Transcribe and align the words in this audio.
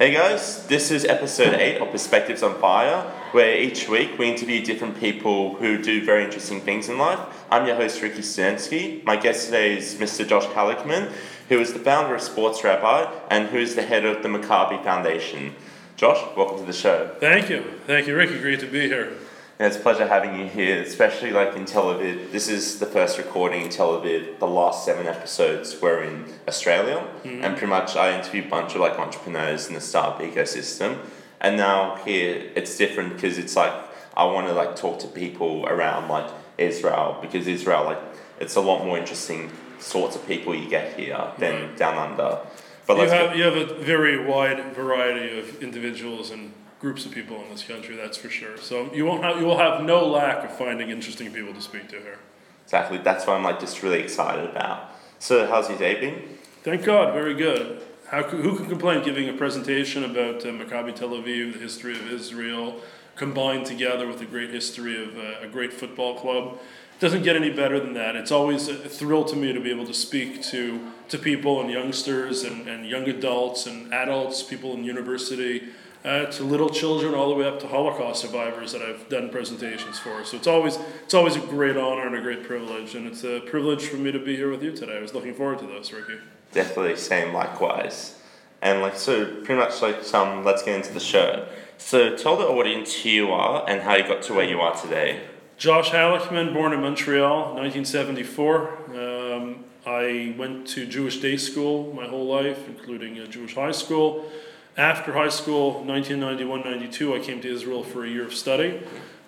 Hey 0.00 0.12
guys, 0.12 0.66
this 0.66 0.90
is 0.90 1.04
episode 1.04 1.52
8 1.52 1.82
of 1.82 1.90
Perspectives 1.90 2.42
on 2.42 2.58
Fire, 2.58 3.02
where 3.32 3.54
each 3.54 3.86
week 3.86 4.18
we 4.18 4.30
interview 4.30 4.64
different 4.64 4.98
people 4.98 5.56
who 5.56 5.76
do 5.76 6.02
very 6.02 6.24
interesting 6.24 6.62
things 6.62 6.88
in 6.88 6.96
life. 6.96 7.18
I'm 7.50 7.66
your 7.66 7.76
host, 7.76 8.00
Ricky 8.00 8.22
Stansky. 8.22 9.04
My 9.04 9.16
guest 9.16 9.44
today 9.44 9.76
is 9.76 9.96
Mr. 9.96 10.26
Josh 10.26 10.46
Halickman, 10.46 11.12
who 11.50 11.60
is 11.60 11.74
the 11.74 11.80
founder 11.80 12.14
of 12.14 12.22
Sports 12.22 12.64
Rabbi 12.64 13.12
and 13.28 13.48
who 13.48 13.58
is 13.58 13.74
the 13.74 13.82
head 13.82 14.06
of 14.06 14.22
the 14.22 14.30
Maccabi 14.30 14.82
Foundation. 14.82 15.54
Josh, 15.96 16.34
welcome 16.34 16.60
to 16.60 16.64
the 16.64 16.72
show. 16.72 17.14
Thank 17.20 17.50
you. 17.50 17.62
Thank 17.86 18.06
you, 18.06 18.16
Ricky. 18.16 18.38
Great 18.38 18.60
to 18.60 18.66
be 18.66 18.88
here. 18.88 19.18
And 19.60 19.66
it's 19.66 19.76
a 19.76 19.80
pleasure 19.80 20.08
having 20.08 20.40
you 20.40 20.46
here, 20.46 20.80
especially 20.80 21.32
like 21.32 21.54
in 21.54 21.66
Tel 21.66 21.94
Aviv. 21.94 22.32
This 22.32 22.48
is 22.48 22.78
the 22.78 22.86
first 22.86 23.18
recording 23.18 23.60
in 23.60 23.68
Tel 23.68 24.00
Aviv. 24.00 24.38
The 24.38 24.46
last 24.46 24.86
seven 24.86 25.06
episodes 25.06 25.78
were 25.82 26.02
in 26.02 26.24
Australia, 26.48 27.06
mm-hmm. 27.22 27.44
and 27.44 27.58
pretty 27.58 27.66
much 27.66 27.94
I 27.94 28.18
interviewed 28.18 28.46
a 28.46 28.48
bunch 28.48 28.74
of 28.74 28.80
like 28.80 28.98
entrepreneurs 28.98 29.68
in 29.68 29.74
the 29.74 29.82
startup 29.82 30.18
ecosystem. 30.22 30.96
And 31.42 31.58
now 31.58 31.96
here 32.06 32.50
it's 32.56 32.78
different 32.78 33.16
because 33.16 33.36
it's 33.36 33.54
like 33.54 33.74
I 34.16 34.24
want 34.24 34.46
to 34.46 34.54
like 34.54 34.76
talk 34.76 34.98
to 35.00 35.08
people 35.08 35.66
around 35.66 36.08
like 36.08 36.30
Israel 36.56 37.18
because 37.20 37.46
Israel 37.46 37.84
like 37.84 38.00
it's 38.40 38.56
a 38.56 38.62
lot 38.62 38.82
more 38.82 38.96
interesting 38.96 39.50
sorts 39.78 40.16
of 40.16 40.26
people 40.26 40.54
you 40.54 40.70
get 40.70 40.98
here 40.98 41.22
than 41.36 41.68
right. 41.68 41.76
down 41.76 41.98
under. 41.98 42.38
But 42.86 42.96
you 42.96 43.10
have 43.10 43.36
you 43.36 43.42
have 43.42 43.56
a 43.56 43.74
very 43.74 44.24
wide 44.24 44.74
variety 44.74 45.38
of 45.38 45.62
individuals 45.62 46.30
and 46.30 46.54
groups 46.80 47.04
of 47.04 47.12
people 47.12 47.42
in 47.42 47.50
this 47.50 47.62
country. 47.62 47.94
That's 47.94 48.16
for 48.16 48.30
sure. 48.30 48.56
So 48.56 48.92
you 48.92 49.04
won't 49.04 49.22
have 49.22 49.38
you 49.38 49.44
will 49.44 49.58
have 49.58 49.82
no 49.82 50.06
lack 50.06 50.44
of 50.44 50.56
finding 50.56 50.90
interesting 50.90 51.32
people 51.32 51.52
to 51.54 51.60
speak 51.60 51.88
to 51.90 52.00
here. 52.00 52.18
Exactly. 52.64 52.98
That's 52.98 53.26
what 53.26 53.36
I'm 53.36 53.44
like 53.44 53.60
just 53.60 53.82
really 53.82 54.00
excited 54.00 54.48
about. 54.48 54.92
So 55.18 55.46
how's 55.46 55.68
your 55.68 55.78
day 55.78 56.00
been? 56.00 56.38
Thank 56.62 56.84
God, 56.84 57.12
very 57.12 57.34
good. 57.34 57.82
How 58.08 58.22
who 58.22 58.56
could 58.56 58.68
complain 58.68 59.04
giving 59.04 59.28
a 59.28 59.32
presentation 59.34 60.04
about 60.04 60.44
uh, 60.44 60.48
Maccabi 60.48 60.94
Tel 60.94 61.10
Aviv, 61.10 61.52
the 61.52 61.58
history 61.58 61.94
of 61.94 62.10
Israel, 62.10 62.80
combined 63.16 63.66
together 63.66 64.06
with 64.06 64.20
a 64.20 64.24
great 64.24 64.50
history 64.50 65.02
of 65.02 65.16
uh, 65.16 65.42
a 65.42 65.46
great 65.46 65.72
football 65.72 66.18
club? 66.18 66.58
It 66.96 67.00
doesn't 67.00 67.22
get 67.22 67.36
any 67.36 67.50
better 67.50 67.80
than 67.80 67.94
that. 67.94 68.16
It's 68.16 68.30
always 68.30 68.68
a 68.68 68.74
thrill 68.88 69.24
to 69.24 69.36
me 69.36 69.52
to 69.52 69.60
be 69.60 69.70
able 69.70 69.86
to 69.86 69.94
speak 69.94 70.42
to, 70.44 70.92
to 71.08 71.18
people 71.18 71.60
and 71.60 71.70
youngsters 71.70 72.42
and, 72.42 72.68
and 72.68 72.84
young 72.86 73.08
adults 73.08 73.66
and 73.66 73.92
adults, 73.94 74.42
people 74.42 74.74
in 74.74 74.84
university, 74.84 75.68
uh, 76.04 76.26
to 76.26 76.44
little 76.44 76.70
children 76.70 77.14
all 77.14 77.28
the 77.28 77.34
way 77.34 77.46
up 77.46 77.60
to 77.60 77.66
Holocaust 77.66 78.22
survivors 78.22 78.72
that 78.72 78.82
I've 78.82 79.08
done 79.08 79.28
presentations 79.28 79.98
for. 79.98 80.24
So 80.24 80.36
it's 80.36 80.46
always 80.46 80.78
it's 81.04 81.14
always 81.14 81.36
a 81.36 81.40
great 81.40 81.76
honor 81.76 82.06
and 82.06 82.16
a 82.16 82.20
great 82.20 82.44
privilege, 82.44 82.94
and 82.94 83.06
it's 83.06 83.24
a 83.24 83.40
privilege 83.40 83.86
for 83.86 83.96
me 83.96 84.10
to 84.12 84.18
be 84.18 84.36
here 84.36 84.50
with 84.50 84.62
you 84.62 84.72
today. 84.72 84.96
I 84.96 85.00
was 85.00 85.14
looking 85.14 85.34
forward 85.34 85.58
to 85.60 85.66
this, 85.66 85.92
Ricky. 85.92 86.18
Definitely, 86.52 86.96
same 86.96 87.32
likewise. 87.34 88.16
And 88.62 88.82
like 88.82 88.96
so, 88.96 89.24
pretty 89.42 89.54
much 89.54 89.80
like 89.82 90.14
um, 90.14 90.44
let's 90.44 90.62
get 90.62 90.76
into 90.76 90.92
the 90.92 91.00
show. 91.00 91.46
So 91.78 92.16
tell 92.16 92.36
the 92.36 92.46
audience 92.46 92.94
who 92.94 93.08
you 93.08 93.30
are 93.30 93.64
and 93.68 93.80
how 93.80 93.94
you 93.96 94.06
got 94.06 94.22
to 94.24 94.34
where 94.34 94.44
you 94.44 94.60
are 94.60 94.74
today. 94.74 95.22
Josh 95.56 95.90
Halickman, 95.90 96.54
born 96.54 96.72
in 96.72 96.80
Montreal, 96.80 97.54
1974. 97.54 98.78
Um, 98.94 99.64
I 99.86 100.34
went 100.38 100.66
to 100.68 100.86
Jewish 100.86 101.20
day 101.20 101.36
school 101.36 101.92
my 101.94 102.06
whole 102.06 102.26
life, 102.26 102.66
including 102.68 103.18
a 103.18 103.26
Jewish 103.26 103.54
high 103.54 103.72
school. 103.72 104.30
After 104.76 105.12
high 105.12 105.30
school, 105.30 105.82
1991 105.84 106.60
92, 106.60 107.14
I 107.14 107.18
came 107.18 107.40
to 107.40 107.52
Israel 107.52 107.82
for 107.82 108.04
a 108.04 108.08
year 108.08 108.24
of 108.24 108.32
study. 108.32 108.80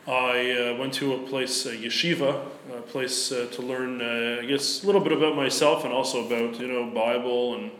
I 0.06 0.52
uh, 0.52 0.76
went 0.78 0.94
to 0.94 1.14
a 1.14 1.18
place, 1.18 1.66
a 1.66 1.76
yeshiva, 1.76 2.46
a 2.72 2.80
place 2.82 3.32
uh, 3.32 3.48
to 3.52 3.62
learn, 3.62 4.00
uh, 4.00 4.42
I 4.42 4.46
guess, 4.46 4.84
a 4.84 4.86
little 4.86 5.00
bit 5.00 5.12
about 5.12 5.34
myself 5.34 5.84
and 5.84 5.92
also 5.92 6.26
about, 6.26 6.60
you 6.60 6.68
know, 6.68 6.90
Bible 6.90 7.54
and 7.54 7.70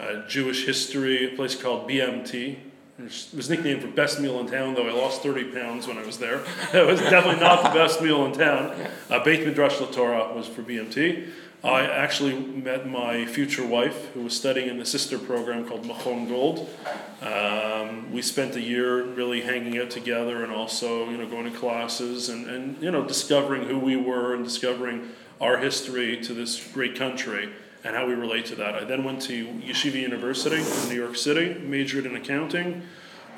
uh, 0.00 0.26
Jewish 0.26 0.64
history, 0.64 1.32
a 1.32 1.36
place 1.36 1.54
called 1.54 1.88
BMT. 1.88 2.58
It 2.98 3.28
was 3.34 3.50
nicknamed 3.50 3.82
for 3.82 3.88
best 3.88 4.18
meal 4.20 4.40
in 4.40 4.46
town, 4.46 4.74
though 4.74 4.88
I 4.88 4.92
lost 4.92 5.22
30 5.22 5.52
pounds 5.52 5.86
when 5.86 5.98
I 5.98 6.04
was 6.04 6.16
there. 6.16 6.42
it 6.72 6.86
was 6.86 7.00
definitely 7.00 7.40
not 7.40 7.62
the 7.62 7.78
best 7.78 8.00
meal 8.00 8.24
in 8.24 8.32
town. 8.32 8.74
Uh, 9.10 9.22
Beit 9.22 9.46
Midrash 9.46 9.76
LaTorah 9.76 10.34
was 10.34 10.46
for 10.46 10.62
BMT. 10.62 11.28
I 11.66 11.82
actually 11.82 12.38
met 12.38 12.86
my 12.88 13.26
future 13.26 13.66
wife, 13.66 14.12
who 14.14 14.22
was 14.22 14.36
studying 14.36 14.68
in 14.68 14.78
the 14.78 14.86
sister 14.86 15.18
program 15.18 15.66
called 15.66 15.82
Machon 15.82 16.28
Gold. 16.28 16.70
Um, 17.20 18.12
we 18.12 18.22
spent 18.22 18.54
a 18.54 18.60
year 18.60 19.02
really 19.02 19.40
hanging 19.40 19.76
out 19.80 19.90
together 19.90 20.44
and 20.44 20.52
also, 20.52 21.10
you 21.10 21.16
know, 21.16 21.26
going 21.26 21.50
to 21.50 21.58
classes 21.58 22.28
and, 22.28 22.46
and, 22.46 22.80
you 22.80 22.92
know, 22.92 23.04
discovering 23.04 23.64
who 23.64 23.80
we 23.80 23.96
were 23.96 24.32
and 24.34 24.44
discovering 24.44 25.10
our 25.40 25.58
history 25.58 26.20
to 26.20 26.34
this 26.34 26.64
great 26.72 26.94
country 26.94 27.52
and 27.82 27.96
how 27.96 28.06
we 28.06 28.14
relate 28.14 28.46
to 28.46 28.54
that. 28.54 28.76
I 28.76 28.84
then 28.84 29.02
went 29.02 29.20
to 29.22 29.46
Yeshiva 29.46 30.00
University 30.00 30.62
in 30.62 30.88
New 30.88 30.94
York 30.94 31.16
City, 31.16 31.58
majored 31.58 32.06
in 32.06 32.14
accounting. 32.14 32.82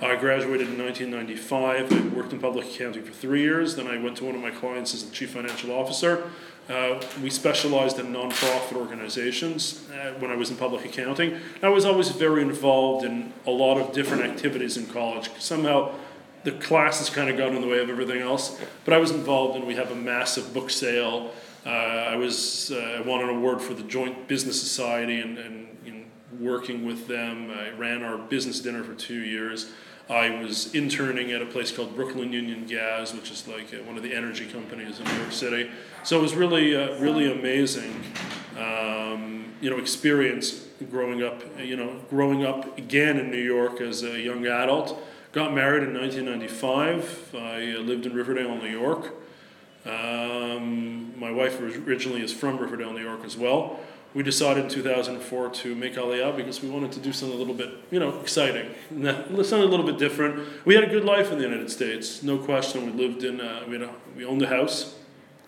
I 0.01 0.15
graduated 0.15 0.69
in 0.69 0.79
1995. 0.79 1.93
I 1.93 2.17
worked 2.17 2.33
in 2.33 2.39
public 2.39 2.67
accounting 2.67 3.03
for 3.03 3.11
three 3.13 3.43
years. 3.43 3.75
Then 3.75 3.89
I 3.89 3.99
went 3.99 4.17
to 4.19 4.25
one 4.25 4.37
of 4.37 4.41
my 4.41 4.53
clients 4.53 4.95
as 4.95 5.05
the 5.05 5.11
chief 5.11 5.31
financial 5.31 5.73
officer. 5.73 6.31
Uh, 6.69 7.03
we 7.21 7.31
specialized 7.31 7.99
in 7.99 8.07
nonprofit 8.13 8.77
organizations 8.77 9.89
uh, 9.91 10.13
when 10.21 10.31
I 10.31 10.37
was 10.37 10.51
in 10.51 10.57
public 10.57 10.85
accounting. 10.85 11.39
I 11.65 11.69
was 11.71 11.85
always 11.85 12.11
very 12.11 12.43
involved 12.43 13.05
in 13.05 13.33
a 13.45 13.51
lot 13.51 13.77
of 13.77 13.93
different 13.93 14.23
activities 14.23 14.77
in 14.77 14.87
college. 14.87 15.31
Somehow, 15.41 15.93
the 16.45 16.53
classes 16.53 17.11
kind 17.11 17.29
of 17.29 17.37
got 17.37 17.49
in 17.53 17.61
the 17.61 17.67
way 17.67 17.81
of 17.81 17.91
everything 17.91 18.23
else. 18.23 18.61
But 18.85 18.95
I 18.95 18.99
was 18.99 19.11
involved 19.11 19.57
in. 19.57 19.67
We 19.67 19.75
have 19.75 19.91
a 19.91 19.97
massive 19.97 20.55
book 20.55 20.71
sale. 20.71 21.33
Uh, 21.67 21.71
I 21.71 22.15
was 22.15 22.71
uh, 22.71 22.99
I 22.99 23.01
won 23.01 23.21
an 23.21 23.31
award 23.31 23.61
for 23.61 23.75
the 23.75 23.83
Joint 23.83 24.29
Business 24.29 24.61
Society 24.61 25.21
and, 25.21 25.39
and 25.39 25.69
in 25.85 26.05
working 26.39 26.87
with 26.87 27.09
them. 27.09 27.51
I 27.51 27.71
ran 27.71 28.05
our 28.05 28.17
business 28.17 28.61
dinner 28.61 28.85
for 28.85 28.95
two 28.95 29.21
years. 29.25 29.73
I 30.11 30.31
was 30.43 30.75
interning 30.75 31.33
at 31.33 31.43
a 31.43 31.47
place 31.47 31.71
called 31.71 31.95
Brooklyn 31.95 32.33
Union 32.33 32.65
Gas, 32.67 33.13
which 33.13 33.31
is 33.31 33.47
like 33.47 33.75
uh, 33.75 33.83
one 33.85 33.99
of 33.99 34.03
the 34.03 34.15
energy 34.15 34.47
companies 34.47 34.99
in 34.99 35.05
New 35.05 35.19
York 35.19 35.33
City. 35.33 35.71
So 36.03 36.19
it 36.19 36.23
was 36.23 36.35
really, 36.35 36.75
uh, 36.75 36.99
really 36.99 37.31
amazing, 37.31 37.95
um, 38.59 39.53
you 39.61 39.69
know, 39.69 39.77
experience 39.77 40.67
growing 40.91 41.23
up. 41.23 41.43
You 41.59 41.77
know, 41.77 42.01
growing 42.09 42.47
up 42.47 42.79
again 42.79 43.19
in 43.19 43.31
New 43.31 43.43
York 43.43 43.83
as 43.83 44.03
a 44.03 44.19
young 44.19 44.47
adult. 44.47 44.99
Got 45.33 45.53
married 45.53 45.83
in 45.83 45.93
1995. 45.93 47.35
I 47.35 47.73
uh, 47.75 47.81
lived 47.81 48.07
in 48.07 48.15
Riverdale, 48.15 48.57
New 48.57 48.71
York. 48.71 49.15
Um, 49.85 51.19
my 51.21 51.31
wife 51.31 51.61
originally 51.61 52.23
is 52.23 52.33
from 52.33 52.57
Riverdale, 52.57 52.95
New 52.95 53.05
York 53.05 53.25
as 53.25 53.37
well 53.37 53.81
we 54.19 54.25
decided 54.25 54.65
in 54.65 54.69
2004 54.69 55.51
to 55.51 55.77
make 55.77 55.95
Aliyah 55.95 56.35
because 56.35 56.61
we 56.61 56.69
wanted 56.69 56.91
to 56.91 56.99
do 56.99 57.13
something 57.13 57.37
a 57.37 57.39
little 57.39 57.55
bit, 57.55 57.71
you 57.93 58.01
know, 58.01 58.19
exciting, 58.19 58.69
something 58.91 59.63
a 59.63 59.65
little 59.65 59.87
bit 59.87 59.97
different. 59.97 60.45
We 60.65 60.75
had 60.75 60.83
a 60.83 60.89
good 60.89 61.05
life 61.05 61.31
in 61.31 61.39
the 61.39 61.45
United 61.45 61.71
States, 61.71 62.21
no 62.25 62.37
question. 62.37 62.85
We 62.87 63.07
lived 63.07 63.23
in, 63.23 63.41
uh, 63.41 63.63
we, 63.69 63.75
had 63.75 63.83
a, 63.83 63.95
we 64.17 64.25
owned 64.25 64.43
a 64.43 64.49
house 64.49 64.97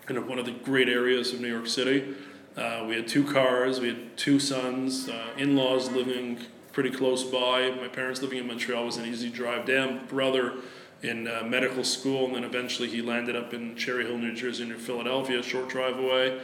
in 0.08 0.25
one 0.28 0.38
of 0.38 0.47
the 0.47 0.53
great 0.53 0.88
areas 0.88 1.32
of 1.32 1.41
New 1.41 1.48
York 1.48 1.66
City. 1.66 2.14
Uh, 2.56 2.84
we 2.86 2.94
had 2.94 3.08
two 3.08 3.25
cars, 3.25 3.81
we 3.81 3.88
had 3.88 4.16
two 4.16 4.38
sons, 4.38 5.08
uh, 5.08 5.31
in 5.37 5.56
laws 5.56 5.91
living 5.91 6.38
pretty 6.72 6.91
close 6.91 7.25
by. 7.25 7.72
My 7.72 7.88
parents 7.88 8.22
living 8.22 8.38
in 8.38 8.47
Montreal 8.47 8.84
was 8.84 8.98
an 8.98 9.04
easy 9.04 9.31
drive 9.31 9.66
down. 9.66 10.06
Brother 10.06 10.54
in 11.02 11.26
uh, 11.26 11.42
medical 11.44 11.82
school, 11.82 12.26
and 12.26 12.37
then 12.37 12.44
eventually 12.44 12.88
he 12.88 13.02
landed 13.02 13.34
up 13.34 13.52
in 13.52 13.75
Cherry 13.75 14.06
Hill, 14.06 14.19
New 14.19 14.32
Jersey, 14.32 14.64
near 14.64 14.78
Philadelphia, 14.78 15.41
a 15.41 15.42
short 15.42 15.69
drive 15.69 15.98
away. 15.98 16.41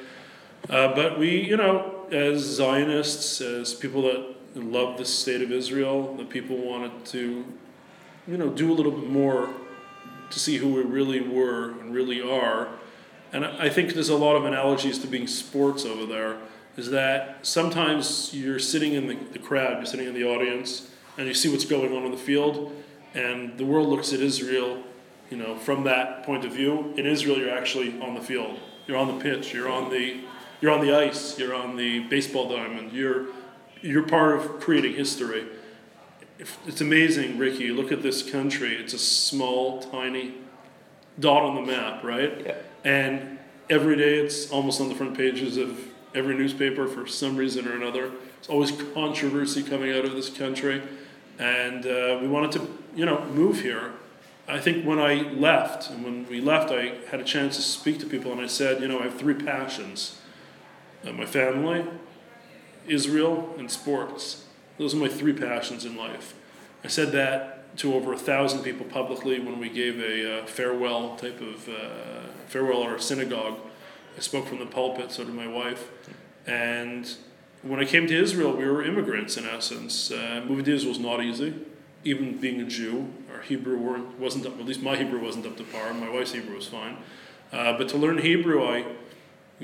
Uh, 0.68 0.94
but 0.94 1.18
we, 1.18 1.40
you 1.42 1.56
know, 1.56 2.06
as 2.10 2.40
Zionists, 2.40 3.40
as 3.40 3.74
people 3.74 4.02
that 4.02 4.36
love 4.54 4.98
the 4.98 5.04
state 5.04 5.42
of 5.42 5.52
Israel, 5.52 6.14
the 6.16 6.24
people 6.24 6.56
wanted 6.56 7.04
to, 7.06 7.44
you 8.26 8.36
know, 8.36 8.48
do 8.48 8.72
a 8.72 8.74
little 8.74 8.92
bit 8.92 9.08
more 9.08 9.50
to 10.30 10.38
see 10.38 10.56
who 10.56 10.72
we 10.72 10.82
really 10.82 11.20
were 11.20 11.70
and 11.80 11.94
really 11.94 12.20
are. 12.20 12.68
And 13.32 13.44
I 13.44 13.68
think 13.68 13.94
there's 13.94 14.08
a 14.08 14.16
lot 14.16 14.36
of 14.36 14.44
analogies 14.44 14.98
to 15.00 15.06
being 15.06 15.26
sports 15.26 15.84
over 15.84 16.06
there. 16.06 16.38
Is 16.76 16.90
that 16.90 17.46
sometimes 17.46 18.32
you're 18.34 18.58
sitting 18.58 18.92
in 18.92 19.06
the, 19.06 19.16
the 19.32 19.38
crowd, 19.38 19.78
you're 19.78 19.86
sitting 19.86 20.06
in 20.06 20.14
the 20.14 20.24
audience, 20.24 20.90
and 21.16 21.26
you 21.26 21.34
see 21.34 21.48
what's 21.48 21.64
going 21.64 21.96
on 21.96 22.04
in 22.04 22.10
the 22.10 22.18
field, 22.18 22.72
and 23.14 23.56
the 23.56 23.64
world 23.64 23.88
looks 23.88 24.12
at 24.12 24.20
Israel, 24.20 24.82
you 25.30 25.36
know, 25.36 25.56
from 25.56 25.84
that 25.84 26.22
point 26.24 26.44
of 26.44 26.52
view. 26.52 26.92
In 26.96 27.06
Israel, 27.06 27.38
you're 27.38 27.56
actually 27.56 27.98
on 28.00 28.14
the 28.14 28.20
field, 28.20 28.58
you're 28.86 28.98
on 28.98 29.08
the 29.08 29.22
pitch, 29.22 29.54
you're 29.54 29.70
on 29.70 29.90
the 29.90 30.20
you're 30.60 30.72
on 30.72 30.84
the 30.84 30.96
ice, 30.96 31.38
you're 31.38 31.54
on 31.54 31.76
the 31.76 32.00
baseball 32.08 32.48
diamond, 32.48 32.92
you're 32.92 33.26
you're 33.82 34.02
part 34.02 34.36
of 34.36 34.60
creating 34.60 34.94
history. 34.94 35.46
It's 36.66 36.80
amazing, 36.80 37.38
Ricky. 37.38 37.64
You 37.64 37.74
look 37.74 37.92
at 37.92 38.02
this 38.02 38.28
country; 38.28 38.74
it's 38.74 38.92
a 38.92 38.98
small, 38.98 39.80
tiny 39.80 40.34
dot 41.18 41.42
on 41.42 41.54
the 41.54 41.62
map, 41.62 42.04
right? 42.04 42.42
Yeah. 42.44 42.56
And 42.84 43.38
every 43.70 43.96
day, 43.96 44.18
it's 44.18 44.50
almost 44.50 44.80
on 44.80 44.88
the 44.88 44.94
front 44.94 45.16
pages 45.16 45.56
of 45.56 45.78
every 46.14 46.34
newspaper 46.34 46.86
for 46.86 47.06
some 47.06 47.36
reason 47.36 47.66
or 47.66 47.74
another. 47.74 48.10
There's 48.10 48.48
always 48.48 48.72
controversy 48.94 49.62
coming 49.62 49.92
out 49.92 50.04
of 50.04 50.12
this 50.12 50.28
country, 50.28 50.82
and 51.38 51.86
uh, 51.86 52.18
we 52.20 52.28
wanted 52.28 52.52
to, 52.52 52.78
you 52.94 53.06
know, 53.06 53.24
move 53.26 53.60
here. 53.60 53.92
I 54.48 54.60
think 54.60 54.84
when 54.84 54.98
I 54.98 55.14
left, 55.32 55.90
and 55.90 56.04
when 56.04 56.28
we 56.28 56.40
left, 56.40 56.70
I 56.70 56.98
had 57.10 57.20
a 57.20 57.24
chance 57.24 57.56
to 57.56 57.62
speak 57.62 57.98
to 58.00 58.06
people, 58.06 58.30
and 58.30 58.40
I 58.40 58.46
said, 58.46 58.80
you 58.80 58.88
know, 58.88 59.00
I 59.00 59.04
have 59.04 59.18
three 59.18 59.34
passions 59.34 60.18
my 61.12 61.26
family, 61.26 61.84
Israel, 62.86 63.54
and 63.58 63.70
sports. 63.70 64.44
Those 64.78 64.94
are 64.94 64.98
my 64.98 65.08
three 65.08 65.32
passions 65.32 65.84
in 65.84 65.96
life. 65.96 66.34
I 66.84 66.88
said 66.88 67.12
that 67.12 67.76
to 67.78 67.94
over 67.94 68.12
a 68.12 68.18
thousand 68.18 68.62
people 68.62 68.86
publicly 68.86 69.38
when 69.38 69.58
we 69.58 69.68
gave 69.68 69.98
a 70.00 70.42
uh, 70.42 70.46
farewell 70.46 71.16
type 71.16 71.40
of 71.40 71.68
uh, 71.68 72.28
farewell 72.46 72.84
at 72.84 72.90
our 72.90 72.98
synagogue. 72.98 73.58
I 74.16 74.20
spoke 74.20 74.46
from 74.46 74.58
the 74.58 74.66
pulpit, 74.66 75.12
so 75.12 75.24
did 75.24 75.34
my 75.34 75.46
wife. 75.46 75.88
And 76.46 77.10
when 77.62 77.80
I 77.80 77.84
came 77.84 78.06
to 78.06 78.14
Israel, 78.16 78.52
we 78.52 78.64
were 78.64 78.82
immigrants 78.82 79.36
in 79.36 79.44
essence. 79.46 80.10
Uh, 80.10 80.44
moving 80.46 80.64
to 80.64 80.74
Israel 80.74 80.92
was 80.92 80.98
not 80.98 81.22
easy, 81.22 81.54
even 82.04 82.38
being 82.38 82.60
a 82.60 82.64
Jew. 82.64 83.12
Our 83.32 83.42
Hebrew 83.42 83.76
weren't, 83.76 84.18
wasn't 84.18 84.46
up, 84.46 84.58
at 84.58 84.64
least 84.64 84.82
my 84.82 84.96
Hebrew 84.96 85.22
wasn't 85.22 85.46
up 85.46 85.56
to 85.58 85.64
par. 85.64 85.92
My 85.92 86.08
wife's 86.08 86.32
Hebrew 86.32 86.56
was 86.56 86.66
fine. 86.66 86.96
Uh, 87.52 87.76
but 87.76 87.88
to 87.90 87.98
learn 87.98 88.18
Hebrew, 88.18 88.64
I 88.64 88.86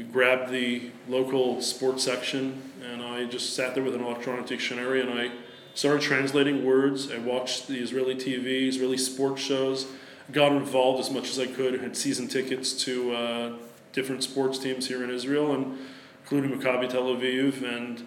grabbed 0.01 0.51
the 0.51 0.91
local 1.09 1.61
sports 1.61 2.05
section 2.05 2.63
and 2.83 3.03
I 3.03 3.25
just 3.25 3.55
sat 3.55 3.75
there 3.75 3.85
with 3.85 3.95
an 3.95 4.03
electronic 4.03 4.47
dictionary 4.47 5.01
and 5.01 5.11
I 5.11 5.31
started 5.75 6.01
translating 6.01 6.65
words. 6.65 7.11
I 7.11 7.19
watched 7.19 7.69
the 7.69 7.79
Israeli 7.79 8.15
TV, 8.15 8.69
Israeli 8.69 8.97
sports 8.97 9.43
shows, 9.43 9.87
got 10.31 10.53
involved 10.53 11.01
as 11.01 11.11
much 11.11 11.31
as 11.31 11.39
I 11.39 11.47
could, 11.47 11.81
had 11.81 11.97
season 11.97 12.29
tickets 12.29 12.73
to 12.85 13.13
uh, 13.13 13.53
different 13.93 14.23
sports 14.23 14.59
teams 14.59 14.89
here 14.89 15.03
in 15.05 15.11
Israel, 15.11 15.55
and 15.55 15.79
including 16.23 16.59
Maccabi 16.59 16.89
Tel 16.89 17.05
Aviv. 17.05 17.63
And 17.63 18.05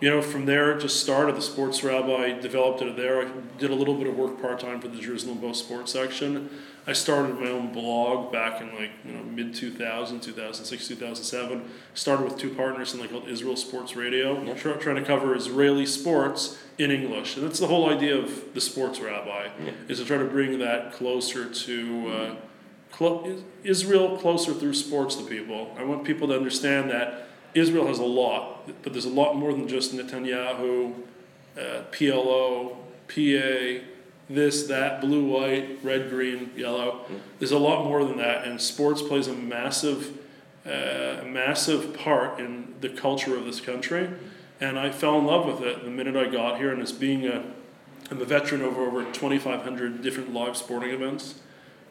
you 0.00 0.10
know, 0.10 0.22
from 0.22 0.46
there, 0.46 0.72
it 0.72 0.80
just 0.80 1.00
started. 1.00 1.36
The 1.36 1.42
sports 1.42 1.82
rabbi 1.82 2.38
developed 2.40 2.82
it 2.82 2.96
there. 2.96 3.26
I 3.26 3.30
did 3.58 3.70
a 3.70 3.74
little 3.74 3.94
bit 3.94 4.06
of 4.06 4.16
work 4.16 4.40
part 4.40 4.60
time 4.60 4.80
for 4.80 4.88
the 4.88 4.98
Jerusalem 4.98 5.38
Post 5.38 5.64
sports 5.64 5.92
section. 5.92 6.50
I 6.88 6.94
started 6.94 7.38
my 7.38 7.50
own 7.50 7.70
blog 7.70 8.32
back 8.32 8.62
in 8.62 8.74
like 8.74 8.90
you 9.04 9.12
know 9.12 9.22
mid 9.22 9.54
2000, 9.54 10.20
2006, 10.20 10.88
2007. 10.88 11.70
Started 11.92 12.24
with 12.24 12.38
two 12.38 12.48
partners 12.54 12.94
in 12.94 13.00
like 13.00 13.10
called 13.10 13.28
Israel 13.28 13.56
Sports 13.56 13.94
Radio, 13.94 14.42
Yep. 14.42 14.56
try, 14.56 14.72
trying 14.72 14.96
to 14.96 15.04
cover 15.04 15.34
Israeli 15.36 15.84
sports 15.84 16.56
in 16.78 16.90
English. 16.90 17.36
And 17.36 17.44
that's 17.44 17.60
the 17.60 17.66
whole 17.66 17.90
idea 17.90 18.16
of 18.16 18.54
the 18.54 18.60
sports 18.62 19.00
rabbi 19.00 19.48
Yeah. 19.62 19.72
is 19.88 19.98
to 19.98 20.06
try 20.06 20.16
to 20.16 20.24
bring 20.24 20.58
that 20.60 20.92
closer 20.94 21.44
to 21.66 22.08
uh, 22.08 22.34
clo- 22.90 23.36
Israel 23.64 24.16
closer 24.16 24.54
through 24.54 24.72
sports 24.74 25.14
to 25.16 25.24
people. 25.24 25.76
I 25.78 25.84
want 25.84 26.04
people 26.04 26.26
to 26.28 26.34
understand 26.36 26.90
that 26.90 27.28
Israel 27.54 27.86
has 27.88 27.98
a 27.98 28.04
lot, 28.04 28.66
but 28.82 28.92
there's 28.94 29.04
a 29.04 29.10
lot 29.10 29.36
more 29.36 29.52
than 29.52 29.68
just 29.68 29.92
Netanyahu, 29.94 30.94
uh, 31.58 31.82
PLO, 31.92 32.76
PA, 33.08 33.84
this, 34.28 34.66
that, 34.66 35.00
blue, 35.00 35.24
white, 35.24 35.78
red, 35.82 36.10
green, 36.10 36.50
yellow. 36.56 37.06
There's 37.38 37.52
a 37.52 37.58
lot 37.58 37.84
more 37.84 38.04
than 38.04 38.18
that, 38.18 38.46
and 38.46 38.60
sports 38.60 39.02
plays 39.02 39.26
a 39.26 39.34
massive, 39.34 40.18
uh, 40.66 41.24
massive 41.24 41.96
part 41.98 42.38
in 42.38 42.74
the 42.80 42.88
culture 42.88 43.36
of 43.36 43.44
this 43.44 43.60
country. 43.60 44.10
And 44.60 44.78
I 44.78 44.90
fell 44.90 45.18
in 45.18 45.24
love 45.24 45.46
with 45.46 45.62
it 45.62 45.84
the 45.84 45.90
minute 45.90 46.16
I 46.16 46.28
got 46.28 46.58
here, 46.58 46.72
and 46.72 46.82
as 46.82 46.92
being 46.92 47.26
a 47.26 47.44
I'm 48.10 48.22
a 48.22 48.24
veteran 48.24 48.62
of 48.62 48.78
over 48.78 49.04
2,500 49.04 50.02
different 50.02 50.32
live 50.32 50.56
sporting 50.56 50.90
events, 50.90 51.40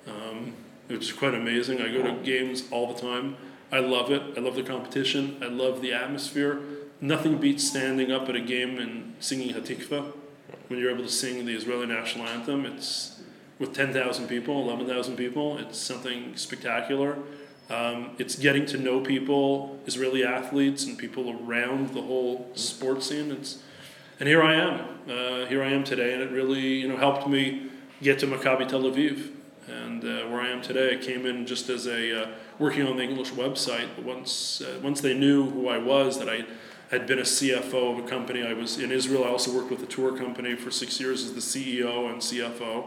um, 0.07 0.55
which 0.87 1.09
is 1.09 1.13
quite 1.13 1.35
amazing. 1.35 1.79
I 1.79 1.91
go 1.91 2.01
to 2.01 2.13
games 2.23 2.63
all 2.71 2.91
the 2.91 2.99
time. 2.99 3.37
I 3.71 3.79
love 3.79 4.09
it. 4.09 4.23
I 4.35 4.39
love 4.39 4.55
the 4.55 4.63
competition. 4.63 5.37
I 5.43 5.47
love 5.47 5.81
the 5.81 5.93
atmosphere. 5.93 6.59
Nothing 6.99 7.37
beats 7.37 7.67
standing 7.67 8.11
up 8.11 8.27
at 8.29 8.35
a 8.35 8.41
game 8.41 8.79
and 8.79 9.13
singing 9.19 9.53
Hatikva. 9.53 10.13
When 10.67 10.79
you're 10.79 10.91
able 10.91 11.03
to 11.03 11.09
sing 11.09 11.45
the 11.45 11.55
Israeli 11.55 11.85
national 11.85 12.27
anthem, 12.27 12.65
it's 12.65 13.19
with 13.57 13.73
10,000 13.73 14.27
people, 14.27 14.61
11,000 14.69 15.15
people. 15.15 15.57
It's 15.57 15.77
something 15.77 16.35
spectacular. 16.35 17.17
Um, 17.69 18.11
it's 18.17 18.35
getting 18.35 18.65
to 18.67 18.77
know 18.77 18.99
people, 18.99 19.79
Israeli 19.85 20.25
athletes, 20.25 20.85
and 20.85 20.97
people 20.97 21.37
around 21.41 21.93
the 21.93 22.01
whole 22.01 22.49
sports 22.53 23.07
scene. 23.07 23.31
It's 23.31 23.59
and 24.19 24.27
here 24.27 24.41
I 24.41 24.55
am. 24.55 24.79
Uh, 25.07 25.45
here 25.45 25.63
I 25.63 25.69
am 25.69 25.83
today, 25.83 26.13
and 26.13 26.23
it 26.23 26.31
really 26.31 26.61
you 26.61 26.87
know 26.87 26.97
helped 26.97 27.27
me 27.27 27.69
get 28.01 28.19
to 28.19 28.27
Maccabi 28.27 28.67
Tel 28.67 28.83
Aviv, 28.83 29.31
and 29.67 30.03
uh, 30.03 30.27
where 30.27 30.41
I 30.41 30.47
am 30.47 30.61
today. 30.61 30.95
I 30.95 30.97
came 30.97 31.25
in 31.25 31.45
just 31.45 31.69
as 31.69 31.87
a 31.87 32.23
uh, 32.23 32.29
working 32.57 32.87
on 32.87 32.95
the 32.95 33.03
English 33.03 33.31
website, 33.31 33.89
but 33.95 34.05
once 34.05 34.61
uh, 34.61 34.79
once 34.81 35.01
they 35.01 35.13
knew 35.13 35.49
who 35.49 35.67
I 35.67 35.77
was, 35.77 36.19
that 36.19 36.29
I 36.29 36.45
had 36.89 37.05
been 37.05 37.19
a 37.19 37.23
CFO 37.23 37.97
of 37.97 38.05
a 38.05 38.07
company. 38.07 38.45
I 38.45 38.53
was 38.53 38.79
in 38.79 38.91
Israel. 38.91 39.25
I 39.25 39.27
also 39.27 39.53
worked 39.53 39.69
with 39.69 39.83
a 39.83 39.87
tour 39.87 40.17
company 40.17 40.55
for 40.55 40.71
six 40.71 40.99
years 40.99 41.23
as 41.23 41.33
the 41.33 41.41
CEO 41.41 42.09
and 42.09 42.21
CFO, 42.21 42.85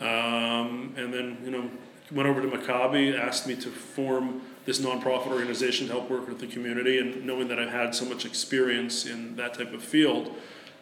um, 0.00 0.94
and 0.96 1.12
then 1.12 1.38
you 1.44 1.50
know 1.50 1.70
went 2.12 2.28
over 2.28 2.40
to 2.40 2.48
Maccabi, 2.48 3.18
asked 3.18 3.46
me 3.46 3.56
to 3.56 3.68
form 3.68 4.42
this 4.64 4.80
nonprofit 4.80 5.28
organization 5.28 5.86
to 5.88 5.92
help 5.92 6.10
work 6.10 6.28
with 6.28 6.38
the 6.40 6.46
community, 6.46 6.98
and 6.98 7.24
knowing 7.24 7.48
that 7.48 7.58
I 7.58 7.68
had 7.68 7.94
so 7.94 8.04
much 8.04 8.24
experience 8.24 9.06
in 9.06 9.36
that 9.36 9.54
type 9.54 9.72
of 9.72 9.82
field 9.82 10.34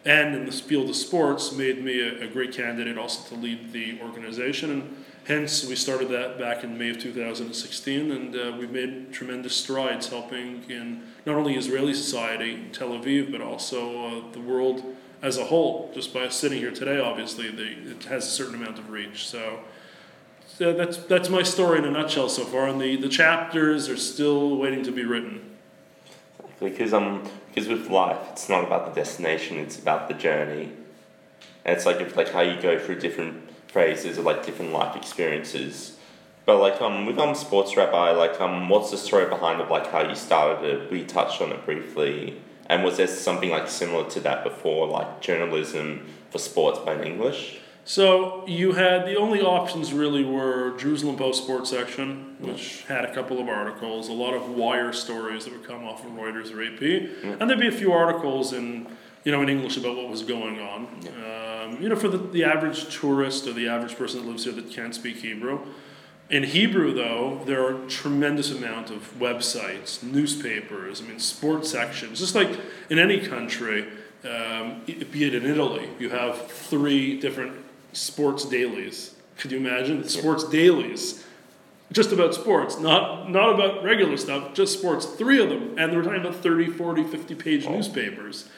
and 0.05 0.35
in 0.35 0.45
the 0.45 0.51
field 0.51 0.87
of 0.87 0.95
sports 0.95 1.51
made 1.51 1.83
me 1.83 1.99
a, 1.99 2.25
a 2.25 2.27
great 2.27 2.53
candidate 2.53 2.97
also 2.97 3.27
to 3.35 3.41
lead 3.41 3.73
the 3.73 3.99
organization 4.01 4.69
and 4.71 5.05
hence 5.25 5.65
we 5.65 5.75
started 5.75 6.09
that 6.09 6.37
back 6.37 6.63
in 6.63 6.77
may 6.77 6.91
of 6.91 6.99
2016 6.99 8.11
and 8.11 8.35
uh, 8.35 8.55
we've 8.57 8.71
made 8.71 9.11
tremendous 9.11 9.55
strides 9.55 10.07
helping 10.07 10.63
in 10.69 11.01
not 11.25 11.35
only 11.35 11.55
israeli 11.55 11.93
society 11.93 12.67
tel 12.71 12.89
aviv 12.89 13.31
but 13.31 13.41
also 13.41 14.05
uh, 14.05 14.31
the 14.31 14.39
world 14.39 14.83
as 15.21 15.37
a 15.37 15.45
whole. 15.45 15.91
Just 15.93 16.13
by 16.13 16.29
sitting 16.29 16.59
here 16.59 16.71
today 16.71 16.99
obviously 16.99 17.47
it 17.47 18.03
has 18.05 18.27
a 18.27 18.29
certain 18.29 18.55
amount 18.55 18.77
of 18.77 18.89
reach. 18.89 19.27
So 19.27 19.59
so 20.45 20.73
that's 20.73 20.97
that's 20.97 21.29
my 21.29 21.43
story 21.43 21.79
in 21.79 21.85
a 21.85 21.91
nutshell 21.91 22.29
so 22.29 22.45
far 22.45 22.67
and 22.67 22.79
the, 22.79 22.95
the 22.95 23.09
chapters 23.09 23.89
are 23.89 23.97
still 23.97 24.57
waiting 24.57 24.83
to 24.83 24.91
be 24.91 25.03
written. 25.03 25.41
Because 26.59 26.93
um 26.93 27.27
because 27.47 27.67
with 27.67 27.89
life 27.89 28.19
it's 28.31 28.49
not 28.49 28.63
about 28.63 28.85
the 28.85 29.01
destination 29.01 29.57
it's 29.57 29.79
about 29.79 30.07
the 30.07 30.13
journey. 30.13 30.71
And 31.65 31.75
it's 31.75 31.85
like 31.85 32.15
like 32.15 32.31
how 32.31 32.41
you 32.41 32.61
go 32.61 32.77
through 32.77 32.99
different 32.99 33.49
phases 33.67 34.17
or 34.17 34.21
like 34.21 34.45
different 34.45 34.71
life 34.71 34.95
experiences 34.95 35.94
but 36.45 36.59
like 36.59 36.81
um 36.81 37.05
with 37.05 37.17
um 37.19 37.35
sports 37.35 37.75
rabbi 37.75 38.11
like 38.11 38.39
um 38.39 38.69
what's 38.69 38.91
the 38.91 38.97
story 38.97 39.25
behind 39.27 39.61
of 39.61 39.69
like 39.69 39.87
how 39.91 40.07
you 40.07 40.15
started 40.15 40.65
it? 40.65 40.91
We 40.91 41.03
touched 41.03 41.41
on 41.41 41.51
it 41.51 41.65
briefly. 41.65 42.41
And 42.67 42.83
was 42.83 42.97
there 42.97 43.07
something 43.07 43.51
like 43.51 43.67
similar 43.67 44.09
to 44.09 44.19
that 44.21 44.43
before 44.43 44.87
like 44.87 45.21
journalism 45.21 46.05
for 46.31 46.39
sports 46.39 46.79
but 46.83 46.99
in 46.99 47.03
english? 47.03 47.59
So 47.87 48.43
you 48.47 48.71
had 48.71 49.05
the 49.05 49.15
only 49.15 49.41
options 49.41 49.93
really 49.93 50.25
were 50.25 50.75
Jerusalem 50.75 51.17
Post 51.17 51.43
sports 51.43 51.69
section, 51.69 52.35
which 52.39 52.81
had 52.85 53.05
a 53.05 53.13
couple 53.13 53.39
of 53.39 53.47
articles, 53.47 54.09
a 54.09 54.11
lot 54.11 54.33
of 54.33 54.49
wire 54.49 54.91
stories 54.91 55.45
that 55.45 55.53
would 55.53 55.63
come 55.63 55.83
off 55.83 56.03
of 56.03 56.13
Reuters 56.13 56.51
or 56.51 56.63
AP, 56.63 56.81
and 57.39 57.47
there'd 57.47 57.59
be 57.59 57.67
a 57.67 57.71
few 57.71 57.93
articles 57.93 58.53
in 58.53 58.87
you 59.23 59.31
know 59.31 59.43
in 59.43 59.49
English 59.49 59.77
about 59.77 59.95
what 59.97 60.09
was 60.09 60.23
going 60.23 60.59
on. 60.59 60.87
Um, 61.23 61.79
you 61.79 61.87
know, 61.87 61.95
for 61.95 62.07
the, 62.07 62.17
the 62.17 62.43
average 62.43 62.89
tourist 62.89 63.45
or 63.45 63.53
the 63.53 63.67
average 63.67 63.95
person 63.95 64.21
that 64.21 64.27
lives 64.27 64.45
here 64.45 64.53
that 64.53 64.71
can't 64.71 64.95
speak 64.95 65.17
Hebrew. 65.17 65.59
In 66.29 66.43
Hebrew, 66.43 66.93
though, 66.93 67.41
there 67.45 67.63
are 67.63 67.85
a 67.85 67.87
tremendous 67.87 68.51
amount 68.51 68.89
of 68.89 69.13
websites, 69.19 70.01
newspapers, 70.01 71.01
I 71.01 71.05
mean, 71.05 71.19
sports 71.19 71.69
sections. 71.69 72.19
Just 72.19 72.33
like 72.33 72.49
in 72.89 72.97
any 72.97 73.19
country, 73.19 73.87
um, 74.23 74.81
be 74.85 75.23
it 75.23 75.35
in 75.35 75.45
Italy, 75.45 75.87
you 75.99 76.09
have 76.09 76.49
three 76.51 77.19
different 77.19 77.53
sports 77.93 78.43
dailies. 78.45 79.13
Could 79.37 79.51
you 79.51 79.59
imagine? 79.59 80.07
Sports 80.07 80.45
dailies. 80.45 81.23
Just 81.91 82.11
about 82.11 82.33
sports, 82.33 82.79
not 82.79 83.29
not 83.29 83.53
about 83.53 83.83
regular 83.83 84.17
stuff, 84.17 84.55
just 84.55 84.79
sports. 84.79 85.05
Three 85.05 85.39
of 85.39 85.49
them. 85.49 85.77
And 85.77 85.95
were 85.95 86.01
talking 86.01 86.21
about 86.21 86.35
30, 86.35 86.71
40, 86.71 87.03
50 87.03 87.35
page 87.35 87.67
newspapers. 87.67 88.49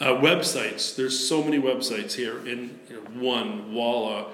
Uh, 0.00 0.06
websites. 0.06 0.96
There's 0.96 1.28
so 1.28 1.44
many 1.44 1.60
websites 1.60 2.14
here 2.14 2.38
in 2.48 2.80
you 2.88 2.96
know, 2.96 3.22
One, 3.22 3.74
Walla, 3.74 4.28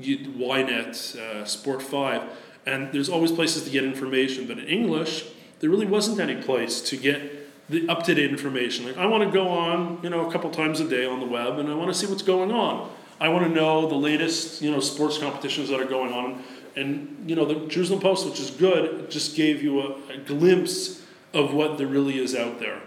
Ynet, 0.00 1.16
uh, 1.16 1.44
Sport 1.44 1.82
5. 1.82 2.22
And 2.66 2.92
there's 2.92 3.08
always 3.08 3.32
places 3.32 3.64
to 3.64 3.70
get 3.70 3.84
information. 3.84 4.46
But 4.46 4.58
in 4.58 4.66
English, 4.66 5.24
there 5.60 5.70
really 5.70 5.86
wasn't 5.86 6.20
any 6.20 6.42
place 6.42 6.80
to 6.82 6.96
get 6.96 7.32
the 7.68 7.88
up 7.88 8.04
to 8.04 8.14
date 8.14 8.30
information. 8.30 8.86
Like, 8.86 8.96
I 8.96 9.06
want 9.06 9.24
to 9.24 9.30
go 9.30 9.48
on, 9.48 10.00
you 10.02 10.10
know, 10.10 10.28
a 10.28 10.32
couple 10.32 10.50
times 10.50 10.80
a 10.80 10.88
day 10.88 11.06
on 11.06 11.20
the 11.20 11.26
web 11.26 11.58
and 11.58 11.68
I 11.68 11.74
want 11.74 11.92
to 11.92 11.94
see 11.94 12.06
what's 12.06 12.22
going 12.22 12.52
on. 12.52 12.90
I 13.18 13.28
want 13.28 13.44
to 13.44 13.50
know 13.50 13.88
the 13.88 13.94
latest, 13.94 14.60
you 14.62 14.70
know, 14.70 14.80
sports 14.80 15.18
competitions 15.18 15.70
that 15.70 15.80
are 15.80 15.86
going 15.86 16.12
on. 16.12 16.42
And, 16.76 17.24
you 17.26 17.34
know, 17.34 17.46
the 17.46 17.66
Jerusalem 17.66 18.00
Post, 18.00 18.26
which 18.26 18.38
is 18.38 18.50
good, 18.50 19.10
just 19.10 19.34
gave 19.34 19.62
you 19.62 19.80
a, 19.80 20.12
a 20.12 20.18
glimpse 20.18 21.02
of 21.32 21.54
what 21.54 21.78
there 21.78 21.86
really 21.86 22.18
is 22.18 22.34
out 22.34 22.60
there. 22.60 22.82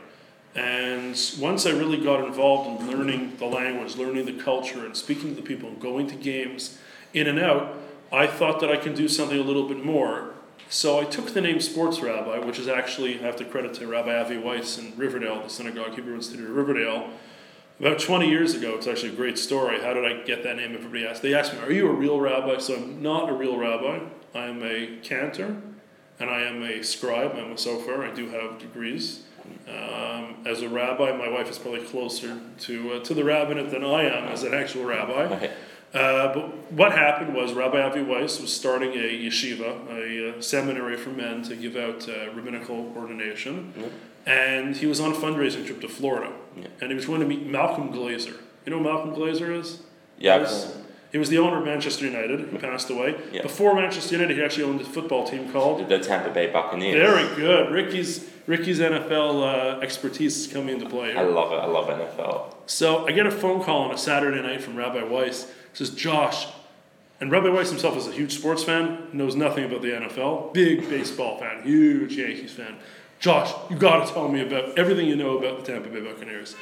And 0.55 1.19
once 1.39 1.65
I 1.65 1.71
really 1.71 1.97
got 1.97 2.23
involved 2.23 2.81
in 2.81 2.91
learning 2.91 3.37
the 3.37 3.45
language, 3.45 3.95
learning 3.95 4.25
the 4.25 4.43
culture, 4.43 4.85
and 4.85 4.95
speaking 4.95 5.35
to 5.35 5.41
the 5.41 5.47
people, 5.47 5.69
and 5.69 5.79
going 5.79 6.07
to 6.07 6.15
games 6.15 6.77
in 7.13 7.27
and 7.27 7.39
out, 7.39 7.75
I 8.11 8.27
thought 8.27 8.59
that 8.61 8.71
I 8.71 8.77
can 8.77 8.93
do 8.93 9.07
something 9.07 9.39
a 9.39 9.43
little 9.43 9.67
bit 9.67 9.83
more. 9.83 10.33
So 10.69 10.99
I 10.99 11.05
took 11.05 11.33
the 11.33 11.41
name 11.41 11.59
Sports 11.59 11.99
Rabbi, 11.99 12.39
which 12.39 12.59
is 12.59 12.67
actually, 12.67 13.19
I 13.19 13.23
have 13.23 13.35
to 13.37 13.45
credit 13.45 13.73
to 13.75 13.87
Rabbi 13.87 14.15
Avi 14.15 14.37
Weiss 14.37 14.77
in 14.77 14.95
Riverdale, 14.95 15.41
the 15.41 15.49
Synagogue 15.49 15.95
Hebrew 15.95 16.15
Institute 16.15 16.47
of 16.47 16.55
Riverdale. 16.55 17.09
About 17.79 17.99
20 17.99 18.29
years 18.29 18.53
ago, 18.55 18.75
it's 18.75 18.87
actually 18.87 19.13
a 19.13 19.15
great 19.15 19.37
story. 19.37 19.81
How 19.81 19.93
did 19.93 20.05
I 20.05 20.23
get 20.23 20.43
that 20.43 20.57
name? 20.57 20.75
Everybody 20.75 21.07
asked. 21.07 21.21
They 21.21 21.33
asked 21.33 21.53
me, 21.53 21.59
Are 21.59 21.71
you 21.71 21.89
a 21.89 21.93
real 21.93 22.19
rabbi? 22.19 22.59
So 22.59 22.75
I'm 22.75 23.01
not 23.01 23.29
a 23.29 23.33
real 23.33 23.57
rabbi. 23.57 23.99
I 24.35 24.45
am 24.45 24.61
a 24.61 24.97
cantor 25.01 25.61
and 26.19 26.29
I 26.29 26.41
am 26.41 26.61
a 26.61 26.83
scribe. 26.83 27.31
I'm 27.35 27.51
a 27.51 27.55
sofer. 27.55 28.07
I 28.07 28.13
do 28.13 28.29
have 28.29 28.59
degrees. 28.59 29.23
Um, 29.67 30.35
as 30.45 30.61
a 30.61 30.69
rabbi, 30.69 31.15
my 31.15 31.29
wife 31.29 31.49
is 31.49 31.57
probably 31.57 31.81
closer 31.81 32.39
to 32.59 32.93
uh, 32.93 32.99
to 33.05 33.13
the 33.13 33.23
rabbinate 33.23 33.71
than 33.71 33.83
I 33.83 34.03
am 34.03 34.25
as 34.25 34.43
an 34.43 34.53
actual 34.53 34.83
rabbi. 34.83 35.49
Uh, 35.93 36.34
but 36.34 36.72
what 36.72 36.91
happened 36.91 37.34
was 37.34 37.53
Rabbi 37.53 37.81
Avi 37.81 38.03
Weiss 38.03 38.39
was 38.39 38.53
starting 38.53 38.91
a 38.93 39.27
yeshiva, 39.27 39.88
a, 39.89 40.38
uh 40.38 40.41
seminary 40.41 40.98
for 40.98 41.10
men 41.10 41.41
to 41.43 41.55
give 41.55 41.75
out 41.75 42.08
uh, 42.08 42.31
rabbinical 42.36 42.93
ordination, 42.96 43.74
and 44.25 44.75
he 44.77 44.86
was 44.86 45.00
on 45.00 45.12
a 45.12 45.15
fundraising 45.15 45.65
trip 45.65 45.81
to 45.81 45.88
Florida, 45.89 46.31
Yeah. 46.55 46.67
and 46.81 46.91
he 46.91 46.96
was 46.96 47.05
going 47.08 47.22
to 47.22 47.25
meet 47.25 47.46
Malcolm 47.48 47.91
Glazer. 47.91 48.38
You 48.65 48.72
know 48.72 48.77
who 48.77 48.84
Malcolm 48.84 49.15
Glazer 49.15 49.50
is? 49.60 49.81
Yeah. 50.19 50.38
Was, 50.38 50.77
he 51.11 51.17
was 51.17 51.29
the 51.29 51.39
owner 51.39 51.57
of 51.57 51.65
Manchester 51.65 52.05
United. 52.05 52.49
He 52.49 52.57
passed 52.57 52.89
away. 52.89 53.15
Yeah. 53.31 53.41
Before 53.41 53.73
Manchester 53.73 54.15
United, 54.15 54.37
he 54.37 54.43
actually 54.43 54.63
owned 54.63 54.81
a 54.81 54.85
football 54.85 55.27
team 55.27 55.51
called. 55.51 55.87
The 55.89 55.99
Tampa 55.99 56.31
Bay 56.31 56.51
Buccaneers. 56.51 56.95
Very 56.95 57.35
good. 57.35 57.71
Ricky's 57.71 58.29
Ricky's 58.45 58.79
NFL 58.79 59.77
uh, 59.77 59.79
expertise 59.81 60.37
is 60.37 60.51
coming 60.51 60.75
into 60.75 60.89
play 60.89 61.11
Here. 61.11 61.19
I 61.19 61.23
love 61.23 61.51
it. 61.51 61.57
I 61.57 61.65
love 61.65 61.87
NFL. 61.87 62.55
So 62.65 63.05
I 63.07 63.11
get 63.11 63.27
a 63.27 63.31
phone 63.31 63.63
call 63.63 63.83
on 63.83 63.91
a 63.93 63.97
Saturday 63.97 64.41
night 64.41 64.61
from 64.61 64.75
Rabbi 64.75 65.03
Weiss. 65.03 65.45
He 65.45 65.85
says, 65.85 65.91
Josh, 65.91 66.47
and 67.21 67.31
Rabbi 67.31 67.49
Weiss 67.49 67.69
himself 67.69 67.95
is 67.95 68.07
a 68.07 68.11
huge 68.11 68.35
sports 68.35 68.63
fan, 68.63 69.07
knows 69.13 69.35
nothing 69.35 69.65
about 69.65 69.83
the 69.83 69.89
NFL, 69.89 70.53
big 70.53 70.89
baseball 70.89 71.37
fan, 71.37 71.61
huge 71.63 72.15
Yankees 72.15 72.51
fan. 72.53 72.77
Josh, 73.19 73.53
you 73.69 73.75
got 73.75 74.07
to 74.07 74.13
tell 74.13 74.27
me 74.29 74.41
about 74.41 74.79
everything 74.79 75.07
you 75.07 75.15
know 75.15 75.37
about 75.37 75.63
the 75.63 75.71
Tampa 75.71 75.89
Bay 75.89 75.99
Buccaneers. 76.01 76.55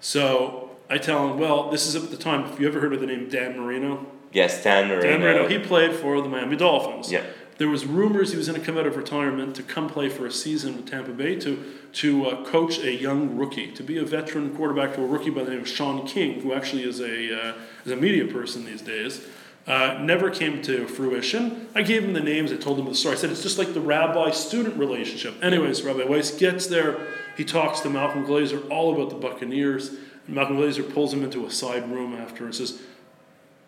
So 0.00 0.67
I 0.90 0.98
tell 0.98 1.28
him, 1.28 1.38
well, 1.38 1.70
this 1.70 1.86
is 1.86 1.94
at 1.94 2.10
the 2.10 2.16
time. 2.16 2.44
Have 2.44 2.60
you 2.60 2.66
ever 2.66 2.80
heard 2.80 2.94
of 2.94 3.00
the 3.00 3.06
name 3.06 3.28
Dan 3.28 3.58
Marino? 3.58 4.06
Yes, 4.32 4.62
Dan 4.62 4.88
Marino. 4.88 5.02
Dan 5.02 5.20
Marino, 5.20 5.48
he 5.48 5.58
played 5.58 5.94
for 5.94 6.20
the 6.20 6.28
Miami 6.28 6.56
Dolphins. 6.56 7.12
Yeah. 7.12 7.24
There 7.58 7.68
was 7.68 7.86
rumors 7.86 8.30
he 8.30 8.36
was 8.36 8.46
going 8.46 8.60
to 8.60 8.64
come 8.64 8.78
out 8.78 8.86
of 8.86 8.96
retirement 8.96 9.56
to 9.56 9.64
come 9.64 9.88
play 9.88 10.08
for 10.08 10.26
a 10.26 10.30
season 10.30 10.76
with 10.76 10.86
Tampa 10.86 11.10
Bay 11.10 11.34
to 11.40 11.62
to 11.94 12.26
uh, 12.26 12.44
coach 12.44 12.78
a 12.78 12.92
young 12.92 13.36
rookie, 13.36 13.72
to 13.72 13.82
be 13.82 13.98
a 13.98 14.04
veteran 14.04 14.54
quarterback 14.54 14.94
to 14.94 15.02
a 15.02 15.06
rookie 15.06 15.30
by 15.30 15.42
the 15.42 15.50
name 15.50 15.60
of 15.60 15.68
Shaun 15.68 16.06
King, 16.06 16.40
who 16.40 16.52
actually 16.52 16.84
is 16.84 17.00
a 17.00 17.48
uh, 17.48 17.54
is 17.84 17.90
a 17.90 17.96
media 17.96 18.26
person 18.32 18.64
these 18.64 18.82
days. 18.82 19.26
Uh, 19.66 19.98
never 20.00 20.30
came 20.30 20.62
to 20.62 20.86
fruition. 20.86 21.68
I 21.74 21.82
gave 21.82 22.04
him 22.04 22.14
the 22.14 22.20
names. 22.20 22.52
I 22.52 22.56
told 22.56 22.78
him 22.78 22.86
the 22.86 22.94
story. 22.94 23.16
I 23.16 23.18
said 23.18 23.30
it's 23.30 23.42
just 23.42 23.58
like 23.58 23.74
the 23.74 23.82
rabbi-student 23.82 24.78
relationship. 24.78 25.34
Anyways, 25.42 25.82
Rabbi 25.82 26.04
Weiss 26.04 26.30
gets 26.30 26.68
there. 26.68 26.96
He 27.36 27.44
talks 27.44 27.80
to 27.80 27.90
Malcolm 27.90 28.24
Glazer 28.24 28.66
all 28.70 28.94
about 28.94 29.10
the 29.10 29.16
Buccaneers. 29.16 29.94
Malcolm 30.28 30.58
Glazer 30.58 30.92
pulls 30.92 31.12
him 31.12 31.24
into 31.24 31.46
a 31.46 31.50
side 31.50 31.90
room 31.90 32.14
after 32.14 32.44
and 32.44 32.54
says, 32.54 32.80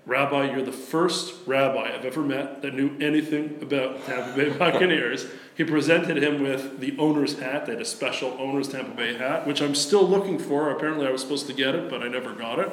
Rabbi, 0.06 0.52
you're 0.52 0.62
the 0.64 0.72
first 0.72 1.34
rabbi 1.46 1.94
I've 1.94 2.04
ever 2.04 2.22
met 2.22 2.62
that 2.62 2.74
knew 2.74 2.96
anything 3.00 3.58
about 3.62 4.04
Tampa 4.06 4.34
Bay 4.36 4.48
Buccaneers. 4.58 5.26
he 5.56 5.64
presented 5.64 6.22
him 6.22 6.42
with 6.42 6.80
the 6.80 6.96
owner's 6.98 7.38
hat. 7.38 7.66
They 7.66 7.72
had 7.72 7.82
a 7.82 7.86
special 7.86 8.36
owner's 8.38 8.68
Tampa 8.68 8.92
Bay 8.92 9.16
hat, 9.16 9.46
which 9.46 9.60
I'm 9.60 9.74
still 9.74 10.06
looking 10.06 10.38
for. 10.38 10.70
Apparently, 10.70 11.06
I 11.06 11.10
was 11.10 11.20
supposed 11.20 11.46
to 11.48 11.52
get 11.52 11.74
it, 11.74 11.90
but 11.90 12.02
I 12.02 12.08
never 12.08 12.32
got 12.32 12.58
it. 12.58 12.70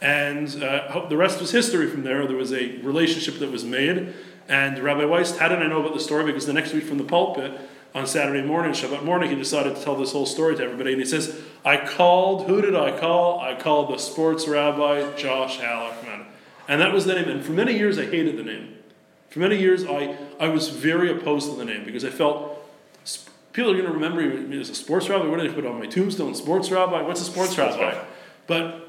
And 0.00 0.62
uh, 0.62 1.06
the 1.08 1.16
rest 1.16 1.40
was 1.40 1.50
history 1.50 1.88
from 1.88 2.04
there. 2.04 2.26
There 2.26 2.36
was 2.36 2.52
a 2.52 2.78
relationship 2.78 3.38
that 3.40 3.50
was 3.50 3.64
made. 3.64 4.14
And 4.48 4.78
Rabbi 4.78 5.04
Weiss, 5.04 5.36
how 5.36 5.48
did 5.48 5.58
I 5.58 5.66
know 5.66 5.80
about 5.80 5.94
the 5.94 6.00
story? 6.00 6.24
Because 6.24 6.46
the 6.46 6.52
next 6.52 6.72
week 6.72 6.84
from 6.84 6.98
the 6.98 7.04
pulpit, 7.04 7.60
on 7.94 8.06
Saturday 8.06 8.46
morning, 8.46 8.72
Shabbat 8.72 9.04
morning, 9.04 9.30
he 9.30 9.36
decided 9.36 9.74
to 9.74 9.82
tell 9.82 9.96
this 9.96 10.12
whole 10.12 10.26
story 10.26 10.56
to 10.56 10.62
everybody. 10.62 10.92
And 10.92 11.00
he 11.00 11.06
says, 11.06 11.40
I 11.64 11.76
called, 11.76 12.46
who 12.46 12.62
did 12.62 12.74
I 12.74 12.98
call? 12.98 13.40
I 13.40 13.54
called 13.54 13.92
the 13.92 13.98
sports 13.98 14.48
rabbi, 14.48 15.14
Josh 15.16 15.58
Halickman. 15.58 16.24
And 16.66 16.80
that 16.80 16.92
was 16.92 17.04
the 17.04 17.14
name. 17.14 17.28
And 17.28 17.44
for 17.44 17.52
many 17.52 17.76
years, 17.76 17.98
I 17.98 18.06
hated 18.06 18.36
the 18.36 18.42
name. 18.42 18.76
For 19.28 19.40
many 19.40 19.58
years, 19.58 19.84
I, 19.84 20.16
I 20.38 20.48
was 20.48 20.68
very 20.68 21.10
opposed 21.10 21.50
to 21.50 21.56
the 21.56 21.64
name 21.64 21.84
because 21.84 22.04
I 22.04 22.10
felt 22.10 22.66
sp- 23.04 23.28
people 23.52 23.70
are 23.70 23.74
going 23.74 23.86
to 23.86 23.92
remember 23.92 24.22
me 24.22 24.60
as 24.60 24.70
a 24.70 24.74
sports 24.74 25.08
rabbi. 25.08 25.26
What 25.26 25.40
did 25.40 25.50
I 25.50 25.54
put 25.54 25.66
on 25.66 25.78
my 25.78 25.86
tombstone? 25.86 26.34
Sports 26.34 26.70
rabbi? 26.70 27.02
What's 27.02 27.20
a 27.20 27.24
sports, 27.24 27.52
Sports 27.52 27.76
rabbi? 27.76 27.92
rabbi. 27.92 28.04
But 28.46 28.88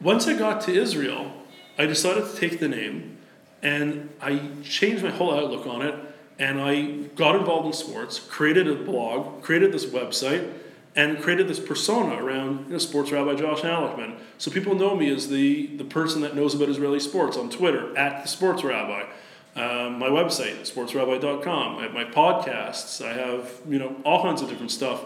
once 0.00 0.26
I 0.28 0.34
got 0.34 0.60
to 0.62 0.72
Israel, 0.72 1.32
I 1.76 1.86
decided 1.86 2.30
to 2.30 2.36
take 2.36 2.60
the 2.60 2.68
name 2.68 3.18
and 3.62 4.10
I 4.20 4.48
changed 4.62 5.02
my 5.02 5.10
whole 5.10 5.34
outlook 5.34 5.66
on 5.66 5.82
it. 5.82 5.94
And 6.38 6.60
I 6.60 7.08
got 7.14 7.36
involved 7.36 7.66
in 7.66 7.72
sports, 7.72 8.18
created 8.18 8.68
a 8.68 8.74
blog, 8.74 9.42
created 9.42 9.72
this 9.72 9.86
website, 9.86 10.52
and 10.96 11.20
created 11.20 11.48
this 11.48 11.58
persona 11.58 12.22
around 12.22 12.66
you 12.66 12.72
know, 12.72 12.78
sports 12.78 13.10
rabbi 13.10 13.34
Josh 13.34 13.60
Halickman. 13.60 14.16
So 14.38 14.50
people 14.50 14.74
know 14.74 14.94
me 14.94 15.12
as 15.12 15.28
the, 15.28 15.66
the 15.76 15.84
person 15.84 16.20
that 16.22 16.36
knows 16.36 16.54
about 16.54 16.68
Israeli 16.68 17.00
sports 17.00 17.36
on 17.36 17.50
Twitter, 17.50 17.96
at 17.96 18.22
the 18.22 18.28
sports 18.28 18.62
rabbi. 18.62 19.04
Um, 19.56 19.98
my 19.98 20.08
website, 20.08 20.60
sportsrabbi.com. 20.62 21.78
I 21.78 21.82
have 21.82 21.94
my 21.94 22.04
podcasts. 22.04 23.04
I 23.04 23.12
have, 23.12 23.50
you 23.68 23.78
know, 23.78 23.96
all 24.04 24.22
kinds 24.22 24.42
of 24.42 24.48
different 24.48 24.72
stuff. 24.72 25.04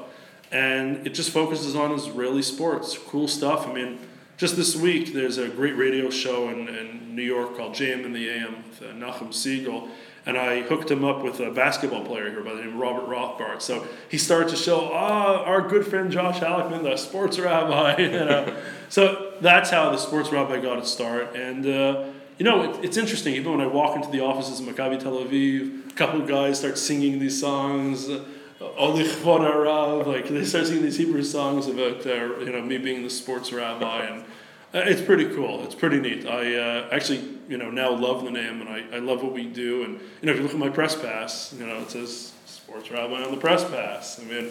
And 0.50 1.06
it 1.06 1.10
just 1.10 1.30
focuses 1.30 1.76
on 1.76 1.92
Israeli 1.92 2.42
sports. 2.42 2.96
Cool 2.96 3.28
stuff. 3.28 3.66
I 3.66 3.72
mean, 3.72 3.98
just 4.38 4.56
this 4.56 4.74
week, 4.74 5.12
there's 5.12 5.36
a 5.36 5.48
great 5.48 5.76
radio 5.76 6.08
show 6.08 6.48
in, 6.48 6.68
in 6.68 7.14
New 7.14 7.22
York 7.22 7.56
called 7.56 7.74
JM 7.74 8.04
in 8.04 8.12
the 8.12 8.30
AM 8.30 8.64
with 8.68 8.82
uh, 8.82 8.92
Nachum 8.94 9.28
Segal. 9.28 9.88
And 10.28 10.36
I 10.36 10.60
hooked 10.60 10.90
him 10.90 11.06
up 11.06 11.22
with 11.22 11.40
a 11.40 11.50
basketball 11.50 12.04
player 12.04 12.30
here 12.30 12.42
by 12.42 12.52
the 12.52 12.60
name 12.60 12.74
of 12.74 12.78
Robert 12.78 13.08
Rothbart. 13.08 13.62
So 13.62 13.88
he 14.10 14.18
started 14.18 14.50
to 14.50 14.56
show, 14.56 14.90
ah, 14.92 15.42
our 15.42 15.66
good 15.66 15.86
friend 15.86 16.12
Josh 16.12 16.38
Halickman, 16.38 16.82
the 16.82 16.96
sports 16.96 17.38
rabbi. 17.38 18.54
So 18.90 19.34
that's 19.40 19.70
how 19.70 19.90
the 19.90 19.98
sports 19.98 20.30
rabbi 20.30 20.60
got 20.60 20.78
its 20.78 20.90
start. 20.90 21.34
And, 21.34 21.66
uh, 21.66 22.04
you 22.38 22.44
know, 22.44 22.72
it, 22.72 22.84
it's 22.84 22.96
interesting. 22.96 23.34
Even 23.34 23.52
when 23.52 23.60
I 23.60 23.66
walk 23.66 23.96
into 23.96 24.10
the 24.10 24.20
offices 24.20 24.60
of 24.60 24.66
Maccabi 24.66 24.98
Tel 24.98 25.12
Aviv, 25.12 25.90
a 25.90 25.94
couple 25.94 26.20
guys 26.20 26.58
start 26.58 26.78
singing 26.78 27.18
these 27.18 27.40
songs. 27.40 28.08
Uh, 28.08 28.24
Olich 28.60 29.14
Von 29.22 29.42
Arav, 29.42 30.06
like 30.06 30.28
they 30.28 30.44
start 30.44 30.66
singing 30.66 30.82
these 30.82 30.96
Hebrew 30.96 31.22
songs 31.22 31.68
about 31.68 32.04
uh, 32.06 32.38
you 32.40 32.50
know 32.50 32.60
me 32.60 32.76
being 32.76 33.04
the 33.04 33.10
sports 33.10 33.52
rabbi, 33.52 34.04
and 34.04 34.24
it's 34.72 35.02
pretty 35.02 35.28
cool. 35.34 35.64
It's 35.64 35.74
pretty 35.74 36.00
neat. 36.00 36.26
I 36.26 36.54
uh, 36.56 36.88
actually 36.92 37.24
you 37.48 37.56
know 37.56 37.70
now 37.70 37.90
love 37.94 38.24
the 38.24 38.30
name, 38.30 38.60
and 38.60 38.68
I, 38.68 38.96
I 38.96 38.98
love 38.98 39.22
what 39.22 39.32
we 39.32 39.46
do. 39.46 39.84
And 39.84 39.94
you 39.94 40.26
know 40.26 40.32
if 40.32 40.38
you 40.38 40.42
look 40.42 40.52
at 40.52 40.58
my 40.58 40.68
press 40.68 40.94
pass, 40.94 41.54
you 41.58 41.66
know 41.66 41.78
it 41.78 41.90
says 41.90 42.32
sports 42.46 42.90
rabbi 42.90 43.22
on 43.22 43.30
the 43.30 43.40
press 43.40 43.64
pass. 43.64 44.20
I 44.20 44.24
mean, 44.24 44.50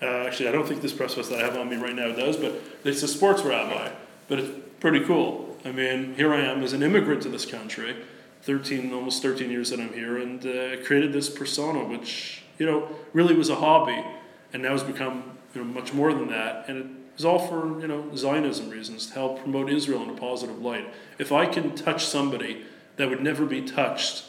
uh, 0.00 0.26
actually 0.26 0.48
I 0.48 0.52
don't 0.52 0.66
think 0.66 0.82
this 0.82 0.92
press 0.92 1.14
pass 1.14 1.28
that 1.28 1.40
I 1.40 1.44
have 1.44 1.56
on 1.56 1.68
me 1.68 1.76
right 1.76 1.94
now 1.94 2.12
does, 2.12 2.36
but 2.36 2.60
it 2.84 2.94
says 2.94 3.12
sports 3.12 3.42
rabbi. 3.42 3.90
But 4.28 4.38
it's 4.38 4.50
pretty 4.80 5.04
cool. 5.04 5.56
I 5.64 5.72
mean, 5.72 6.14
here 6.14 6.32
I 6.32 6.40
am 6.40 6.62
as 6.62 6.72
an 6.72 6.82
immigrant 6.82 7.22
to 7.22 7.28
this 7.28 7.46
country, 7.46 7.96
thirteen 8.42 8.92
almost 8.92 9.22
thirteen 9.22 9.50
years 9.50 9.70
that 9.70 9.80
I'm 9.80 9.92
here, 9.92 10.18
and 10.18 10.44
uh, 10.44 10.84
created 10.84 11.12
this 11.12 11.28
persona, 11.30 11.84
which 11.84 12.42
you 12.58 12.66
know, 12.66 12.88
really 13.12 13.34
was 13.34 13.48
a 13.48 13.56
hobby, 13.56 14.04
and 14.52 14.62
now 14.62 14.70
has 14.70 14.82
become 14.82 15.38
you 15.54 15.62
know 15.62 15.66
much 15.66 15.92
more 15.92 16.12
than 16.12 16.28
that. 16.28 16.68
And 16.68 16.78
it 16.78 17.01
was 17.14 17.24
all 17.24 17.38
for 17.38 17.80
you 17.80 17.86
know 17.86 18.14
Zionism 18.14 18.70
reasons 18.70 19.06
to 19.06 19.14
help 19.14 19.40
promote 19.40 19.70
Israel 19.70 20.02
in 20.02 20.10
a 20.10 20.14
positive 20.14 20.60
light. 20.60 20.92
If 21.18 21.32
I 21.32 21.46
can 21.46 21.74
touch 21.74 22.04
somebody 22.04 22.64
that 22.96 23.08
would 23.08 23.22
never 23.22 23.46
be 23.46 23.62
touched, 23.62 24.24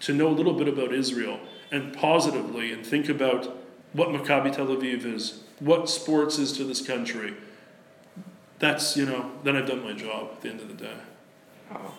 to 0.00 0.12
know 0.12 0.28
a 0.28 0.30
little 0.30 0.54
bit 0.54 0.68
about 0.68 0.92
Israel 0.92 1.40
and 1.70 1.94
positively 1.94 2.72
and 2.72 2.86
think 2.86 3.08
about 3.08 3.56
what 3.92 4.08
Maccabi 4.08 4.54
Tel 4.54 4.66
Aviv 4.66 5.04
is, 5.04 5.42
what 5.58 5.88
sports 5.88 6.38
is 6.38 6.52
to 6.52 6.64
this 6.64 6.86
country. 6.86 7.34
That's 8.58 8.96
you 8.96 9.06
know, 9.06 9.30
then 9.44 9.56
I've 9.56 9.66
done 9.66 9.82
my 9.82 9.92
job 9.92 10.30
at 10.32 10.40
the 10.40 10.50
end 10.50 10.60
of 10.60 10.68
the 10.68 10.74
day. 10.74 10.96
Oh. 11.72 11.94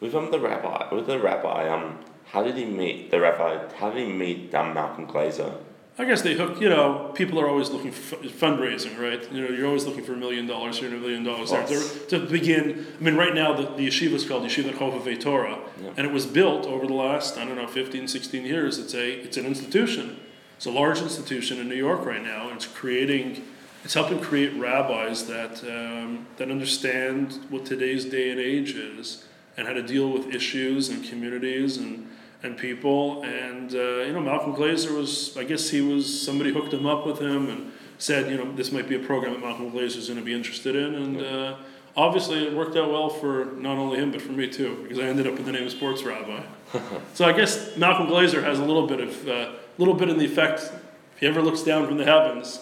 With 0.00 0.14
um 0.14 0.30
the 0.30 0.38
rabbi, 0.38 0.92
with 0.94 1.06
the 1.06 1.18
rabbi, 1.18 1.68
um, 1.68 1.98
how 2.26 2.42
did 2.42 2.56
he 2.56 2.64
meet 2.64 3.10
the 3.10 3.20
rabbi? 3.20 3.72
How 3.74 3.90
did 3.90 4.06
he 4.06 4.12
meet 4.12 4.54
um, 4.54 4.74
Malcolm 4.74 5.06
Glazer? 5.06 5.58
I 6.00 6.04
guess 6.04 6.22
they 6.22 6.34
hook. 6.34 6.60
You 6.60 6.68
know, 6.68 7.10
people 7.14 7.40
are 7.40 7.48
always 7.48 7.70
looking 7.70 7.90
for 7.90 8.16
fundraising, 8.16 8.96
right? 9.00 9.20
You 9.32 9.42
know, 9.42 9.48
you're 9.48 9.66
always 9.66 9.84
looking 9.84 10.04
for 10.04 10.12
a 10.12 10.16
million 10.16 10.46
dollars 10.46 10.78
here 10.78 10.88
and 10.88 10.96
a 10.96 11.00
million 11.00 11.24
dollars 11.24 11.50
there 11.50 11.66
to, 11.66 12.20
to 12.20 12.26
begin. 12.26 12.86
I 13.00 13.02
mean, 13.02 13.16
right 13.16 13.34
now 13.34 13.52
the, 13.52 13.62
the 13.74 13.88
yeshiva 13.88 14.12
is 14.12 14.24
called 14.24 14.44
Yeshiva 14.44 14.72
Chovevei 14.74 15.20
Torah, 15.20 15.58
Yeah. 15.82 15.90
and 15.96 16.06
it 16.06 16.12
was 16.12 16.24
built 16.24 16.66
over 16.66 16.86
the 16.86 16.94
last 16.94 17.36
I 17.36 17.44
don't 17.44 17.56
know 17.56 17.66
15, 17.66 18.06
16 18.06 18.44
years. 18.44 18.78
It's 18.78 18.94
a 18.94 19.10
it's 19.10 19.36
an 19.36 19.44
institution. 19.46 20.20
It's 20.56 20.66
a 20.66 20.70
large 20.70 21.00
institution 21.00 21.58
in 21.58 21.68
New 21.68 21.76
York 21.76 22.04
right 22.04 22.22
now. 22.22 22.46
And 22.48 22.56
it's 22.56 22.66
creating. 22.66 23.44
It's 23.84 23.94
helping 23.94 24.20
create 24.20 24.54
rabbis 24.56 25.26
that 25.26 25.62
um, 25.64 26.26
that 26.36 26.48
understand 26.50 27.40
what 27.48 27.64
today's 27.66 28.04
day 28.04 28.30
and 28.30 28.38
age 28.40 28.74
is 28.74 29.24
and 29.56 29.66
how 29.66 29.72
to 29.72 29.82
deal 29.82 30.08
with 30.12 30.32
issues 30.32 30.88
and 30.90 31.02
communities 31.04 31.76
and 31.76 32.06
and 32.42 32.56
people. 32.56 33.22
And 33.22 33.72
uh, 33.74 34.02
you 34.04 34.12
know, 34.12 34.20
Malcolm 34.20 34.54
Glazer 34.54 34.96
was, 34.96 35.36
I 35.36 35.44
guess 35.44 35.70
he 35.70 35.80
was 35.80 36.22
somebody 36.22 36.52
hooked 36.52 36.72
him 36.72 36.86
up 36.86 37.06
with 37.06 37.18
him 37.18 37.48
and 37.48 37.72
said, 37.98 38.30
you 38.30 38.36
know, 38.36 38.50
this 38.52 38.72
might 38.72 38.88
be 38.88 38.96
a 38.96 39.00
program 39.00 39.32
that 39.32 39.40
Malcolm 39.40 39.70
Glazer 39.72 39.96
is 39.96 40.06
going 40.08 40.18
to 40.18 40.24
be 40.24 40.34
interested 40.34 40.76
in. 40.76 40.94
And 40.94 41.20
uh, 41.20 41.56
obviously, 41.96 42.46
it 42.46 42.54
worked 42.54 42.76
out 42.76 42.90
well 42.90 43.08
for 43.08 43.46
not 43.56 43.76
only 43.76 43.98
him 43.98 44.12
but 44.12 44.22
for 44.22 44.32
me 44.32 44.48
too, 44.48 44.78
because 44.82 44.98
I 44.98 45.02
ended 45.02 45.26
up 45.26 45.34
with 45.34 45.46
the 45.46 45.52
name 45.52 45.64
of 45.64 45.72
sports 45.72 46.02
rabbi. 46.02 46.42
so 47.14 47.24
I 47.24 47.32
guess 47.32 47.76
Malcolm 47.76 48.06
Glazer 48.06 48.42
has 48.42 48.58
a 48.58 48.64
little 48.64 48.86
bit 48.86 49.00
of, 49.00 49.28
a 49.28 49.56
little 49.78 49.94
bit 49.94 50.08
in 50.08 50.18
the 50.18 50.24
effect. 50.24 50.60
If 50.60 51.20
he 51.20 51.26
ever 51.26 51.42
looks 51.42 51.62
down 51.62 51.86
from 51.86 51.96
the 51.96 52.04
heavens, 52.04 52.60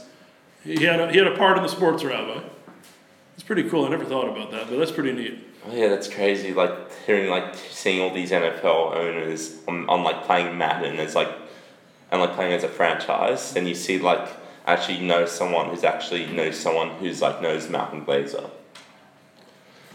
he 0.65 0.85
had 0.85 1.01
a, 1.01 1.13
he 1.13 1.19
had 1.19 1.27
a 1.27 1.37
part 1.37 1.57
in 1.57 1.63
the 1.63 1.69
sports 1.69 2.03
rabbi. 2.03 2.43
It's 3.35 3.43
pretty 3.43 3.69
cool. 3.69 3.85
I 3.85 3.91
never 3.91 4.05
thought 4.05 4.29
about 4.29 4.51
that, 4.53 4.69
but 4.69 4.79
that's 4.79 4.91
pretty 4.91 5.13
neat. 5.13 5.47
Oh 5.67 5.75
yeah, 5.75 5.89
that's 5.89 6.09
crazy. 6.09 6.55
Like 6.55 6.86
hearing, 7.07 7.31
like 7.31 7.55
seeing 7.55 8.01
all 8.01 8.13
these 8.13 8.33
NFL 8.33 8.95
owners 8.95 9.57
on, 9.69 9.89
on 9.89 10.03
like 10.03 10.25
playing 10.25 10.59
Madden 10.59 10.99
as 10.99 11.15
like, 11.15 11.31
and 12.11 12.21
like 12.21 12.35
playing 12.35 12.53
as 12.53 12.65
a 12.65 12.69
franchise, 12.69 13.55
and 13.57 13.69
you 13.69 13.75
see 13.75 13.99
like 13.99 14.29
actually 14.67 15.01
know 15.01 15.25
someone 15.25 15.71
who's 15.71 15.85
actually 15.85 16.27
knows 16.27 16.59
someone 16.59 16.91
who's 16.97 17.23
like 17.23 17.41
knows 17.41 17.69
Malcolm 17.71 18.05
Glazer 18.05 18.51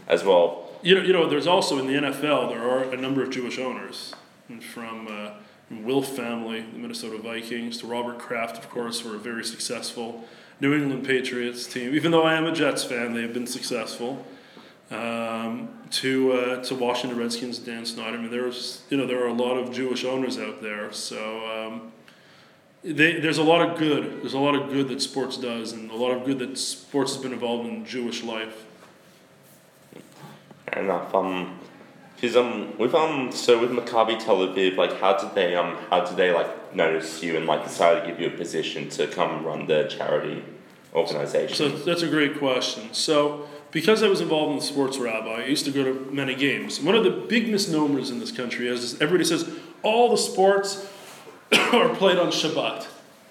as 0.08 0.24
well. 0.24 0.70
You 0.82 0.96
know, 0.96 1.02
you 1.02 1.14
know, 1.14 1.30
there's 1.30 1.48
also 1.48 1.78
in 1.78 1.88
the 1.88 1.94
NFL 1.94 2.50
there 2.50 2.64
are 2.64 2.84
a 2.84 2.98
number 2.98 3.22
of 3.22 3.30
Jewish 3.30 3.60
owners, 3.60 4.16
from 4.60 5.08
uh, 5.08 5.32
Wilf 5.70 6.08
family, 6.08 6.62
the 6.62 6.80
Minnesota 6.80 7.18
Vikings, 7.18 7.78
to 7.80 7.88
Robert 7.88 8.20
Kraft, 8.20 8.58
of 8.58 8.70
course, 8.70 9.02
who 9.02 9.14
are 9.14 9.16
a 9.16 9.20
very 9.20 9.46
successful 9.46 10.26
New 10.60 10.74
England 10.74 11.06
Patriots 11.06 11.66
team. 11.66 11.94
Even 11.96 12.12
though 12.12 12.24
I 12.24 12.36
am 12.36 12.46
a 12.46 12.52
Jets 12.52 12.84
fan, 12.84 13.14
they 13.14 13.22
have 13.22 13.34
been 13.34 13.48
successful. 13.48 14.26
Um, 14.92 15.70
to 15.92 16.34
uh, 16.34 16.64
to 16.64 16.76
Washington 16.76 17.18
Redskins, 17.18 17.60
Dan 17.60 17.86
Snyder. 17.86 18.18
I 18.18 18.22
mean, 18.22 18.32
there's 18.32 18.84
you 18.90 18.98
know 18.98 19.08
there 19.08 19.24
are 19.24 19.30
a 19.30 19.34
lot 19.34 19.58
of 19.58 19.72
Jewish 19.74 20.04
owners 20.06 20.38
out 20.38 20.62
there, 20.62 20.92
so. 20.92 21.68
Um, 21.68 21.92
they, 22.84 23.20
there's 23.20 23.38
a 23.38 23.44
lot 23.44 23.62
of 23.62 23.78
good. 23.78 24.22
There's 24.22 24.34
a 24.34 24.40
lot 24.40 24.56
of 24.56 24.70
good 24.70 24.88
that 24.88 25.02
sports 25.02 25.38
does, 25.38 25.72
and 25.72 25.92
a 25.92 25.96
lot 25.96 26.12
of 26.12 26.26
good 26.26 26.40
that 26.40 26.58
sports 26.58 27.14
has 27.14 27.22
been 27.22 27.34
involved 27.34 27.70
in 27.70 27.86
Jewish 27.86 28.24
life. 28.24 28.66
And 30.68 30.86
enough. 30.86 31.14
Um, 31.14 31.60
cause 32.20 32.36
um, 32.36 32.76
with 32.78 32.96
um, 32.96 33.32
so 33.32 33.60
with 33.60 33.72
Maccabi 33.72 34.24
Tel 34.24 34.38
Aviv, 34.38 34.78
like, 34.78 35.00
how 35.00 35.16
did 35.16 35.36
they 35.36 35.56
um, 35.56 35.78
how 35.90 36.04
did 36.04 36.18
they 36.18 36.32
like 36.32 36.76
notice 36.76 37.22
you 37.22 37.38
and 37.38 37.46
like 37.46 37.64
decide 37.64 38.02
to 38.02 38.08
give 38.08 38.20
you 38.20 38.28
a 38.28 38.32
position 38.32 38.90
to 38.90 39.08
come 39.08 39.46
run 39.46 39.68
the 39.68 39.84
charity 39.84 40.44
organization? 40.96 41.56
So 41.56 41.70
that's 41.70 42.02
a 42.02 42.10
great 42.10 42.40
question. 42.40 42.94
So 42.94 43.48
because 43.72 44.04
I 44.04 44.08
was 44.08 44.22
involved 44.22 44.52
in 44.52 44.60
the 44.60 44.66
sports 44.66 44.98
rabbi, 44.98 45.44
I 45.44 45.46
used 45.46 45.66
to 45.66 45.72
go 45.72 45.84
to 45.84 46.12
many 46.12 46.36
games. 46.36 46.80
One 46.80 46.96
of 46.96 47.04
the 47.04 47.10
big 47.10 47.50
misnomers 47.50 48.10
in 48.10 48.20
this 48.20 48.32
country 48.32 48.68
is 48.68 48.96
everybody 48.96 49.24
says 49.24 49.50
all 49.82 50.10
the 50.10 50.18
sports 50.18 50.88
are 51.52 51.90
played 51.96 52.18
on 52.18 52.28
Shabbat. 52.28 52.88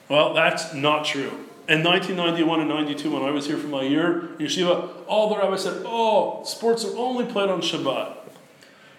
Well, 0.08 0.34
that's 0.34 0.74
not 0.74 1.04
true. 1.04 1.46
In 1.68 1.84
1991 1.84 2.60
and 2.60 2.68
92, 2.68 3.12
when 3.12 3.22
I 3.22 3.30
was 3.30 3.46
here 3.46 3.56
for 3.56 3.68
my 3.68 3.82
year 3.82 4.30
in 4.40 4.46
yeshiva, 4.46 4.90
all 5.06 5.28
the 5.28 5.36
rabbis 5.36 5.62
said, 5.62 5.82
oh, 5.86 6.42
sports 6.44 6.84
are 6.84 6.96
only 6.96 7.24
played 7.26 7.48
on 7.48 7.60
Shabbat. 7.60 8.16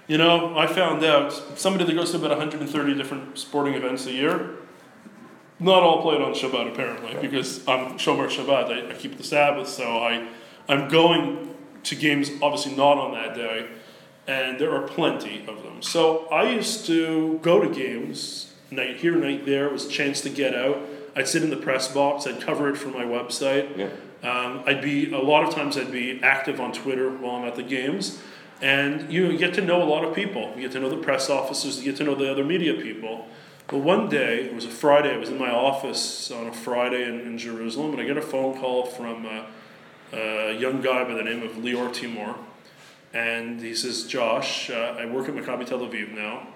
You 0.07 0.17
know, 0.17 0.57
I 0.57 0.67
found 0.67 1.03
out 1.03 1.31
somebody 1.59 1.85
that 1.85 1.93
goes 1.93 2.11
to 2.11 2.17
about 2.17 2.29
130 2.29 2.93
different 2.95 3.37
sporting 3.37 3.73
events 3.73 4.05
a 4.05 4.11
year, 4.11 4.55
not 5.59 5.83
all 5.83 6.01
played 6.01 6.21
on 6.21 6.33
Shabbat 6.33 6.71
apparently, 6.71 7.15
because 7.21 7.67
I'm 7.67 7.97
Shomer 7.97 8.29
Shabbat. 8.29 8.87
I, 8.87 8.91
I 8.91 8.93
keep 8.93 9.17
the 9.17 9.23
Sabbath, 9.23 9.67
so 9.67 9.99
I, 9.99 10.27
I'm 10.71 10.87
going 10.87 11.53
to 11.83 11.95
games 11.95 12.31
obviously 12.41 12.75
not 12.75 12.97
on 12.97 13.13
that 13.13 13.35
day, 13.35 13.67
and 14.27 14.57
there 14.57 14.73
are 14.73 14.87
plenty 14.87 15.45
of 15.47 15.63
them. 15.63 15.81
So 15.81 16.27
I 16.27 16.49
used 16.49 16.85
to 16.85 17.39
go 17.41 17.59
to 17.59 17.69
games 17.69 18.53
night 18.71 18.97
here, 18.97 19.15
night 19.15 19.45
there. 19.45 19.67
It 19.67 19.73
was 19.73 19.85
a 19.85 19.89
chance 19.89 20.21
to 20.21 20.29
get 20.29 20.55
out. 20.55 20.77
I'd 21.15 21.27
sit 21.27 21.43
in 21.43 21.49
the 21.49 21.57
press 21.57 21.93
box. 21.93 22.25
I'd 22.25 22.39
cover 22.39 22.69
it 22.69 22.77
for 22.77 22.87
my 22.87 23.03
website. 23.03 23.77
Yeah. 23.77 23.89
Um, 24.23 24.63
I'd 24.65 24.81
be 24.81 25.11
a 25.11 25.19
lot 25.19 25.43
of 25.43 25.53
times 25.53 25.77
I'd 25.77 25.91
be 25.91 26.21
active 26.23 26.61
on 26.61 26.71
Twitter 26.71 27.09
while 27.09 27.37
I'm 27.37 27.47
at 27.47 27.55
the 27.55 27.63
games, 27.63 28.19
and 28.61 29.11
you 29.11 29.37
get 29.37 29.53
to 29.55 29.61
know 29.61 29.81
a 29.81 29.89
lot 29.89 30.05
of 30.05 30.15
people. 30.15 30.53
You 30.55 30.61
get 30.61 30.71
to 30.73 30.79
know 30.79 30.89
the 30.89 30.97
press 30.97 31.29
officers. 31.29 31.79
You 31.79 31.91
get 31.91 31.97
to 31.97 32.03
know 32.05 32.15
the 32.15 32.31
other 32.31 32.45
media 32.45 32.75
people. 32.75 33.27
But 33.67 33.79
one 33.79 34.09
day, 34.09 34.45
it 34.45 34.53
was 34.53 34.65
a 34.65 34.69
Friday. 34.69 35.13
I 35.13 35.17
was 35.17 35.29
in 35.29 35.37
my 35.37 35.51
office 35.51 36.31
on 36.31 36.47
a 36.47 36.53
Friday 36.53 37.03
in, 37.03 37.21
in 37.21 37.37
Jerusalem, 37.37 37.91
and 37.91 38.01
I 38.01 38.05
get 38.05 38.17
a 38.17 38.21
phone 38.21 38.57
call 38.59 38.85
from 38.85 39.25
uh, 39.25 39.45
a 40.13 40.53
young 40.53 40.81
guy 40.81 41.03
by 41.03 41.13
the 41.13 41.23
name 41.23 41.43
of 41.43 41.51
Lior 41.51 41.93
Timor, 41.93 42.35
and 43.13 43.61
he 43.61 43.73
says, 43.73 44.05
"Josh, 44.05 44.69
uh, 44.69 44.95
I 44.99 45.05
work 45.05 45.29
at 45.29 45.35
Maccabi 45.35 45.65
Tel 45.65 45.79
Aviv 45.79 46.13
now." 46.13 46.47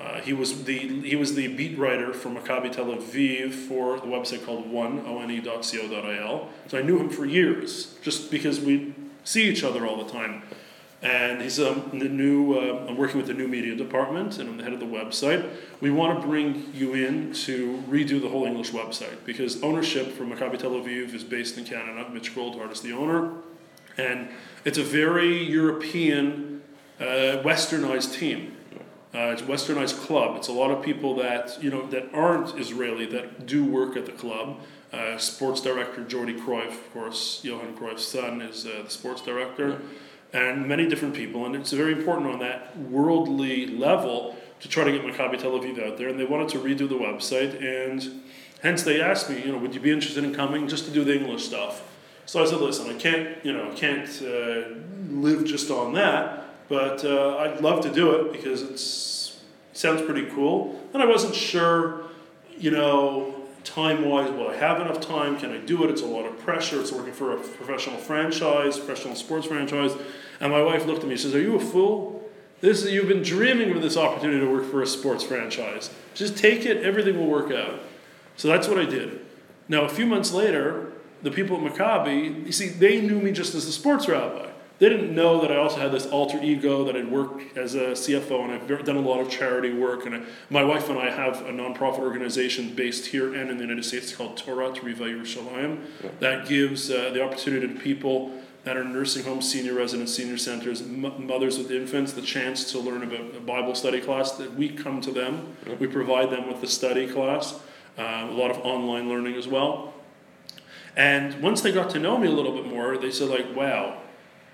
Uh, 0.00 0.20
he 0.20 0.32
was 0.32 0.64
the 0.64 0.78
he 1.02 1.16
was 1.16 1.34
the 1.34 1.48
beat 1.48 1.78
writer 1.78 2.12
for 2.12 2.30
Maccabi 2.30 2.72
Tel 2.72 2.86
Aviv 2.86 3.52
for 3.52 4.00
the 4.00 4.06
website 4.06 4.44
called 4.44 4.70
one 4.70 5.04
one.co.il. 5.08 6.48
So 6.68 6.78
I 6.78 6.82
knew 6.82 6.98
him 6.98 7.10
for 7.10 7.26
years, 7.26 7.96
just 8.02 8.30
because 8.30 8.58
we 8.60 8.94
see 9.24 9.48
each 9.48 9.62
other 9.62 9.86
all 9.86 10.02
the 10.02 10.10
time. 10.10 10.42
And 11.02 11.42
he's 11.42 11.58
um, 11.58 11.90
the 11.92 12.08
new. 12.08 12.54
Uh, 12.54 12.86
I'm 12.88 12.96
working 12.96 13.16
with 13.16 13.26
the 13.26 13.34
new 13.34 13.48
media 13.48 13.74
department, 13.74 14.38
and 14.38 14.48
I'm 14.48 14.56
the 14.56 14.62
head 14.62 14.72
of 14.72 14.78
the 14.78 14.86
website. 14.86 15.50
We 15.80 15.90
want 15.90 16.20
to 16.20 16.26
bring 16.26 16.72
you 16.72 16.94
in 16.94 17.32
to 17.34 17.82
redo 17.88 18.20
the 18.22 18.28
whole 18.28 18.44
English 18.44 18.70
website 18.70 19.24
because 19.24 19.60
ownership 19.64 20.12
for 20.12 20.24
Maccabi 20.24 20.58
Tel 20.58 20.70
Aviv 20.70 21.12
is 21.12 21.24
based 21.24 21.58
in 21.58 21.64
Canada. 21.64 22.08
Mitch 22.08 22.36
Goldhart 22.36 22.70
is 22.70 22.82
the 22.82 22.92
owner, 22.92 23.32
and 23.98 24.28
it's 24.64 24.78
a 24.78 24.84
very 24.84 25.42
European, 25.42 26.62
uh, 27.00 27.42
westernized 27.42 28.16
team. 28.16 28.56
Uh, 29.14 29.32
it's 29.32 29.42
a 29.42 29.44
westernized 29.44 29.98
club. 30.06 30.36
It's 30.36 30.48
a 30.48 30.52
lot 30.52 30.70
of 30.70 30.82
people 30.82 31.16
that 31.16 31.60
you 31.60 31.70
know 31.70 31.84
that 31.88 32.14
aren't 32.14 32.56
Israeli 32.56 33.06
that 33.06 33.44
do 33.44 33.64
work 33.64 33.96
at 33.96 34.06
the 34.06 34.12
club. 34.12 34.60
Uh, 34.92 35.18
sports 35.18 35.60
director 35.60 36.04
Jordi 36.04 36.38
Cruyff, 36.38 36.68
of 36.68 36.92
course, 36.92 37.40
Johan 37.42 37.74
Cruyff's 37.74 38.06
son 38.06 38.40
is 38.40 38.66
uh, 38.66 38.82
the 38.84 38.90
sports 38.90 39.22
director, 39.22 39.80
and 40.32 40.66
many 40.66 40.86
different 40.88 41.14
people. 41.14 41.46
And 41.46 41.54
it's 41.54 41.72
very 41.72 41.92
important 41.92 42.28
on 42.28 42.38
that 42.40 42.76
worldly 42.78 43.66
level 43.66 44.36
to 44.60 44.68
try 44.68 44.84
to 44.84 44.92
get 44.92 45.02
Maccabi 45.02 45.38
Tel 45.38 45.52
Aviv 45.52 45.84
out 45.84 45.98
there. 45.98 46.08
And 46.08 46.18
they 46.18 46.24
wanted 46.24 46.48
to 46.50 46.58
redo 46.58 46.88
the 46.88 46.94
website, 46.94 47.60
and 47.62 48.22
hence 48.62 48.82
they 48.82 49.00
asked 49.00 49.28
me, 49.28 49.42
you 49.42 49.52
know, 49.52 49.58
would 49.58 49.74
you 49.74 49.80
be 49.80 49.90
interested 49.90 50.24
in 50.24 50.34
coming 50.34 50.68
just 50.68 50.84
to 50.86 50.90
do 50.90 51.04
the 51.04 51.14
English 51.18 51.44
stuff? 51.44 51.82
So 52.26 52.42
I 52.42 52.46
said, 52.46 52.60
listen, 52.60 52.88
I 52.88 52.98
can't, 52.98 53.44
you 53.44 53.52
know, 53.52 53.70
I 53.70 53.74
can't 53.74 54.08
uh, 54.22 54.78
live 55.10 55.44
just 55.44 55.70
on 55.70 55.94
that. 55.94 56.38
But 56.68 57.04
uh, 57.04 57.36
I'd 57.38 57.60
love 57.60 57.82
to 57.82 57.92
do 57.92 58.12
it 58.12 58.32
because 58.32 58.62
it 58.62 58.78
sounds 59.76 60.00
pretty 60.00 60.26
cool. 60.30 60.80
And 60.94 61.02
I 61.02 61.06
wasn't 61.06 61.34
sure, 61.34 62.04
you 62.56 62.70
know, 62.70 63.34
time 63.64 64.08
wise, 64.08 64.30
will 64.30 64.48
I 64.48 64.56
have 64.56 64.80
enough 64.80 65.00
time? 65.00 65.36
Can 65.38 65.50
I 65.52 65.58
do 65.58 65.84
it? 65.84 65.90
It's 65.90 66.02
a 66.02 66.06
lot 66.06 66.24
of 66.24 66.38
pressure. 66.38 66.80
It's 66.80 66.92
working 66.92 67.12
for 67.12 67.32
a 67.32 67.36
professional 67.36 67.98
franchise, 67.98 68.78
professional 68.78 69.16
sports 69.16 69.48
franchise. 69.48 69.92
And 70.42 70.52
my 70.52 70.60
wife 70.62 70.84
looked 70.86 71.02
at 71.04 71.08
me 71.08 71.16
she 71.16 71.22
says, 71.22 71.34
Are 71.34 71.40
you 71.40 71.54
a 71.56 71.60
fool? 71.60 72.28
This 72.60 72.82
is, 72.84 72.92
you've 72.92 73.08
been 73.08 73.22
dreaming 73.22 73.70
of 73.74 73.80
this 73.82 73.96
opportunity 73.96 74.40
to 74.40 74.52
work 74.52 74.70
for 74.70 74.82
a 74.82 74.86
sports 74.86 75.24
franchise. 75.24 75.90
Just 76.14 76.36
take 76.36 76.64
it, 76.66 76.78
everything 76.84 77.16
will 77.18 77.26
work 77.26 77.50
out. 77.50 77.80
So 78.36 78.48
that's 78.48 78.68
what 78.68 78.78
I 78.78 78.84
did. 78.84 79.20
Now 79.68 79.84
a 79.84 79.88
few 79.88 80.06
months 80.06 80.32
later, 80.32 80.92
the 81.22 81.30
people 81.30 81.56
at 81.64 81.72
Maccabi, 81.72 82.44
you 82.46 82.52
see, 82.52 82.68
they 82.68 83.00
knew 83.00 83.20
me 83.20 83.32
just 83.32 83.54
as 83.54 83.66
the 83.66 83.72
sports 83.72 84.08
rabbi. 84.08 84.48
They 84.78 84.88
didn't 84.88 85.14
know 85.14 85.40
that 85.42 85.52
I 85.52 85.56
also 85.56 85.76
had 85.78 85.92
this 85.92 86.06
alter 86.06 86.42
ego 86.42 86.82
that 86.84 86.96
I'd 86.96 87.08
worked 87.08 87.56
as 87.56 87.76
a 87.76 87.90
CFO 87.92 88.42
and 88.42 88.52
I've 88.52 88.84
done 88.84 88.96
a 88.96 89.00
lot 89.00 89.20
of 89.20 89.30
charity 89.30 89.72
work. 89.72 90.06
And 90.06 90.14
I, 90.16 90.20
my 90.50 90.64
wife 90.64 90.88
and 90.88 90.98
I 90.98 91.08
have 91.10 91.36
a 91.42 91.50
nonprofit 91.52 92.00
organization 92.00 92.74
based 92.74 93.06
here 93.06 93.32
and 93.34 93.48
in 93.48 93.58
the 93.58 93.62
United 93.62 93.84
States 93.84 94.12
called 94.14 94.36
Torah 94.36 94.72
to 94.72 94.82
Revive 94.82 95.08
Yerushalayim 95.08 95.84
Yeah. 96.02 96.10
that 96.18 96.48
gives 96.48 96.90
uh, 96.90 97.10
the 97.14 97.22
opportunity 97.22 97.68
to 97.68 97.74
people 97.78 98.32
that 98.64 98.76
our 98.76 98.84
nursing 98.84 99.24
homes, 99.24 99.50
senior 99.50 99.74
residents, 99.74 100.14
senior 100.14 100.38
centers, 100.38 100.80
m- 100.80 101.26
mothers 101.26 101.58
with 101.58 101.70
infants, 101.70 102.12
the 102.12 102.22
chance 102.22 102.70
to 102.72 102.78
learn 102.78 103.02
about 103.02 103.34
a 103.36 103.40
Bible 103.40 103.74
study 103.74 104.00
class. 104.00 104.32
That 104.32 104.54
we 104.54 104.68
come 104.68 105.00
to 105.00 105.10
them, 105.10 105.56
we 105.80 105.86
provide 105.86 106.30
them 106.30 106.46
with 106.46 106.60
the 106.60 106.68
study 106.68 107.08
class, 107.08 107.58
uh, 107.98 108.28
a 108.30 108.32
lot 108.32 108.50
of 108.50 108.58
online 108.58 109.08
learning 109.08 109.34
as 109.34 109.48
well. 109.48 109.94
And 110.96 111.42
once 111.42 111.60
they 111.62 111.72
got 111.72 111.90
to 111.90 111.98
know 111.98 112.18
me 112.18 112.28
a 112.28 112.30
little 112.30 112.52
bit 112.52 112.66
more, 112.66 112.96
they 112.98 113.10
said 113.10 113.28
like, 113.28 113.56
"Wow, 113.56 113.98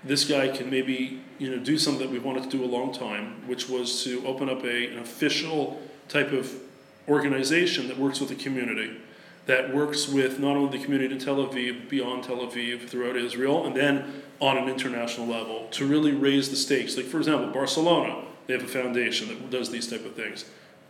this 0.03 0.25
guy 0.25 0.47
can 0.47 0.69
maybe 0.69 1.21
you 1.37 1.55
know 1.55 1.63
do 1.63 1.77
something 1.77 2.05
that 2.05 2.11
we've 2.11 2.23
wanted 2.23 2.43
to 2.43 2.49
do 2.49 2.63
a 2.63 2.67
long 2.67 2.93
time, 2.93 3.47
which 3.47 3.69
was 3.69 4.03
to 4.05 4.25
open 4.25 4.49
up 4.49 4.63
a, 4.63 4.87
an 4.87 4.99
official 4.99 5.79
type 6.07 6.31
of 6.31 6.51
organization 7.07 7.87
that 7.87 7.97
works 7.97 8.19
with 8.19 8.29
the 8.29 8.35
community, 8.35 8.97
that 9.45 9.73
works 9.73 10.07
with 10.07 10.39
not 10.39 10.55
only 10.55 10.77
the 10.77 10.83
community 10.83 11.13
in 11.13 11.19
Tel 11.19 11.37
Aviv, 11.37 11.89
beyond 11.89 12.23
Tel 12.23 12.37
Aviv, 12.37 12.87
throughout 12.87 13.15
Israel, 13.15 13.65
and 13.65 13.75
then 13.75 14.21
on 14.39 14.57
an 14.57 14.69
international 14.69 15.27
level 15.27 15.67
to 15.71 15.85
really 15.85 16.11
raise 16.11 16.49
the 16.49 16.55
stakes. 16.55 16.95
Like 16.95 17.07
for 17.07 17.17
example, 17.17 17.51
Barcelona, 17.51 18.23
they 18.47 18.53
have 18.53 18.63
a 18.63 18.67
foundation 18.67 19.27
that 19.27 19.49
does 19.49 19.69
these 19.71 19.89
type 19.89 20.05
of 20.05 20.15
things. 20.15 20.45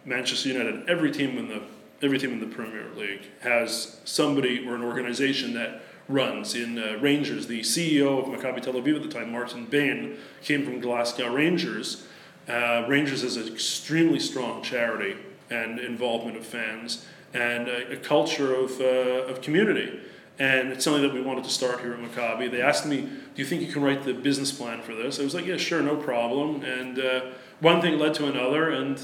Manchester 0.06 0.50
United, 0.50 0.90
every 0.90 1.12
team 1.12 1.38
in 1.38 1.48
the 1.48 1.62
every 2.02 2.18
team 2.18 2.32
in 2.32 2.40
the 2.40 2.56
Premier 2.56 2.86
League 2.96 3.24
has 3.42 4.00
somebody 4.06 4.66
or 4.68 4.76
an 4.76 4.84
organization 4.84 5.54
that 5.54 5.82
runs. 6.08 6.56
In 6.56 6.80
uh, 6.80 6.98
Rangers, 7.02 7.48
the 7.48 7.62
CEO 7.62 8.20
of 8.20 8.26
Maccabi 8.26 8.62
Tel 8.62 8.74
Aviv 8.74 8.96
at 8.96 9.04
the 9.04 9.10
time, 9.10 9.32
Martin 9.32 9.66
Bain, 9.66 10.18
came 10.42 10.66
from 10.66 10.80
Glasgow 10.80 11.34
Rangers. 11.34 12.06
Uh, 12.48 12.86
Rangers 12.88 13.24
is 13.24 13.38
an 13.38 13.52
extremely 13.52 14.20
strong 14.20 14.64
charity 14.64 15.18
and 15.50 15.80
involvement 15.80 16.38
of 16.38 16.46
fans 16.46 17.06
and 17.34 17.68
a, 17.68 17.94
a 17.94 17.98
culture 17.98 18.54
of, 18.56 18.80
uh, 18.80 19.32
of 19.32 19.42
community. 19.42 20.00
And 20.40 20.70
it's 20.70 20.86
something 20.86 21.04
that 21.04 21.14
we 21.14 21.22
wanted 21.22 21.44
to 21.44 21.50
start 21.50 21.82
here 21.82 21.94
at 21.94 22.00
Maccabi. 22.00 22.50
They 22.50 22.62
asked 22.62 22.86
me, 22.86 23.02
Do 23.02 23.10
you 23.36 23.46
think 23.46 23.62
you 23.62 23.72
can 23.72 23.82
write 23.82 24.04
the 24.04 24.14
business 24.14 24.52
plan 24.52 24.82
for 24.82 24.96
this? 24.96 25.20
I 25.20 25.24
was 25.24 25.36
like, 25.36 25.46
Yeah, 25.46 25.58
sure, 25.58 25.82
no 25.82 25.98
problem. 25.98 26.64
And 26.64 26.98
uh, 26.98 27.22
one 27.60 27.82
thing 27.82 28.00
led 28.00 28.14
to 28.16 28.28
another, 28.28 28.70
and 28.70 29.00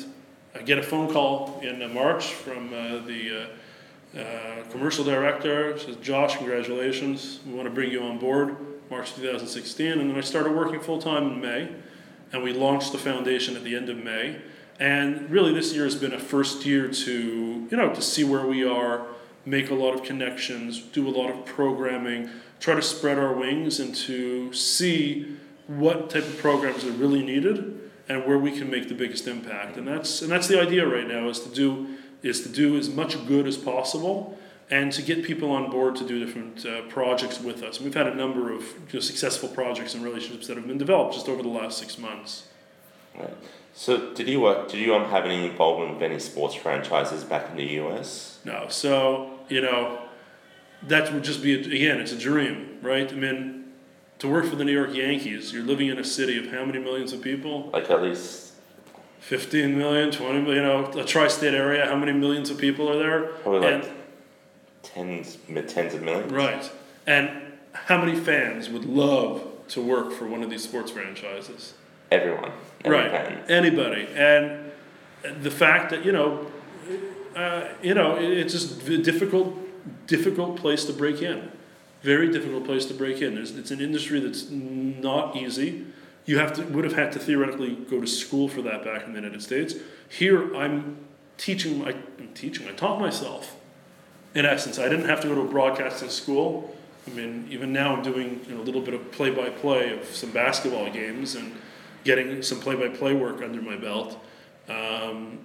I 0.56 0.62
get 0.62 0.78
a 0.78 0.84
phone 0.84 1.12
call 1.12 1.60
in 1.62 1.82
uh, 1.82 1.90
March 1.90 2.32
from 2.32 2.74
uh, 2.74 3.00
the 3.00 3.50
uh, 4.16 4.20
uh, 4.20 4.64
commercial 4.72 5.04
director. 5.04 5.78
Says, 5.78 5.98
Josh, 5.98 6.38
congratulations. 6.38 7.42
We 7.46 7.54
want 7.54 7.68
to 7.68 7.74
bring 7.74 7.92
you 7.92 8.02
on 8.04 8.18
board 8.18 8.56
March 8.90 9.14
2016. 9.16 10.00
And 10.00 10.10
then 10.10 10.18
I 10.18 10.22
started 10.22 10.54
working 10.54 10.80
full 10.80 11.02
time 11.02 11.28
in 11.28 11.42
May. 11.42 11.70
And 12.32 12.42
we 12.42 12.54
launched 12.54 12.94
the 12.94 12.98
foundation 12.98 13.58
at 13.58 13.66
the 13.66 13.76
end 13.76 13.90
of 13.90 13.98
May. 13.98 14.38
And 14.80 15.30
really, 15.30 15.54
this 15.54 15.74
year 15.74 15.86
has 15.86 15.96
been 15.96 16.14
a 16.14 16.20
first 16.20 16.66
year 16.66 16.90
to, 16.90 17.68
you 17.72 17.78
know, 17.78 17.94
to 17.94 18.02
see 18.02 18.24
where 18.24 18.46
we 18.46 18.64
are 18.64 19.08
make 19.46 19.70
a 19.70 19.76
lot 19.76 19.94
of 19.94 20.04
connections, 20.04 20.82
do 20.82 21.08
a 21.08 21.12
lot 21.12 21.30
of 21.30 21.46
programming, 21.46 22.30
try 22.60 22.76
to 22.76 22.82
spread 22.82 23.20
our 23.20 23.34
wings 23.34 23.80
and 23.80 23.94
to 23.94 24.52
see 24.54 25.38
what 25.68 26.10
type 26.10 26.24
of 26.24 26.38
programs 26.38 26.84
are 26.84 26.92
really 26.92 27.24
needed 27.24 27.80
and 28.10 28.26
where 28.26 28.38
we 28.38 28.52
can 28.52 28.70
make 28.70 28.88
the 28.88 28.94
biggest 28.94 29.28
impact. 29.28 29.78
And 29.78 29.88
that's 29.88 30.22
and 30.22 30.32
that's 30.32 30.48
the 30.48 30.60
idea 30.60 30.86
right 30.88 31.08
now 31.08 31.30
is 31.30 31.40
to 31.42 31.50
do 31.50 31.98
is 32.24 32.42
to 32.42 32.50
do 32.50 32.78
as 32.78 32.90
much 32.90 33.24
good 33.28 33.48
as 33.48 33.58
possible 33.58 34.38
and 34.72 34.92
to 34.92 35.04
get 35.04 35.24
people 35.24 35.52
on 35.52 35.70
board 35.70 35.96
to 35.96 36.08
do 36.08 36.24
different 36.24 36.66
uh, 36.66 36.82
projects 36.84 37.40
with 37.40 37.62
us. 37.62 37.80
we've 37.80 37.94
had 37.94 38.08
a 38.08 38.16
number 38.16 38.52
of 38.52 38.62
you 38.62 38.96
know, 38.96 39.00
successful 39.00 39.48
projects 39.48 39.94
and 39.94 40.04
relationships 40.04 40.48
that 40.48 40.58
have 40.58 40.66
been 40.66 40.80
developed 40.80 41.14
just 41.14 41.30
over 41.30 41.44
the 41.44 41.50
last 41.50 41.78
six 41.78 42.00
months. 42.00 42.48
Right. 43.16 43.30
So 43.78 44.14
did 44.14 44.30
you 44.30 44.40
work? 44.40 44.72
Did 44.72 44.80
you 44.80 44.96
um, 44.96 45.10
have 45.10 45.26
any 45.26 45.46
involvement 45.46 45.94
with 45.94 46.02
any 46.02 46.18
sports 46.18 46.56
franchises 46.56 47.26
back 47.26 47.52
in 47.52 47.58
the 47.58 47.66
US? 47.82 48.40
No. 48.46 48.68
So 48.70 49.32
you 49.50 49.62
know, 49.62 50.00
that 50.84 51.14
would 51.14 51.24
just 51.24 51.44
be 51.44 51.54
a, 51.56 51.60
again, 51.60 52.00
it's 52.00 52.14
a 52.14 52.18
dream, 52.18 52.80
right? 52.82 53.12
I 53.12 53.16
mean, 53.16 53.66
to 54.20 54.30
work 54.30 54.46
for 54.46 54.56
the 54.56 54.64
New 54.64 54.72
York 54.72 54.96
Yankees, 54.96 55.52
you're 55.52 55.64
living 55.64 55.90
in 55.90 56.00
a 56.00 56.06
city 56.06 56.38
of 56.40 56.52
how 56.52 56.64
many 56.64 56.80
millions 56.80 57.12
of 57.12 57.22
people? 57.22 57.70
Like 57.74 57.90
at 57.92 58.02
least 58.02 58.54
15 59.20 59.78
million, 59.78 60.10
20 60.10 60.42
million, 60.42 60.56
you 60.56 60.64
know, 60.64 60.86
a 61.02 61.04
tri 61.04 61.28
state 61.28 61.54
area, 61.54 61.86
how 61.86 61.98
many 61.98 62.14
millions 62.14 62.50
of 62.50 62.58
people 62.58 62.90
are 62.90 62.98
there? 62.98 63.24
Probably 63.44 63.60
like 63.60 63.84
and, 63.84 63.94
tens, 64.84 65.38
tens 65.68 65.94
of 65.94 66.02
millions. 66.02 66.32
Right. 66.32 66.72
And 67.06 67.30
how 67.74 67.98
many 67.98 68.18
fans 68.18 68.70
would 68.70 68.86
love 68.86 69.46
to 69.68 69.82
work 69.82 70.14
for 70.14 70.28
one 70.28 70.44
of 70.44 70.50
these 70.50 70.64
sports 70.64 70.92
franchises? 70.92 71.74
Everyone. 72.16 72.52
right. 72.86 73.12
Anybody. 73.50 74.08
And 74.16 74.72
the 75.42 75.52
fact 75.52 75.90
that, 75.90 76.06
you 76.06 76.12
know, 76.12 76.48
uh, 77.36 77.68
you 77.82 77.94
know, 77.94 78.16
it's 78.16 78.54
just 78.54 78.88
a 78.88 78.98
difficult, 78.98 79.54
difficult 80.08 80.56
place 80.56 80.86
to 80.86 80.94
break 80.94 81.22
in. 81.22 81.52
Very 82.04 82.32
difficult 82.32 82.64
place 82.66 82.86
to 82.86 82.94
break 82.94 83.22
in. 83.22 83.36
There's, 83.36 83.52
it's 83.52 83.72
an 83.72 83.82
industry 83.82 84.20
that's 84.20 84.50
not 84.50 85.36
easy. 85.36 85.86
You 86.26 86.40
have 86.40 86.54
to 86.54 86.64
would 86.64 86.86
have 86.86 86.94
had 86.94 87.12
to 87.14 87.20
theoretically 87.20 87.76
go 87.76 88.00
to 88.00 88.08
school 88.08 88.48
for 88.48 88.62
that 88.62 88.84
back 88.84 89.06
in 89.06 89.14
the 89.14 89.20
United 89.20 89.44
States. 89.44 89.76
Here, 90.08 90.56
I'm 90.56 90.98
teaching. 91.38 91.86
I, 91.86 91.90
I'm 92.18 92.30
teaching. 92.34 92.68
I 92.68 92.72
taught 92.72 93.00
myself. 93.00 93.56
In 94.34 94.46
essence, 94.46 94.80
I 94.80 94.90
didn't 94.90 95.08
have 95.08 95.22
to 95.22 95.28
go 95.28 95.36
to 95.36 95.42
a 95.42 95.48
broadcasting 95.48 96.10
school. 96.10 96.76
I 97.08 97.12
mean, 97.12 97.48
even 97.52 97.72
now 97.72 97.96
I'm 97.96 98.02
doing 98.02 98.42
you 98.48 98.56
know, 98.56 98.62
a 98.62 98.64
little 98.64 98.82
bit 98.82 98.94
of 98.94 99.12
play-by-play 99.12 99.94
of 99.98 100.06
some 100.06 100.32
basketball 100.32 100.90
games 100.90 101.36
and 101.36 101.56
getting 102.06 102.42
some 102.42 102.62
play-by-play 102.62 103.14
work 103.14 103.42
under 103.42 103.62
my 103.62 103.76
belt. 103.76 104.24
Um, 104.70 105.40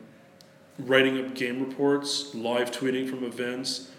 writing 0.78 1.18
up 1.24 1.34
game 1.34 1.60
reports, 1.66 2.34
live 2.34 2.70
tweeting 2.70 3.08
from 3.08 3.24
events, 3.24 3.90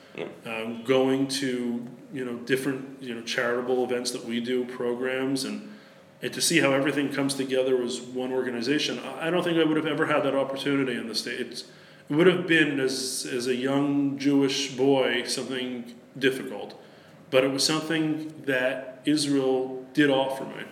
um, 0.45 0.83
going 0.83 1.27
to 1.27 1.85
you 2.13 2.25
know 2.25 2.35
different 2.39 3.01
you 3.01 3.13
know 3.13 3.21
charitable 3.21 3.83
events 3.83 4.11
that 4.11 4.23
we 4.23 4.39
do, 4.39 4.63
programs, 4.65 5.43
and 5.43 5.73
and 6.21 6.33
to 6.33 6.41
see 6.41 6.59
how 6.59 6.71
everything 6.71 7.11
comes 7.11 7.33
together 7.33 7.81
as 7.81 7.99
one 7.99 8.31
organization. 8.31 8.99
I 8.99 9.29
don't 9.29 9.43
think 9.43 9.57
I 9.57 9.63
would 9.63 9.77
have 9.77 9.87
ever 9.87 10.05
had 10.05 10.23
that 10.23 10.35
opportunity 10.35 10.95
in 10.95 11.07
the 11.07 11.15
states. 11.15 11.65
It 12.09 12.15
would 12.15 12.27
have 12.27 12.47
been 12.47 12.79
as 12.79 13.27
as 13.31 13.47
a 13.47 13.55
young 13.55 14.17
Jewish 14.17 14.75
boy 14.75 15.23
something 15.25 15.93
difficult, 16.17 16.79
but 17.29 17.43
it 17.43 17.51
was 17.51 17.63
something 17.63 18.33
that 18.45 19.01
Israel 19.05 19.85
did 19.93 20.09
offer 20.09 20.45
me, 20.45 20.63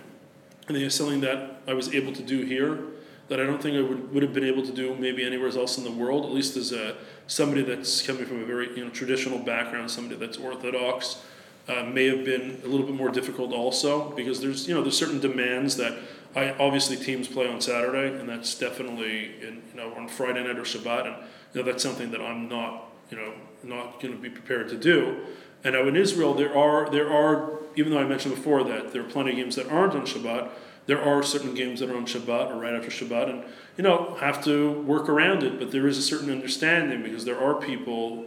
and 0.67 0.77
it's 0.77 0.95
something 0.95 1.21
that 1.21 1.58
I 1.69 1.73
was 1.73 1.93
able 1.93 2.13
to 2.13 2.23
do 2.23 2.41
here 2.41 2.79
that 3.27 3.39
I 3.39 3.45
don't 3.45 3.61
think 3.61 3.77
I 3.77 3.81
would, 3.81 4.11
would 4.11 4.23
have 4.23 4.33
been 4.33 4.43
able 4.43 4.65
to 4.65 4.71
do 4.71 4.95
maybe 4.95 5.23
anywhere 5.23 5.49
else 5.49 5.77
in 5.77 5.83
the 5.83 5.91
world, 5.91 6.25
at 6.25 6.31
least 6.31 6.57
as 6.57 6.71
a 6.71 6.95
somebody 7.27 7.61
that's 7.61 8.01
coming 8.01 8.25
from 8.25 8.41
a 8.41 8.45
very 8.45 8.75
you 8.75 8.83
know 8.83 8.89
traditional 8.89 9.39
background, 9.39 9.91
somebody 9.91 10.19
that's 10.19 10.37
orthodox, 10.37 11.21
uh, 11.67 11.83
may 11.83 12.07
have 12.07 12.25
been 12.25 12.59
a 12.63 12.67
little 12.67 12.85
bit 12.85 12.95
more 12.95 13.09
difficult 13.09 13.53
also 13.53 14.09
because 14.11 14.41
there's 14.41 14.67
you 14.67 14.73
know 14.73 14.81
there's 14.81 14.97
certain 14.97 15.19
demands 15.19 15.77
that 15.77 15.97
I 16.35 16.53
obviously 16.53 16.97
teams 16.97 17.27
play 17.27 17.47
on 17.47 17.61
Saturday 17.61 18.19
and 18.19 18.27
that's 18.27 18.57
definitely 18.57 19.35
in, 19.41 19.61
you 19.71 19.75
know 19.75 19.93
on 19.93 20.07
Friday 20.07 20.43
night 20.43 20.57
or 20.57 20.63
Shabbat 20.63 21.05
and 21.05 21.15
you 21.53 21.61
know 21.61 21.71
that's 21.71 21.83
something 21.83 22.09
that 22.11 22.21
I'm 22.21 22.49
not 22.49 22.85
you 23.11 23.17
know 23.17 23.33
not 23.61 24.01
going 24.01 24.15
to 24.15 24.19
be 24.19 24.29
prepared 24.29 24.69
to 24.69 24.77
do. 24.77 25.19
And 25.63 25.75
now 25.75 25.87
in 25.87 25.95
Israel 25.95 26.33
there 26.33 26.57
are 26.57 26.89
there 26.89 27.13
are 27.13 27.59
even 27.75 27.91
though 27.91 27.99
I 27.99 28.05
mentioned 28.05 28.33
before 28.33 28.63
that 28.63 28.91
there 28.91 29.03
are 29.03 29.09
plenty 29.09 29.31
of 29.31 29.35
games 29.35 29.55
that 29.55 29.69
aren't 29.69 29.93
on 29.93 30.07
Shabbat 30.07 30.49
there 30.89 30.99
are 30.99 31.21
certain 31.21 31.53
games 31.53 31.81
that 31.81 31.89
are 31.91 31.95
on 31.95 32.07
Shabbat 32.07 32.49
or 32.49 32.59
right 32.59 32.73
after 32.73 32.89
Shabbat, 32.89 33.29
and 33.29 33.43
you 33.77 33.83
know 33.83 34.15
have 34.19 34.43
to 34.45 34.71
work 34.81 35.07
around 35.07 35.43
it. 35.43 35.59
But 35.59 35.69
there 35.71 35.87
is 35.87 35.99
a 35.99 36.01
certain 36.01 36.31
understanding 36.31 37.03
because 37.03 37.25
there 37.25 37.39
are 37.39 37.53
people 37.53 38.25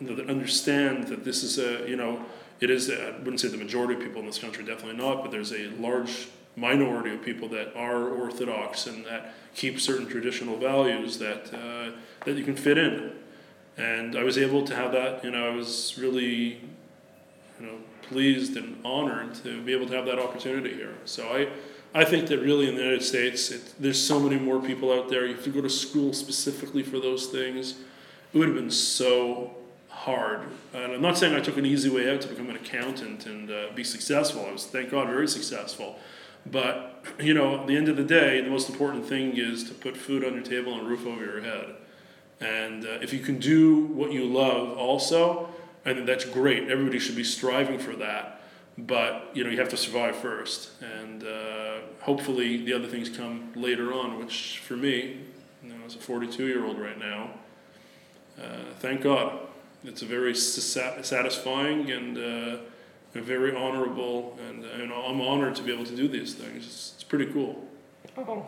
that 0.00 0.30
understand 0.30 1.08
that 1.08 1.26
this 1.26 1.42
is 1.42 1.58
a 1.58 1.86
you 1.86 1.96
know 1.96 2.24
it 2.60 2.70
is 2.70 2.90
I 2.90 3.10
wouldn't 3.18 3.40
say 3.40 3.48
the 3.48 3.58
majority 3.58 3.92
of 3.92 4.00
people 4.00 4.20
in 4.20 4.26
this 4.26 4.38
country 4.38 4.64
definitely 4.64 4.96
not, 4.96 5.20
but 5.20 5.30
there's 5.30 5.52
a 5.52 5.68
large 5.78 6.28
minority 6.56 7.14
of 7.14 7.22
people 7.22 7.46
that 7.50 7.76
are 7.76 8.08
orthodox 8.08 8.86
and 8.86 9.04
that 9.04 9.34
keep 9.54 9.78
certain 9.78 10.06
traditional 10.06 10.56
values 10.56 11.18
that 11.18 11.52
uh, 11.52 11.90
that 12.24 12.36
you 12.38 12.42
can 12.42 12.56
fit 12.56 12.78
in. 12.78 13.12
And 13.76 14.16
I 14.16 14.24
was 14.24 14.38
able 14.38 14.64
to 14.64 14.74
have 14.74 14.92
that. 14.92 15.22
You 15.22 15.30
know, 15.30 15.46
I 15.46 15.54
was 15.54 15.98
really 15.98 16.62
you 17.60 17.66
know 17.66 17.76
pleased 18.00 18.56
and 18.56 18.80
honored 18.82 19.34
to 19.34 19.60
be 19.60 19.74
able 19.74 19.86
to 19.88 19.94
have 19.94 20.06
that 20.06 20.18
opportunity 20.18 20.72
here. 20.72 20.94
So 21.04 21.28
I 21.28 21.48
I 21.94 22.04
think 22.04 22.28
that 22.28 22.38
really 22.40 22.68
in 22.68 22.74
the 22.74 22.82
United 22.82 23.02
States, 23.02 23.50
it, 23.50 23.74
there's 23.80 24.02
so 24.02 24.20
many 24.20 24.38
more 24.38 24.60
people 24.60 24.92
out 24.92 25.08
there. 25.08 25.26
You 25.26 25.34
have 25.34 25.44
to 25.44 25.50
go 25.50 25.60
to 25.60 25.70
school 25.70 26.12
specifically 26.12 26.82
for 26.82 27.00
those 27.00 27.26
things. 27.26 27.76
It 28.32 28.38
would 28.38 28.48
have 28.48 28.56
been 28.56 28.70
so 28.70 29.54
hard. 29.88 30.40
And 30.74 30.92
I'm 30.92 31.00
not 31.00 31.16
saying 31.16 31.34
I 31.34 31.40
took 31.40 31.56
an 31.56 31.64
easy 31.66 31.88
way 31.88 32.12
out 32.12 32.20
to 32.20 32.28
become 32.28 32.50
an 32.50 32.56
accountant 32.56 33.26
and 33.26 33.50
uh, 33.50 33.66
be 33.74 33.84
successful. 33.84 34.44
I 34.46 34.52
was, 34.52 34.66
thank 34.66 34.90
God, 34.90 35.08
very 35.08 35.28
successful. 35.28 35.98
But, 36.46 37.04
you 37.18 37.34
know, 37.34 37.60
at 37.60 37.66
the 37.66 37.76
end 37.76 37.88
of 37.88 37.96
the 37.96 38.04
day, 38.04 38.40
the 38.40 38.50
most 38.50 38.68
important 38.68 39.06
thing 39.06 39.36
is 39.36 39.64
to 39.64 39.74
put 39.74 39.96
food 39.96 40.24
on 40.24 40.34
your 40.34 40.44
table 40.44 40.74
and 40.74 40.82
a 40.82 40.84
roof 40.84 41.06
over 41.06 41.24
your 41.24 41.40
head. 41.40 41.74
And 42.40 42.84
uh, 42.84 42.98
if 43.02 43.12
you 43.12 43.20
can 43.20 43.38
do 43.38 43.86
what 43.86 44.12
you 44.12 44.24
love 44.24 44.76
also, 44.76 45.48
think 45.94 46.06
that's 46.06 46.24
great. 46.24 46.70
Everybody 46.70 46.98
should 46.98 47.16
be 47.16 47.24
striving 47.24 47.78
for 47.78 47.96
that 47.96 48.37
but 48.78 49.30
you 49.34 49.42
know 49.42 49.50
you 49.50 49.58
have 49.58 49.68
to 49.70 49.76
survive 49.76 50.16
first, 50.16 50.70
and 50.80 51.24
uh, 51.24 51.78
hopefully 52.00 52.64
the 52.64 52.72
other 52.72 52.86
things 52.86 53.08
come 53.08 53.52
later 53.56 53.92
on. 53.92 54.18
Which 54.18 54.60
for 54.64 54.76
me, 54.76 55.20
you 55.62 55.70
know, 55.70 55.84
as 55.84 55.96
a 55.96 55.98
42 55.98 56.46
year 56.46 56.64
old 56.64 56.78
right 56.78 56.98
now, 56.98 57.30
uh, 58.40 58.72
thank 58.78 59.02
God, 59.02 59.40
it's 59.82 60.02
a 60.02 60.06
very 60.06 60.34
satisfying 60.34 61.90
and 61.90 62.16
uh, 62.16 62.56
a 63.16 63.20
very 63.20 63.54
honorable, 63.54 64.38
and 64.48 64.64
you 64.78 64.86
know 64.86 65.02
I'm 65.02 65.20
honored 65.20 65.56
to 65.56 65.62
be 65.62 65.72
able 65.72 65.86
to 65.86 65.96
do 65.96 66.06
these 66.06 66.34
things. 66.34 66.64
It's, 66.64 66.92
it's 66.94 67.04
pretty 67.04 67.26
cool. 67.32 67.64
Oh. 68.16 68.46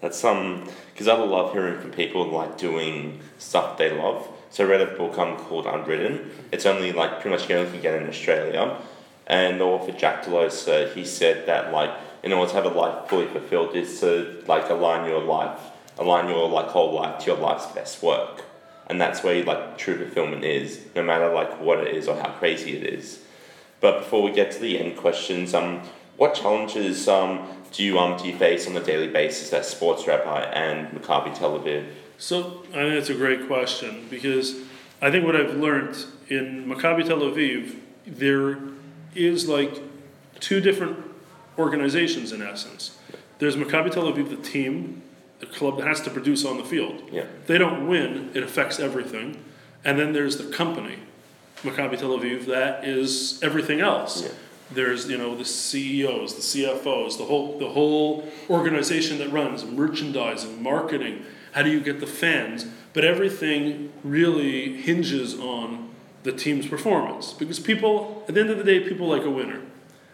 That's 0.00 0.18
some 0.18 0.68
because 0.92 1.08
I 1.08 1.16
love 1.16 1.52
hearing 1.52 1.80
from 1.80 1.90
people 1.90 2.28
like 2.28 2.58
doing 2.58 3.20
stuff 3.38 3.76
they 3.76 3.90
love. 3.90 4.28
So 4.50 4.64
I 4.64 4.68
read 4.68 4.82
a 4.82 4.86
book 4.96 5.18
um, 5.18 5.36
called 5.36 5.66
Unwritten. 5.66 6.30
It's 6.52 6.66
only 6.66 6.92
like 6.92 7.20
pretty 7.20 7.30
much 7.30 7.48
you 7.48 7.56
only 7.56 7.72
can 7.72 7.80
get 7.80 8.00
in 8.00 8.08
Australia 8.08 8.78
and 9.26 9.60
the 9.60 9.64
author 9.64 9.92
Jack 9.92 10.24
Delosa, 10.24 10.92
he 10.94 11.04
said 11.04 11.46
that 11.46 11.72
like 11.72 11.90
in 12.22 12.32
order 12.32 12.50
to 12.50 12.56
have 12.56 12.64
a 12.64 12.76
life 12.76 13.08
fully 13.08 13.26
fulfilled 13.26 13.76
is 13.76 14.00
to 14.00 14.42
like 14.46 14.70
align 14.70 15.08
your 15.08 15.22
life, 15.22 15.60
align 15.98 16.28
your 16.28 16.48
like 16.48 16.66
whole 16.66 16.92
life 16.92 17.20
to 17.20 17.26
your 17.26 17.38
life's 17.38 17.66
best 17.66 18.02
work, 18.02 18.44
and 18.86 19.00
that's 19.00 19.22
where 19.22 19.42
like 19.44 19.78
true 19.78 19.96
fulfillment 19.96 20.44
is, 20.44 20.80
no 20.94 21.02
matter 21.02 21.32
like 21.32 21.60
what 21.60 21.78
it 21.78 21.94
is 21.94 22.08
or 22.08 22.16
how 22.16 22.30
crazy 22.30 22.76
it 22.76 22.84
is. 22.94 23.20
But 23.80 24.00
before 24.00 24.22
we 24.22 24.32
get 24.32 24.50
to 24.52 24.58
the 24.58 24.78
end 24.78 24.96
questions, 24.96 25.52
um, 25.52 25.82
what 26.16 26.34
challenges 26.34 27.08
um 27.08 27.46
do 27.72 27.82
you 27.82 27.98
um 27.98 28.16
do 28.16 28.28
you 28.28 28.36
face 28.36 28.66
on 28.66 28.76
a 28.76 28.82
daily 28.82 29.08
basis 29.08 29.52
as 29.52 29.68
sports 29.68 30.06
rabbi 30.06 30.42
and 30.42 30.88
Maccabi 30.88 31.36
Tel 31.36 31.58
Aviv? 31.58 31.86
So 32.18 32.62
I 32.70 32.76
think 32.76 32.94
that's 32.94 33.10
a 33.10 33.14
great 33.14 33.46
question 33.46 34.06
because 34.08 34.54
I 35.02 35.10
think 35.10 35.26
what 35.26 35.36
I've 35.36 35.56
learned 35.56 36.06
in 36.28 36.66
Maccabi 36.66 37.06
Tel 37.06 37.18
Aviv, 37.18 37.76
there 38.06 38.56
is 39.14 39.48
like 39.48 39.82
two 40.40 40.60
different 40.60 40.98
organizations 41.58 42.32
in 42.32 42.42
essence. 42.42 42.98
There's 43.38 43.56
Maccabi 43.56 43.90
Tel 43.90 44.04
Aviv, 44.04 44.30
the 44.30 44.36
team, 44.36 45.02
the 45.40 45.46
club 45.46 45.78
that 45.78 45.86
has 45.86 46.00
to 46.02 46.10
produce 46.10 46.44
on 46.44 46.56
the 46.58 46.64
field. 46.64 47.02
Yeah. 47.10 47.22
If 47.22 47.46
they 47.46 47.58
don't 47.58 47.88
win, 47.88 48.30
it 48.34 48.42
affects 48.42 48.78
everything. 48.78 49.42
And 49.84 49.98
then 49.98 50.12
there's 50.12 50.38
the 50.38 50.50
company, 50.50 50.98
Maccabi 51.62 51.98
Tel 51.98 52.18
Aviv, 52.18 52.46
that 52.46 52.84
is 52.84 53.42
everything 53.42 53.80
else. 53.80 54.22
Yeah. 54.22 54.28
There's 54.70 55.08
you 55.08 55.18
know 55.18 55.36
the 55.36 55.44
CEOs, 55.44 56.34
the 56.34 56.40
CFOs, 56.40 57.18
the 57.18 57.24
whole 57.24 57.58
the 57.58 57.68
whole 57.68 58.26
organization 58.48 59.18
that 59.18 59.30
runs 59.30 59.64
merchandising, 59.64 60.62
marketing. 60.62 61.24
How 61.52 61.62
do 61.62 61.70
you 61.70 61.80
get 61.80 62.00
the 62.00 62.06
fans? 62.06 62.66
But 62.94 63.04
everything 63.04 63.92
really 64.02 64.80
hinges 64.80 65.38
on 65.38 65.83
the 66.24 66.32
team's 66.32 66.66
performance. 66.66 67.32
Because 67.32 67.60
people, 67.60 68.24
at 68.28 68.34
the 68.34 68.40
end 68.40 68.50
of 68.50 68.58
the 68.58 68.64
day, 68.64 68.80
people 68.80 69.06
like 69.06 69.22
a 69.22 69.30
winner. 69.30 69.60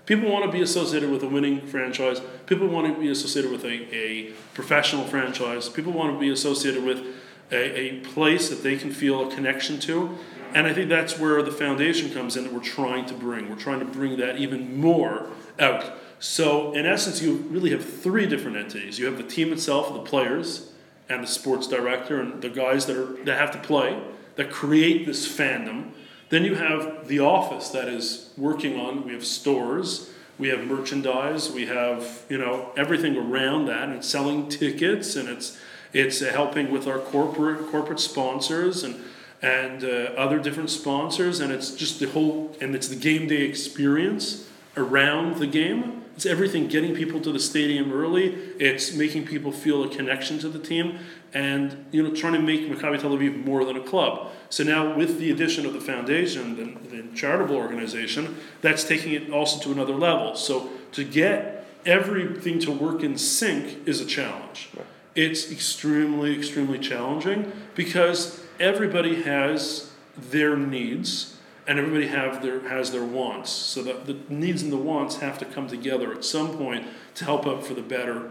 People 0.07 0.31
want 0.31 0.45
to 0.45 0.51
be 0.51 0.61
associated 0.61 1.11
with 1.11 1.23
a 1.23 1.29
winning 1.29 1.67
franchise. 1.67 2.21
People 2.47 2.67
want 2.67 2.93
to 2.93 3.01
be 3.01 3.11
associated 3.11 3.51
with 3.51 3.65
a, 3.65 3.95
a 3.95 4.33
professional 4.55 5.05
franchise. 5.05 5.69
People 5.69 5.93
want 5.93 6.13
to 6.13 6.19
be 6.19 6.31
associated 6.31 6.85
with 6.85 7.05
a, 7.53 7.79
a 7.79 8.01
place 8.01 8.49
that 8.49 8.63
they 8.63 8.77
can 8.77 8.91
feel 8.91 9.29
a 9.29 9.35
connection 9.35 9.79
to. 9.81 10.19
And 10.53 10.67
I 10.67 10.73
think 10.73 10.89
that's 10.89 11.17
where 11.19 11.43
the 11.43 11.53
foundation 11.53 12.11
comes 12.13 12.37
in 12.37 12.45
that 12.45 12.53
we're 12.53 12.61
trying 12.61 13.07
to 13.07 13.15
bring. 13.15 13.49
We're 13.49 13.57
trying 13.57 13.79
to 13.79 13.85
bring 13.85 14.17
that 14.19 14.39
even 14.39 14.81
more 14.81 15.29
out. 15.61 15.93
So, 16.19 16.73
in 16.73 16.87
essence, 16.87 17.23
you 17.23 17.37
really 17.49 17.71
have 17.71 17.85
three 17.85 18.27
different 18.27 18.57
entities. 18.57 18.99
You 18.99 19.07
have 19.07 19.17
the 19.17 19.23
team 19.23 19.53
itself, 19.53 19.93
the 19.95 20.01
players, 20.01 20.73
and 21.09 21.23
the 21.23 21.29
sports 21.29 21.67
director, 21.67 22.21
and 22.21 22.43
the 22.43 22.51
guys 22.51 22.87
that, 22.87 22.97
are, 22.97 23.25
that 23.25 23.39
have 23.39 23.53
to 23.53 23.59
play, 23.59 24.03
that 24.37 24.51
create 24.51 25.07
this 25.07 25.27
fandom. 25.27 25.93
Then 26.31 26.45
you 26.45 26.55
have 26.55 27.07
the 27.09 27.21
office 27.21 27.69
that 27.71 27.89
is 27.89 28.31
working 28.37 28.81
on, 28.81 29.05
we 29.05 29.13
have 29.13 29.25
stores, 29.25 30.11
we 30.39 30.49
have 30.49 30.67
merchandise, 30.67 31.51
we 31.51 31.67
have, 31.67 32.25
you 32.29 32.39
know, 32.39 32.73
everything 32.77 33.17
around 33.17 33.67
that, 33.67 33.85
and 33.85 33.93
it's 33.95 34.09
selling 34.09 34.49
tickets, 34.49 35.17
and 35.17 35.29
it's, 35.29 35.59
it's 35.93 36.21
helping 36.21 36.71
with 36.71 36.87
our 36.87 36.99
corporate, 36.99 37.71
corporate 37.71 38.01
sponsors, 38.01 38.83
and 38.83 39.05
and 39.43 39.85
uh, 39.85 40.13
other 40.17 40.39
different 40.39 40.71
sponsors, 40.71 41.41
and 41.41 41.53
it's 41.53 41.71
just 41.71 41.99
the 41.99 42.07
whole, 42.11 42.55
and 42.61 42.75
it's 42.75 42.89
the 42.89 42.97
game 42.97 43.27
day 43.27 43.43
experience 43.43 44.47
around 44.77 45.37
the 45.37 45.47
game. 45.47 46.05
It's 46.15 46.27
everything 46.27 46.69
getting 46.69 46.95
people 46.95 47.21
to 47.23 47.33
the 47.33 47.41
stadium 47.41 47.93
early. 47.93 48.35
It's 48.59 48.95
making 48.95 49.27
people 49.27 49.53
feel 49.53 49.83
a 49.83 49.89
connection 49.89 50.39
to 50.41 50.49
the 50.51 50.59
team, 50.59 50.99
and 51.33 51.87
you 51.93 52.03
know, 52.03 52.15
trying 52.15 52.33
to 52.33 52.41
make 52.41 52.69
Maccabi 52.69 53.01
Tel 53.01 53.11
Aviv 53.11 53.45
more 53.45 53.65
than 53.65 53.77
a 53.77 53.83
club. 53.83 54.31
So 54.49 54.65
now, 54.65 54.97
with 54.97 55.19
the 55.19 55.31
addition 55.31 55.65
of 55.65 55.73
the 55.73 55.81
foundation, 55.81 56.57
the, 56.57 56.89
the 56.89 57.17
charitable 57.17 57.57
organization, 57.57 58.37
that's 58.63 58.85
taking 58.85 59.13
it 59.13 59.31
also 59.31 59.61
to 59.63 59.73
another 59.73 59.95
level. 59.95 60.35
So 60.35 60.71
to 60.93 61.05
get 61.05 61.67
everything 61.87 62.59
to 62.61 62.73
work 62.73 63.03
in 63.03 63.17
sync 63.17 63.87
is 63.87 64.01
a 64.01 64.07
challenge. 64.07 64.71
It's 65.15 65.51
extremely, 65.51 66.37
extremely 66.37 66.79
challenging 66.79 67.53
because 67.75 68.43
everybody 68.59 69.23
has 69.23 69.91
their 70.17 70.57
needs 70.57 71.37
and 71.67 71.79
everybody 71.79 72.09
have 72.09 72.43
their 72.43 72.69
has 72.69 72.91
their 72.91 73.05
wants. 73.05 73.51
So 73.51 73.83
that 73.83 74.07
the 74.07 74.19
needs 74.29 74.63
and 74.63 74.73
the 74.73 74.77
wants 74.77 75.17
have 75.17 75.39
to 75.39 75.45
come 75.45 75.69
together 75.69 76.13
at 76.13 76.25
some 76.25 76.57
point 76.57 76.87
to 77.17 77.25
help 77.25 77.47
up 77.47 77.63
for 77.63 77.75
the 77.75 77.83
better 77.83 78.31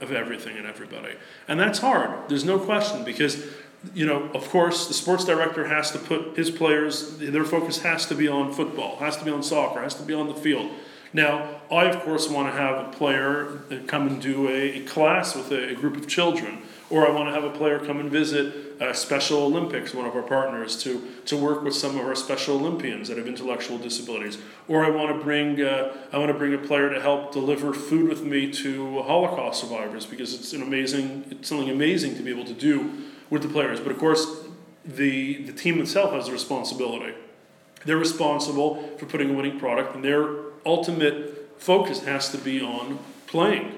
of 0.00 0.12
everything 0.12 0.56
and 0.56 0.66
everybody. 0.66 1.14
And 1.48 1.58
that's 1.58 1.78
hard. 1.78 2.28
There's 2.28 2.44
no 2.44 2.58
question 2.58 3.04
because 3.04 3.46
you 3.94 4.04
know, 4.04 4.30
of 4.34 4.48
course, 4.50 4.88
the 4.88 4.94
sports 4.94 5.24
director 5.24 5.66
has 5.66 5.90
to 5.92 5.98
put 5.98 6.36
his 6.36 6.50
players, 6.50 7.16
their 7.18 7.44
focus 7.44 7.78
has 7.80 8.04
to 8.06 8.14
be 8.14 8.28
on 8.28 8.52
football, 8.52 8.96
has 8.96 9.16
to 9.16 9.24
be 9.24 9.30
on 9.30 9.42
soccer, 9.42 9.80
has 9.80 9.94
to 9.94 10.02
be 10.02 10.12
on 10.12 10.28
the 10.28 10.34
field. 10.34 10.70
Now, 11.12 11.60
I 11.70 11.86
of 11.86 12.02
course 12.02 12.28
want 12.28 12.52
to 12.52 12.60
have 12.60 12.86
a 12.86 12.90
player 12.92 13.62
come 13.86 14.06
and 14.06 14.22
do 14.22 14.48
a, 14.48 14.80
class 14.84 15.34
with 15.34 15.50
a, 15.50 15.74
group 15.74 15.96
of 15.96 16.06
children, 16.06 16.62
or 16.88 17.06
I 17.06 17.10
want 17.10 17.28
to 17.28 17.34
have 17.34 17.44
a 17.44 17.56
player 17.56 17.78
come 17.78 18.00
and 18.00 18.10
visit 18.10 18.69
uh, 18.80 18.94
Special 18.94 19.42
Olympics, 19.42 19.92
one 19.92 20.06
of 20.06 20.16
our 20.16 20.22
partners, 20.22 20.82
to, 20.82 21.06
to 21.26 21.36
work 21.36 21.62
with 21.62 21.74
some 21.74 21.98
of 21.98 22.06
our 22.06 22.14
Special 22.14 22.56
Olympians 22.56 23.08
that 23.08 23.18
have 23.18 23.26
intellectual 23.26 23.76
disabilities, 23.76 24.38
or 24.68 24.84
I 24.84 24.90
want 24.90 25.16
to 25.16 25.22
bring 25.22 25.60
uh, 25.60 25.94
I 26.12 26.18
want 26.18 26.30
to 26.30 26.38
bring 26.38 26.54
a 26.54 26.58
player 26.58 26.88
to 26.88 27.00
help 27.00 27.32
deliver 27.32 27.74
food 27.74 28.08
with 28.08 28.22
me 28.22 28.50
to 28.52 29.02
Holocaust 29.02 29.60
survivors 29.60 30.06
because 30.06 30.32
it's 30.34 30.52
an 30.52 30.62
amazing 30.62 31.26
it's 31.30 31.48
something 31.48 31.68
amazing 31.68 32.16
to 32.16 32.22
be 32.22 32.30
able 32.30 32.46
to 32.46 32.54
do 32.54 32.90
with 33.28 33.42
the 33.42 33.48
players. 33.48 33.80
But 33.80 33.92
of 33.92 33.98
course, 33.98 34.26
the 34.84 35.42
the 35.42 35.52
team 35.52 35.78
itself 35.80 36.12
has 36.12 36.28
a 36.28 36.32
responsibility. 36.32 37.14
They're 37.84 37.98
responsible 37.98 38.96
for 38.98 39.06
putting 39.06 39.30
a 39.30 39.32
winning 39.34 39.58
product, 39.58 39.94
and 39.94 40.02
their 40.02 40.26
ultimate 40.64 41.50
focus 41.58 42.04
has 42.04 42.30
to 42.30 42.38
be 42.38 42.62
on 42.62 42.98
playing. 43.26 43.76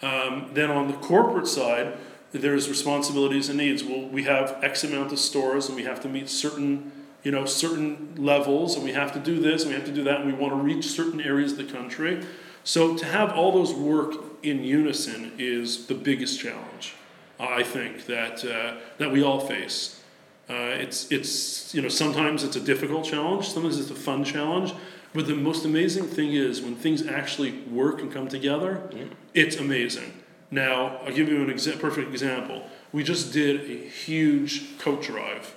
Um, 0.00 0.50
then 0.52 0.70
on 0.70 0.86
the 0.86 0.94
corporate 0.94 1.48
side, 1.48 1.96
there's 2.32 2.68
responsibilities 2.68 3.48
and 3.48 3.58
needs. 3.58 3.82
Well, 3.82 4.06
we 4.06 4.24
have 4.24 4.58
X 4.62 4.84
amount 4.84 5.12
of 5.12 5.18
stores, 5.18 5.68
and 5.68 5.76
we 5.76 5.84
have 5.84 6.00
to 6.02 6.08
meet 6.08 6.28
certain, 6.28 6.92
you 7.22 7.30
know, 7.30 7.44
certain 7.44 8.14
levels, 8.16 8.74
and 8.74 8.84
we 8.84 8.92
have 8.92 9.12
to 9.12 9.18
do 9.18 9.40
this, 9.40 9.62
and 9.62 9.70
we 9.70 9.76
have 9.76 9.86
to 9.86 9.92
do 9.92 10.04
that, 10.04 10.20
and 10.20 10.32
we 10.32 10.38
want 10.38 10.52
to 10.52 10.60
reach 10.60 10.86
certain 10.86 11.20
areas 11.20 11.52
of 11.52 11.58
the 11.58 11.72
country. 11.72 12.24
So 12.64 12.96
to 12.96 13.04
have 13.06 13.32
all 13.32 13.52
those 13.52 13.72
work 13.72 14.14
in 14.42 14.62
unison 14.62 15.32
is 15.38 15.86
the 15.86 15.94
biggest 15.94 16.38
challenge, 16.38 16.94
I 17.40 17.62
think 17.62 18.06
that 18.06 18.44
uh, 18.44 18.74
that 18.98 19.10
we 19.10 19.22
all 19.22 19.40
face. 19.40 20.02
Uh, 20.50 20.76
it's 20.78 21.10
it's 21.10 21.74
you 21.74 21.82
know 21.82 21.88
sometimes 21.88 22.44
it's 22.44 22.56
a 22.56 22.60
difficult 22.60 23.04
challenge, 23.04 23.48
sometimes 23.48 23.78
it's 23.78 23.90
a 23.90 23.94
fun 23.94 24.24
challenge, 24.24 24.74
but 25.14 25.26
the 25.26 25.34
most 25.34 25.64
amazing 25.64 26.04
thing 26.04 26.32
is 26.32 26.60
when 26.60 26.74
things 26.74 27.06
actually 27.06 27.52
work 27.70 28.00
and 28.00 28.12
come 28.12 28.28
together, 28.28 28.82
yeah. 28.94 29.04
it's 29.34 29.56
amazing. 29.56 30.12
Now, 30.50 30.98
I'll 31.04 31.12
give 31.12 31.28
you 31.28 31.42
an 31.42 31.48
exa- 31.48 31.78
perfect 31.78 32.10
example. 32.10 32.64
We 32.92 33.02
just 33.02 33.32
did 33.32 33.70
a 33.70 33.88
huge 33.88 34.78
coat 34.78 35.02
drive 35.02 35.54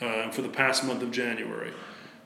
uh, 0.00 0.30
for 0.30 0.42
the 0.42 0.48
past 0.48 0.84
month 0.84 1.02
of 1.02 1.10
January. 1.10 1.72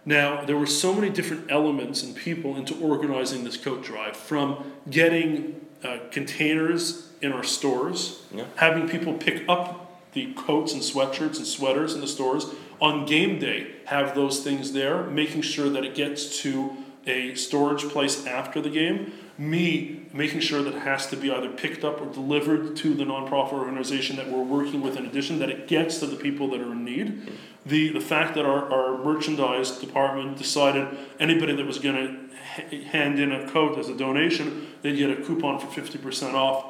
Now, 0.05 0.45
there 0.45 0.57
were 0.57 0.67
so 0.67 0.95
many 0.95 1.11
different 1.11 1.51
elements 1.51 2.03
and 2.03 2.15
people 2.15 2.57
into 2.57 2.75
organizing 2.81 3.45
this 3.45 3.57
coat 3.57 3.83
drive 3.83 4.17
from 4.17 4.73
getting 4.89 5.67
uh, 5.83 5.99
containers 6.11 7.09
in 7.21 7.33
our 7.33 7.45
stores, 7.45 8.23
yeah. 8.33 8.45
having 8.57 8.89
people 8.89 9.15
pick 9.15 9.49
up 9.49 10.13
the 10.13 10.33
coats 10.35 10.73
and 10.73 10.83
sweatshirts 10.83 11.37
and 11.37 11.47
sweaters 11.47 11.95
in 11.95 12.01
the 12.01 12.07
stores, 12.07 12.47
on 12.81 13.07
game 13.07 13.39
day 13.39 13.67
have 13.87 14.15
those 14.15 14.41
things 14.41 14.73
there, 14.73 15.05
making 15.05 15.43
sure 15.43 15.69
that 15.69 15.85
it 15.85 15.95
gets 15.95 16.41
to 16.43 16.77
a 17.07 17.35
storage 17.35 17.83
place 17.89 18.27
after 18.27 18.61
the 18.61 18.71
game. 18.71 19.13
Me 19.37 19.98
making 20.13 20.41
sure 20.41 20.63
that 20.63 20.75
has 20.75 21.07
to 21.09 21.17
be 21.17 21.31
either 21.31 21.51
picked 21.51 21.85
up 21.85 22.01
or 22.01 22.07
delivered 22.07 22.77
to 22.77 22.95
the 22.95 23.05
nonprofit 23.05 23.53
organization 23.53 24.17
that 24.17 24.31
we're 24.31 24.43
working 24.43 24.81
with 24.81 24.97
in 24.97 25.05
addition, 25.05 25.39
that 25.39 25.51
it 25.51 25.69
gets 25.69 25.99
to 25.99 26.07
the 26.07 26.17
people 26.17 26.49
that 26.51 26.61
are 26.61 26.73
in 26.73 26.85
need. 26.85 27.31
The, 27.67 27.93
the 27.93 28.01
fact 28.01 28.35
that 28.35 28.47
our, 28.47 28.73
our 28.73 29.05
merchandise 29.05 29.73
department 29.79 30.39
decided 30.39 30.89
anybody 31.21 31.55
that 31.55 31.67
was 31.67 31.79
going 31.79 32.31
to 32.71 32.79
hand 32.85 33.21
in 33.21 33.33
a 33.33 33.49
coat 33.51 33.79
as 33.79 33.89
a 33.89 33.97
donation, 33.97 34.69
they'd 34.83 34.97
get 34.97 35.11
a 35.11 35.17
coupon 35.23 35.59
for 35.59 35.67
50% 35.67 36.35
off 36.35 36.65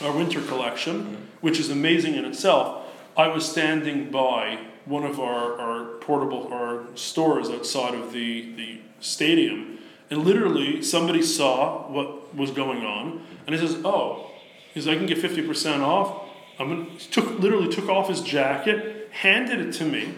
our 0.00 0.12
winter 0.12 0.40
collection, 0.42 1.28
which 1.40 1.60
is 1.60 1.70
amazing 1.70 2.14
in 2.14 2.24
itself. 2.24 2.86
I 3.16 3.28
was 3.28 3.48
standing 3.48 4.10
by 4.10 4.58
one 4.84 5.04
of 5.04 5.20
our, 5.20 5.60
our 5.60 5.84
portable 5.98 6.52
our 6.52 6.84
stores 6.96 7.50
outside 7.50 7.94
of 7.94 8.12
the, 8.12 8.52
the 8.56 8.80
stadium 9.00 9.78
and 10.12 10.24
literally 10.24 10.82
somebody 10.82 11.22
saw 11.22 11.88
what 11.90 12.34
was 12.34 12.50
going 12.50 12.84
on 12.84 13.24
and 13.46 13.54
he 13.54 13.66
says 13.66 13.80
oh 13.84 14.30
he's 14.74 14.86
i 14.86 14.94
can 14.94 15.06
get 15.06 15.18
50% 15.18 15.80
off 15.80 16.28
i'm 16.58 16.68
gonna 16.68 16.98
took 17.10 17.38
literally 17.38 17.72
took 17.72 17.88
off 17.88 18.08
his 18.08 18.20
jacket 18.20 19.08
handed 19.10 19.60
it 19.60 19.72
to 19.72 19.84
me 19.84 20.14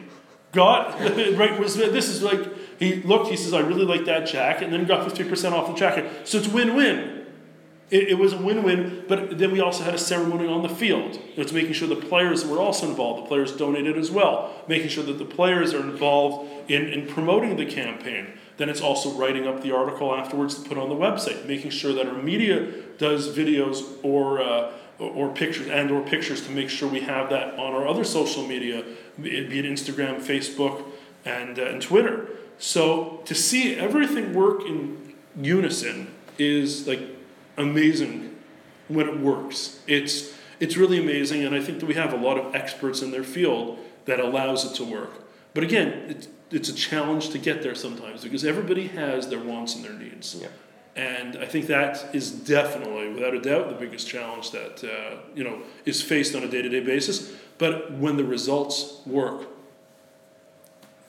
got 0.52 0.98
right 1.36 1.58
was 1.60 1.76
this 1.76 2.08
is 2.08 2.22
like 2.22 2.40
he 2.78 2.96
looked 3.02 3.28
he 3.28 3.36
says 3.36 3.54
i 3.54 3.60
really 3.60 3.84
like 3.84 4.04
that 4.04 4.26
jacket 4.26 4.64
and 4.64 4.72
then 4.72 4.84
got 4.84 5.08
50% 5.08 5.52
off 5.52 5.68
the 5.68 5.74
jacket 5.74 6.26
so 6.26 6.38
it's 6.38 6.48
win-win 6.48 7.24
it, 7.90 8.08
it 8.08 8.18
was 8.18 8.32
a 8.32 8.38
win-win, 8.38 9.04
but 9.08 9.38
then 9.38 9.52
we 9.52 9.60
also 9.60 9.84
had 9.84 9.94
a 9.94 9.98
ceremony 9.98 10.48
on 10.48 10.62
the 10.62 10.68
field. 10.68 11.20
It's 11.36 11.52
making 11.52 11.74
sure 11.74 11.86
the 11.86 11.96
players 11.96 12.44
were 12.44 12.58
also 12.58 12.88
involved. 12.88 13.24
The 13.24 13.28
players 13.28 13.54
donated 13.54 13.98
as 13.98 14.10
well, 14.10 14.64
making 14.66 14.88
sure 14.88 15.04
that 15.04 15.18
the 15.18 15.24
players 15.24 15.74
are 15.74 15.80
involved 15.80 16.70
in, 16.70 16.88
in 16.88 17.06
promoting 17.06 17.56
the 17.56 17.66
campaign. 17.66 18.38
Then 18.56 18.68
it's 18.68 18.80
also 18.80 19.10
writing 19.12 19.46
up 19.48 19.62
the 19.62 19.72
article 19.72 20.14
afterwards 20.14 20.54
to 20.54 20.68
put 20.68 20.78
on 20.78 20.88
the 20.88 20.94
website, 20.94 21.46
making 21.46 21.70
sure 21.70 21.92
that 21.92 22.06
our 22.06 22.22
media 22.22 22.70
does 22.98 23.36
videos 23.36 23.82
or 24.02 24.40
uh, 24.40 24.72
or 24.98 25.28
pictures 25.34 25.68
and 25.68 25.90
or 25.90 26.02
pictures 26.02 26.46
to 26.46 26.52
make 26.52 26.70
sure 26.70 26.88
we 26.88 27.00
have 27.00 27.30
that 27.30 27.54
on 27.58 27.74
our 27.74 27.86
other 27.86 28.04
social 28.04 28.46
media, 28.46 28.84
be 29.20 29.36
it 29.36 29.64
Instagram, 29.64 30.20
Facebook, 30.20 30.84
and, 31.24 31.58
uh, 31.58 31.64
and 31.64 31.82
Twitter. 31.82 32.28
So 32.58 33.20
to 33.24 33.34
see 33.34 33.74
everything 33.74 34.34
work 34.34 34.62
in 34.62 35.14
unison 35.36 36.14
is 36.38 36.86
like 36.86 37.00
amazing 37.56 38.36
when 38.88 39.08
it 39.08 39.18
works. 39.18 39.80
It's 39.86 40.32
it's 40.60 40.76
really 40.76 41.00
amazing, 41.00 41.44
and 41.44 41.54
I 41.54 41.60
think 41.60 41.80
that 41.80 41.86
we 41.86 41.94
have 41.94 42.12
a 42.12 42.16
lot 42.16 42.38
of 42.38 42.54
experts 42.54 43.02
in 43.02 43.10
their 43.10 43.24
field 43.24 43.78
that 44.04 44.20
allows 44.20 44.64
it 44.64 44.76
to 44.76 44.84
work. 44.84 45.10
But 45.52 45.64
again, 45.64 46.22
it's, 46.50 46.68
a 46.68 46.74
challenge 46.74 47.30
to 47.30 47.38
get 47.38 47.62
there 47.62 47.74
sometimes 47.74 48.22
because 48.22 48.44
everybody 48.44 48.88
has 48.88 49.28
their 49.28 49.40
wants 49.40 49.74
and 49.74 49.84
their 49.84 49.92
needs. 49.92 50.36
Yeah. 50.40 50.48
And 50.96 51.38
I 51.38 51.46
think 51.46 51.66
that 51.66 52.14
is 52.14 52.30
definitely, 52.30 53.08
without 53.12 53.34
a 53.34 53.40
doubt, 53.40 53.68
the 53.68 53.74
biggest 53.74 54.06
challenge 54.06 54.52
that 54.52 54.84
uh, 54.84 55.16
you 55.34 55.42
know 55.42 55.58
is 55.84 56.00
faced 56.00 56.36
on 56.36 56.44
a 56.44 56.48
day-to-day 56.48 56.80
basis. 56.80 57.32
But 57.58 57.92
when 57.92 58.16
the 58.16 58.24
results 58.24 59.00
work, 59.04 59.48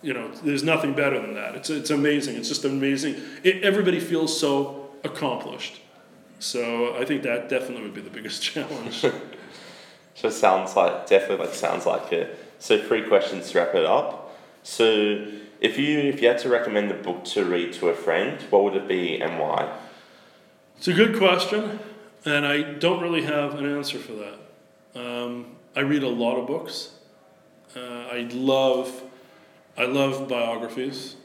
you 0.01 0.13
know, 0.13 0.31
there's 0.43 0.63
nothing 0.63 0.93
better 0.93 1.19
than 1.21 1.35
that. 1.35 1.55
It's 1.55 1.69
it's 1.69 1.91
amazing. 1.91 2.35
It's 2.35 2.47
just 2.47 2.65
amazing. 2.65 3.15
It, 3.43 3.63
everybody 3.63 3.99
feels 3.99 4.37
so 4.39 4.89
accomplished. 5.03 5.81
So 6.39 6.95
I 6.97 7.05
think 7.05 7.23
that 7.23 7.47
definitely 7.49 7.83
would 7.83 7.93
be 7.93 8.01
the 8.01 8.09
biggest 8.09 8.41
challenge. 8.53 9.05
so 10.15 10.29
sounds 10.29 10.75
like 10.75 11.07
definitely 11.07 11.45
like 11.45 11.55
sounds 11.55 11.85
like 11.85 12.11
it. 12.11 12.39
So 12.59 12.81
three 12.81 13.07
questions 13.07 13.51
to 13.51 13.59
wrap 13.59 13.75
it 13.75 13.85
up. 13.85 14.24
So 14.65 15.27
if 15.61 15.77
you 15.77 15.99
if 15.99 16.21
you 16.23 16.27
had 16.27 16.39
to 16.39 16.49
recommend 16.49 16.89
a 16.89 16.95
book 16.95 17.23
to 17.25 17.45
read 17.45 17.71
to 17.73 17.89
a 17.89 17.93
friend, 17.93 18.41
what 18.49 18.63
would 18.63 18.75
it 18.75 18.87
be 18.87 19.21
and 19.21 19.39
why? 19.39 19.71
It's 20.77 20.87
a 20.87 20.93
good 20.93 21.17
question, 21.17 21.79
and 22.25 22.47
I 22.47 22.73
don't 22.73 22.99
really 22.99 23.21
have 23.21 23.53
an 23.59 23.65
answer 23.77 23.99
for 23.99 24.13
that. 24.13 24.99
Um, 24.99 25.45
I 25.75 25.81
read 25.81 26.01
a 26.01 26.09
lot 26.09 26.37
of 26.37 26.47
books. 26.47 26.93
Uh, 27.75 28.07
I 28.11 28.27
love 28.33 29.03
I 29.77 29.85
love 29.85 30.27
biographies. 30.27 31.15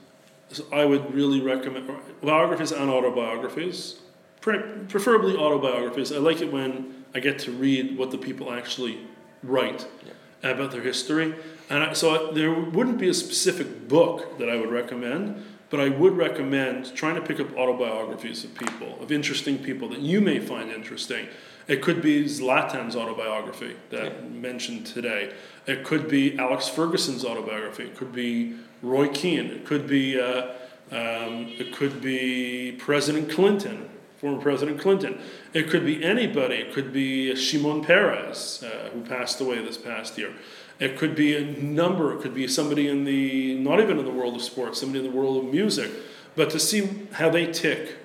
So 0.53 0.65
I 0.71 0.85
would 0.85 1.15
really 1.15 1.41
recommend 1.41 1.89
biographies 2.21 2.73
and 2.73 2.91
autobiographies, 2.91 4.01
pre- 4.43 4.59
preferably 4.89 5.35
autobiographies. 5.37 6.13
I 6.13 6.19
like 6.19 6.43
it 6.43 6.53
when 6.53 7.05
I 7.15 7.21
get 7.21 7.39
to 7.41 7.53
read 7.53 7.97
what 7.97 8.11
the 8.11 8.19
people 8.19 8.53
actually 8.53 8.99
write 9.43 9.87
Yeah. 10.05 10.51
about 10.51 10.73
their 10.73 10.83
history. 10.83 11.35
And 11.71 11.85
I, 11.85 11.93
so 11.93 12.31
I, 12.31 12.35
there 12.35 12.53
wouldn't 12.53 12.99
be 12.99 13.09
a 13.09 13.15
specific 13.15 13.89
book 13.89 14.39
that 14.39 14.51
I 14.51 14.57
would 14.57 14.71
recommend, 14.71 15.43
but 15.71 15.81
I 15.81 15.89
would 15.89 16.17
recommend 16.17 16.95
trying 16.97 17.15
to 17.15 17.23
pick 17.23 17.39
up 17.39 17.57
autobiographies 17.57 18.43
of 18.45 18.55
people, 18.57 19.01
of 19.01 19.13
interesting 19.13 19.57
people 19.57 19.89
that 19.91 20.01
you 20.01 20.21
may 20.21 20.41
find 20.41 20.71
interesting. 20.71 21.29
It 21.69 21.81
could 21.81 22.03
be 22.03 22.25
Zlatan's 22.25 22.97
autobiography 22.97 23.77
that 23.91 24.05
Yeah. 24.05 24.11
I 24.11 24.29
mentioned 24.29 24.85
today. 24.87 25.33
It 25.67 25.85
could 25.85 26.09
be 26.09 26.37
Alex 26.37 26.69
Ferguson's 26.69 27.25
autobiography. 27.25 27.85
It 27.85 27.97
could 27.97 28.13
be 28.13 28.57
Roy 28.83 29.09
Keane. 29.09 29.47
It 29.47 29.65
could 29.65 29.87
be 29.87 30.21
uh, 30.21 30.49
um, 30.91 31.47
it 31.57 31.73
could 31.73 32.01
be 32.01 32.73
President 32.73 33.31
Clinton, 33.31 33.89
former 34.21 34.43
President 34.43 34.81
Clinton. 34.81 35.21
It 35.53 35.71
could 35.71 35.85
be 35.87 36.03
anybody. 36.03 36.57
It 36.57 36.75
could 36.75 36.93
be 36.93 37.37
Shimon 37.37 37.85
Peres, 37.85 38.65
uh, 38.65 38.91
who 38.93 39.03
passed 39.03 39.41
away 39.41 39.63
this 39.63 39.79
past 39.79 40.19
year. 40.19 40.33
It 40.81 40.97
could 40.97 41.15
be 41.15 41.37
a 41.37 41.45
number. 41.45 42.13
It 42.15 42.23
could 42.23 42.35
be 42.35 42.49
somebody 42.49 42.89
in 42.89 43.05
the 43.05 43.55
not 43.55 43.81
even 43.81 43.99
in 43.99 44.05
the 44.05 44.11
world 44.11 44.35
of 44.35 44.43
sports, 44.43 44.81
somebody 44.81 45.05
in 45.05 45.11
the 45.11 45.17
world 45.17 45.45
of 45.45 45.53
music. 45.53 45.93
But 46.35 46.51
to 46.51 46.59
see 46.59 47.07
how 47.13 47.29
they 47.29 47.53
tick, 47.53 47.97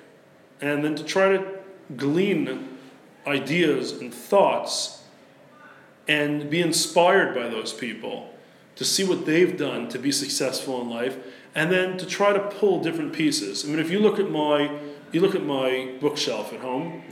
and 0.62 0.84
then 0.84 0.96
to 0.96 1.04
try 1.04 1.30
to 1.30 1.60
glean 1.96 2.78
ideas 3.26 3.94
and 3.94 4.14
thoughts 4.14 5.04
and 6.08 6.50
be 6.50 6.62
inspired 6.62 7.34
by 7.34 7.48
those 7.48 7.74
people 7.74 8.32
to 8.76 8.86
see 8.86 9.04
what 9.04 9.26
they've 9.26 9.58
done 9.58 9.88
to 9.90 9.98
be 9.98 10.12
successful 10.12 10.82
in 10.82 10.90
life 10.90 11.18
and 11.56 11.72
then 11.72 11.98
to 11.98 12.06
try 12.06 12.34
to 12.34 12.40
pull 12.40 12.82
different 12.82 13.14
pieces 13.14 13.66
i 13.66 13.68
mean 13.68 13.80
if 13.80 13.90
you 13.90 14.00
look 14.00 14.20
at 14.20 14.30
my 14.30 14.80
you 15.12 15.22
look 15.22 15.36
at 15.36 15.44
my 15.44 15.92
bookshelf 16.00 16.54
at 16.54 16.60
home 16.60 17.04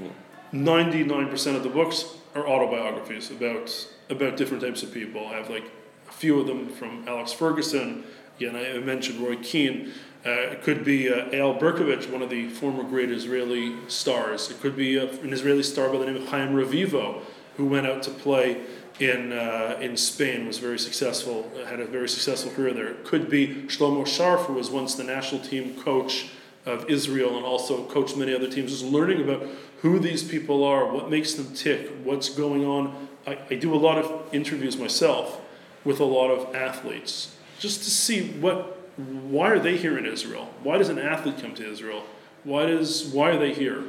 99% 0.54 1.56
of 1.56 1.64
the 1.64 1.70
books 1.70 2.06
are 2.36 2.48
autobiographies 2.48 3.32
about 3.32 3.88
about 4.10 4.38
different 4.38 4.62
types 4.62 4.84
of 4.84 4.94
people 4.94 5.28
i 5.28 5.34
have 5.34 5.50
like 5.50 5.72
a 6.10 6.12
few 6.12 6.40
of 6.40 6.48
them 6.48 6.68
from 6.70 7.08
alex 7.08 7.32
ferguson 7.32 8.04
again 8.38 8.56
i 8.56 8.78
mentioned 8.80 9.20
roy 9.20 9.36
keane 9.38 9.92
uh, 10.26 10.54
it 10.54 10.62
could 10.62 10.86
be 10.86 11.12
uh, 11.12 11.26
Eyal 11.32 11.60
Berkovic, 11.60 12.10
one 12.10 12.22
of 12.22 12.30
the 12.30 12.48
former 12.48 12.84
great 12.84 13.12
Israeli 13.12 13.76
stars. 13.90 14.50
It 14.50 14.62
could 14.62 14.74
be 14.74 14.98
uh, 14.98 15.08
an 15.08 15.34
Israeli 15.34 15.64
star 15.64 15.90
by 15.90 15.98
the 15.98 16.06
name 16.06 16.16
of 16.16 16.30
Chaim 16.30 16.54
Revivo, 16.54 17.22
who 17.58 17.66
went 17.66 17.88
out 17.88 18.04
to 18.04 18.10
play 18.10 18.62
in 19.02 19.34
uh, 19.34 19.78
in 19.82 19.98
Spain, 19.98 20.48
was 20.48 20.60
very 20.60 20.80
successful, 20.80 21.52
had 21.68 21.82
a 21.82 21.86
very 21.86 22.08
successful 22.08 22.54
career 22.54 22.74
there. 22.74 22.88
It 22.88 23.04
could 23.04 23.30
be 23.30 23.66
Shlomo 23.68 24.04
Scharf, 24.04 24.46
who 24.46 24.54
was 24.54 24.70
once 24.70 24.96
the 24.96 25.04
national 25.04 25.42
team 25.42 25.82
coach 25.82 26.30
of 26.66 26.90
Israel 26.90 27.36
and 27.36 27.46
also 27.46 27.86
coached 27.88 28.16
many 28.16 28.34
other 28.34 28.50
teams. 28.50 28.72
Just 28.72 28.86
learning 28.86 29.22
about 29.22 29.46
who 29.82 30.00
these 30.00 30.24
people 30.24 30.64
are, 30.64 30.90
what 30.90 31.10
makes 31.10 31.34
them 31.34 31.54
tick, 31.54 31.92
what's 32.06 32.30
going 32.30 32.66
on. 32.66 33.10
I, 33.26 33.38
I 33.50 33.56
do 33.56 33.74
a 33.74 33.78
lot 33.78 33.98
of 33.98 34.34
interviews 34.34 34.78
myself 34.78 35.42
with 35.84 36.00
a 36.00 36.06
lot 36.06 36.30
of 36.30 36.56
athletes, 36.56 37.36
just 37.60 37.84
to 37.84 37.90
see 37.90 38.32
what 38.32 38.80
why 38.98 39.50
are 39.50 39.60
they 39.60 39.78
here 39.78 39.98
in 39.98 40.06
Israel? 40.06 40.50
Why 40.62 40.78
does 40.78 40.90
an 40.90 41.00
athlete 41.00 41.40
come 41.40 41.56
to 41.56 41.70
Israel? 41.70 42.04
Why 42.44 42.68
does 42.68 43.06
why 43.06 43.32
are 43.32 43.40
they 43.40 43.54
here? 43.54 43.84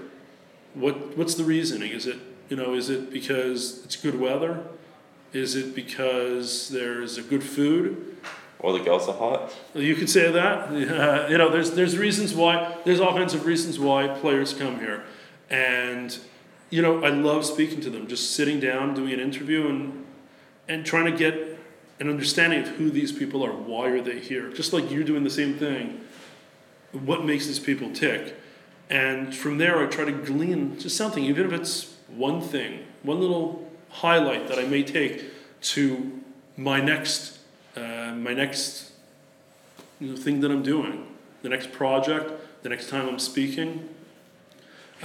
What 0.75 1.16
what's 1.16 1.35
the 1.35 1.44
reasoning? 1.44 1.92
Is 1.92 2.07
it 2.07 2.18
you 2.49 2.57
know 2.57 2.75
is 2.75 2.88
it 2.88 3.12
because 3.12 3.85
it's 3.85 3.97
good 3.97 4.18
weather? 4.18 4.64
Is 5.33 5.57
it 5.57 5.75
because 5.75 6.68
there's 6.68 7.18
a 7.18 7.23
good 7.23 7.42
food? 7.42 8.16
Or 8.61 8.73
the 8.73 8.83
girls 8.83 9.09
are 9.09 9.14
hot. 9.14 9.53
You 9.75 9.94
could 9.94 10.09
say 10.09 10.31
that. 10.31 10.68
Uh, 10.70 11.27
you 11.31 11.37
know, 11.37 11.51
there's 11.51 11.73
there's 11.73 11.99
reasons 11.99 12.33
why. 12.33 12.77
There's 12.85 13.01
all 13.01 13.12
kinds 13.12 13.35
of 13.35 13.44
reasons 13.44 13.79
why 13.79 14.09
players 14.09 14.55
come 14.55 14.79
here, 14.79 15.05
and 15.51 16.18
you 16.75 16.83
know 16.83 17.05
I 17.05 17.11
love 17.11 17.45
speaking 17.45 17.81
to 17.83 17.91
them. 17.91 18.09
Just 18.09 18.33
sitting 18.33 18.59
down, 18.59 18.95
doing 18.95 19.13
an 19.13 19.21
interview, 19.21 19.69
and 19.69 20.05
and 20.67 20.85
trying 20.85 21.05
to 21.05 21.17
get 21.17 21.35
an 22.01 22.11
understanding 22.11 22.63
of 22.63 22.69
who 22.71 22.91
these 22.91 23.13
people 23.13 23.45
are. 23.45 23.53
Why 23.53 23.87
are 23.91 24.01
they 24.01 24.19
here? 24.19 24.51
Just 24.51 24.73
like 24.73 24.91
you're 24.91 25.05
doing 25.05 25.23
the 25.23 25.31
same 25.31 25.55
thing. 25.55 26.01
What 26.91 27.25
makes 27.25 27.47
these 27.47 27.61
people 27.61 27.93
tick? 27.93 28.35
And 28.91 29.33
from 29.35 29.59
there, 29.59 29.79
I 29.79 29.87
try 29.87 30.05
to 30.05 30.13
glean 30.13 30.77
just 30.81 30.97
something, 30.97 31.23
even 31.23 31.47
if 31.47 31.53
it's 31.53 31.95
one 32.09 32.41
thing, 32.41 32.85
one 33.05 33.21
little 33.21 33.71
highlight 33.91 34.49
that 34.49 34.59
I 34.59 34.65
may 34.65 34.83
take 34.83 35.25
to 35.75 36.21
my 36.57 36.81
next, 36.81 37.39
uh, 37.77 38.13
my 38.17 38.35
next 38.35 38.91
you 40.01 40.11
know, 40.11 40.17
thing 40.17 40.41
that 40.41 40.51
I'm 40.51 40.63
doing, 40.65 41.07
the 41.43 41.49
next 41.49 41.71
project, 41.71 42.33
the 42.63 42.69
next 42.69 42.89
time 42.89 43.09
I'm 43.09 43.21
speaking. 43.21 43.93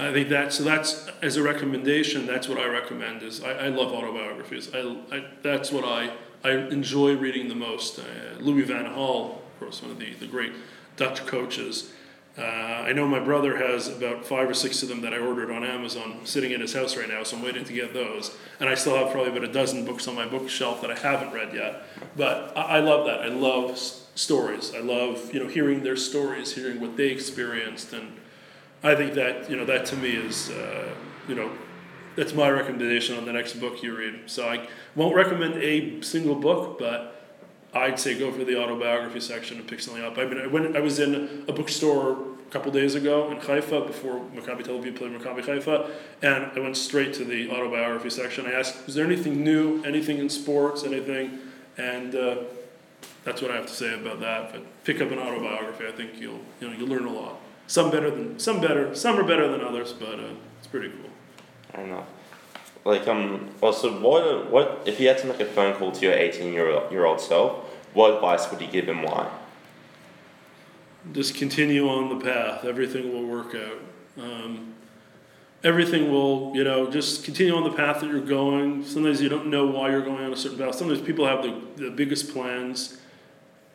I 0.00 0.12
think 0.12 0.28
that 0.30 0.52
so 0.52 0.64
that's 0.64 1.08
as 1.22 1.36
a 1.36 1.42
recommendation. 1.42 2.26
That's 2.26 2.48
what 2.48 2.58
I 2.58 2.66
recommend. 2.66 3.22
Is 3.22 3.42
I, 3.42 3.52
I 3.52 3.68
love 3.68 3.92
autobiographies. 3.92 4.74
I, 4.74 4.96
I 5.12 5.24
that's 5.42 5.70
what 5.70 5.84
I 5.84 6.12
I 6.42 6.52
enjoy 6.52 7.16
reading 7.16 7.48
the 7.48 7.54
most. 7.54 7.98
Uh, 7.98 8.02
Louis 8.40 8.62
Van 8.62 8.86
Gaal, 8.86 9.36
of 9.36 9.60
course, 9.60 9.82
one 9.82 9.90
of 9.90 9.98
the 9.98 10.14
the 10.14 10.26
great 10.26 10.52
Dutch 10.96 11.26
coaches. 11.26 11.92
Uh, 12.38 12.42
I 12.42 12.92
know 12.92 13.06
my 13.06 13.18
brother 13.18 13.56
has 13.56 13.88
about 13.88 14.24
five 14.24 14.48
or 14.48 14.54
six 14.54 14.82
of 14.82 14.88
them 14.88 15.00
that 15.02 15.12
I 15.12 15.18
ordered 15.18 15.50
on 15.50 15.64
Amazon 15.64 16.20
sitting 16.24 16.52
in 16.52 16.60
his 16.60 16.72
house 16.72 16.96
right 16.96 17.08
now, 17.08 17.22
so 17.24 17.36
I'm 17.36 17.42
waiting 17.42 17.64
to 17.64 17.72
get 17.72 17.92
those. 17.92 18.34
And 18.60 18.68
I 18.68 18.76
still 18.76 18.96
have 18.96 19.10
probably 19.10 19.32
about 19.32 19.44
a 19.44 19.52
dozen 19.52 19.84
books 19.84 20.06
on 20.08 20.14
my 20.14 20.26
bookshelf 20.26 20.80
that 20.80 20.90
I 20.90 20.98
haven't 20.98 21.32
read 21.32 21.52
yet. 21.52 21.82
But 22.16 22.56
I, 22.56 22.76
I 22.76 22.80
love 22.80 23.04
that. 23.06 23.20
I 23.20 23.26
love 23.26 23.72
s- 23.72 24.06
stories. 24.14 24.72
I 24.74 24.78
love 24.80 25.34
you 25.34 25.40
know 25.40 25.48
hearing 25.48 25.82
their 25.82 25.96
stories, 25.96 26.54
hearing 26.54 26.80
what 26.80 26.96
they 26.96 27.08
experienced, 27.08 27.92
and 27.92 28.12
I 28.82 28.94
think 28.94 29.14
that 29.14 29.50
you 29.50 29.56
know 29.56 29.64
that 29.66 29.86
to 29.86 29.96
me 29.96 30.10
is 30.10 30.50
uh, 30.50 30.94
you 31.28 31.34
know 31.34 31.50
that's 32.16 32.34
my 32.34 32.48
recommendation 32.50 33.16
on 33.16 33.24
the 33.24 33.32
next 33.32 33.54
book 33.54 33.82
you 33.82 33.96
read. 33.96 34.22
So 34.26 34.48
I 34.48 34.68
won't 34.94 35.14
recommend 35.14 35.54
a 35.56 36.00
single 36.02 36.34
book, 36.34 36.78
but 36.78 37.20
I'd 37.72 38.00
say 38.00 38.18
go 38.18 38.32
for 38.32 38.44
the 38.44 38.60
autobiography 38.60 39.20
section 39.20 39.58
and 39.58 39.66
pick 39.66 39.80
something 39.80 40.02
up. 40.02 40.18
I 40.18 40.24
mean, 40.24 40.50
went, 40.50 40.76
I 40.76 40.80
was 40.80 40.98
in 40.98 41.44
a 41.46 41.52
bookstore 41.52 42.12
a 42.12 42.50
couple 42.50 42.72
days 42.72 42.94
ago 42.94 43.30
in 43.30 43.36
Haifa 43.38 43.82
before 43.82 44.20
Maccabi 44.34 44.64
Tel 44.64 44.78
Aviv 44.78 44.96
played 44.96 45.12
Maccabi 45.12 45.44
Haifa, 45.44 45.90
and 46.22 46.50
I 46.56 46.60
went 46.60 46.76
straight 46.76 47.14
to 47.14 47.24
the 47.24 47.50
autobiography 47.50 48.10
section. 48.10 48.46
I 48.46 48.52
asked, 48.52 48.88
"Is 48.88 48.94
there 48.94 49.04
anything 49.04 49.44
new? 49.44 49.82
Anything 49.84 50.18
in 50.18 50.28
sports? 50.28 50.84
Anything?" 50.84 51.38
And 51.76 52.14
uh, 52.14 52.36
that's 53.24 53.40
what 53.40 53.50
I 53.50 53.56
have 53.56 53.66
to 53.66 53.72
say 53.72 53.94
about 53.94 54.20
that. 54.20 54.52
But 54.52 54.84
pick 54.84 55.00
up 55.00 55.10
an 55.10 55.18
autobiography. 55.18 55.86
I 55.86 55.92
think 55.92 56.18
you'll 56.18 56.40
you 56.60 56.68
know 56.68 56.76
you'll 56.76 56.88
learn 56.88 57.04
a 57.04 57.12
lot. 57.12 57.36
Some 57.70 57.92
better 57.92 58.10
than 58.10 58.36
some 58.40 58.60
better. 58.60 58.92
Some 58.96 59.16
are 59.16 59.22
better 59.22 59.46
than 59.46 59.60
others, 59.60 59.92
but 59.92 60.18
uh, 60.18 60.34
it's 60.58 60.66
pretty 60.66 60.88
cool. 60.88 61.08
I 61.72 61.76
don't 61.76 61.88
know. 61.88 62.04
Like 62.84 63.06
um. 63.06 63.48
Also, 63.62 64.00
what 64.00 64.50
what 64.50 64.82
if 64.86 64.98
you 64.98 65.06
had 65.06 65.18
to 65.18 65.28
make 65.28 65.38
a 65.38 65.44
phone 65.44 65.76
call 65.76 65.92
to 65.92 66.00
your 66.04 66.14
eighteen 66.14 66.52
year 66.52 66.68
year 66.90 67.04
old 67.04 67.20
self? 67.20 67.52
What 67.94 68.14
advice 68.14 68.50
would 68.50 68.60
you 68.60 68.66
give 68.66 68.88
him? 68.88 69.04
why? 69.04 69.30
just 71.12 71.36
continue 71.36 71.88
on 71.88 72.08
the 72.08 72.24
path. 72.24 72.64
Everything 72.64 73.12
will 73.12 73.24
work 73.24 73.54
out. 73.54 73.78
Um, 74.18 74.74
everything 75.62 76.10
will, 76.10 76.50
you 76.56 76.64
know, 76.64 76.90
just 76.90 77.24
continue 77.24 77.54
on 77.54 77.62
the 77.62 77.76
path 77.76 78.00
that 78.00 78.10
you're 78.10 78.20
going. 78.20 78.84
Sometimes 78.84 79.22
you 79.22 79.28
don't 79.28 79.46
know 79.46 79.66
why 79.66 79.90
you're 79.90 80.04
going 80.04 80.24
on 80.24 80.32
a 80.32 80.36
certain 80.36 80.58
path. 80.58 80.74
Sometimes 80.74 81.00
people 81.00 81.24
have 81.24 81.44
the, 81.44 81.54
the 81.76 81.90
biggest 81.90 82.32
plans. 82.32 82.98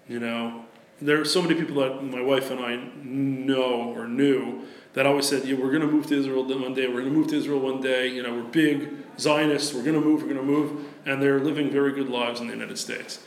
You 0.09 0.19
know, 0.19 0.64
there 1.05 1.19
are 1.21 1.25
so 1.25 1.41
many 1.41 1.55
people 1.55 1.75
that 1.81 2.03
my 2.03 2.21
wife 2.21 2.51
and 2.51 2.59
I 2.59 2.75
know 3.03 3.93
or 3.95 4.07
knew 4.07 4.63
that 4.93 5.05
always 5.05 5.27
said, 5.27 5.43
yeah, 5.45 5.55
we're 5.55 5.69
going 5.71 5.81
to 5.81 5.87
move 5.87 6.07
to 6.07 6.17
Israel 6.17 6.43
one 6.45 6.73
day. 6.73 6.87
We're 6.87 7.01
going 7.01 7.13
to 7.13 7.19
move 7.19 7.27
to 7.27 7.37
Israel 7.37 7.59
one 7.59 7.81
day. 7.81 8.07
You 8.07 8.23
know, 8.23 8.33
we're 8.33 8.43
big 8.43 8.89
Zionists. 9.19 9.73
We're 9.73 9.83
going 9.83 9.95
to 10.01 10.05
move. 10.05 10.21
We're 10.21 10.33
going 10.33 10.45
to 10.45 10.51
move. 10.51 10.85
And 11.05 11.21
they're 11.21 11.39
living 11.39 11.69
very 11.69 11.91
good 11.91 12.09
lives 12.09 12.39
in 12.39 12.47
the 12.47 12.53
United 12.53 12.77
States. 12.77 13.19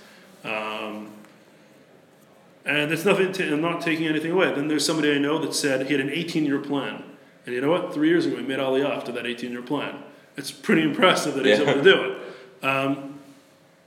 Um, 0.45 1.13
and 2.65 2.93
it's 2.93 3.05
nothing. 3.05 3.33
To, 3.33 3.53
I'm 3.53 3.61
not 3.61 3.81
taking 3.81 4.07
anything 4.07 4.33
away. 4.33 4.55
Then 4.55 4.69
there's 4.69 4.85
somebody 4.85 5.13
I 5.15 5.19
know 5.19 5.39
that 5.39 5.55
said 5.55 5.87
he 5.87 5.93
had 5.93 6.01
an 6.01 6.09
18-year 6.11 6.59
plan, 6.61 7.03
and 7.47 7.55
you 7.55 7.61
know 7.61 7.71
what? 7.71 7.95
Three 7.95 8.09
years 8.09 8.27
ago, 8.27 8.37
he 8.37 8.43
made 8.43 8.59
Aliyah 8.59 9.05
to 9.05 9.13
that 9.13 9.25
18-year 9.25 9.63
plan. 9.63 10.03
It's 10.37 10.51
pretty 10.51 10.83
impressive 10.83 11.35
that 11.35 11.45
he's 11.47 11.59
Yeah. 11.59 11.71
able 11.71 11.83
to 11.83 11.83
do 11.83 12.03
it. 12.05 12.65
Um, 12.65 13.18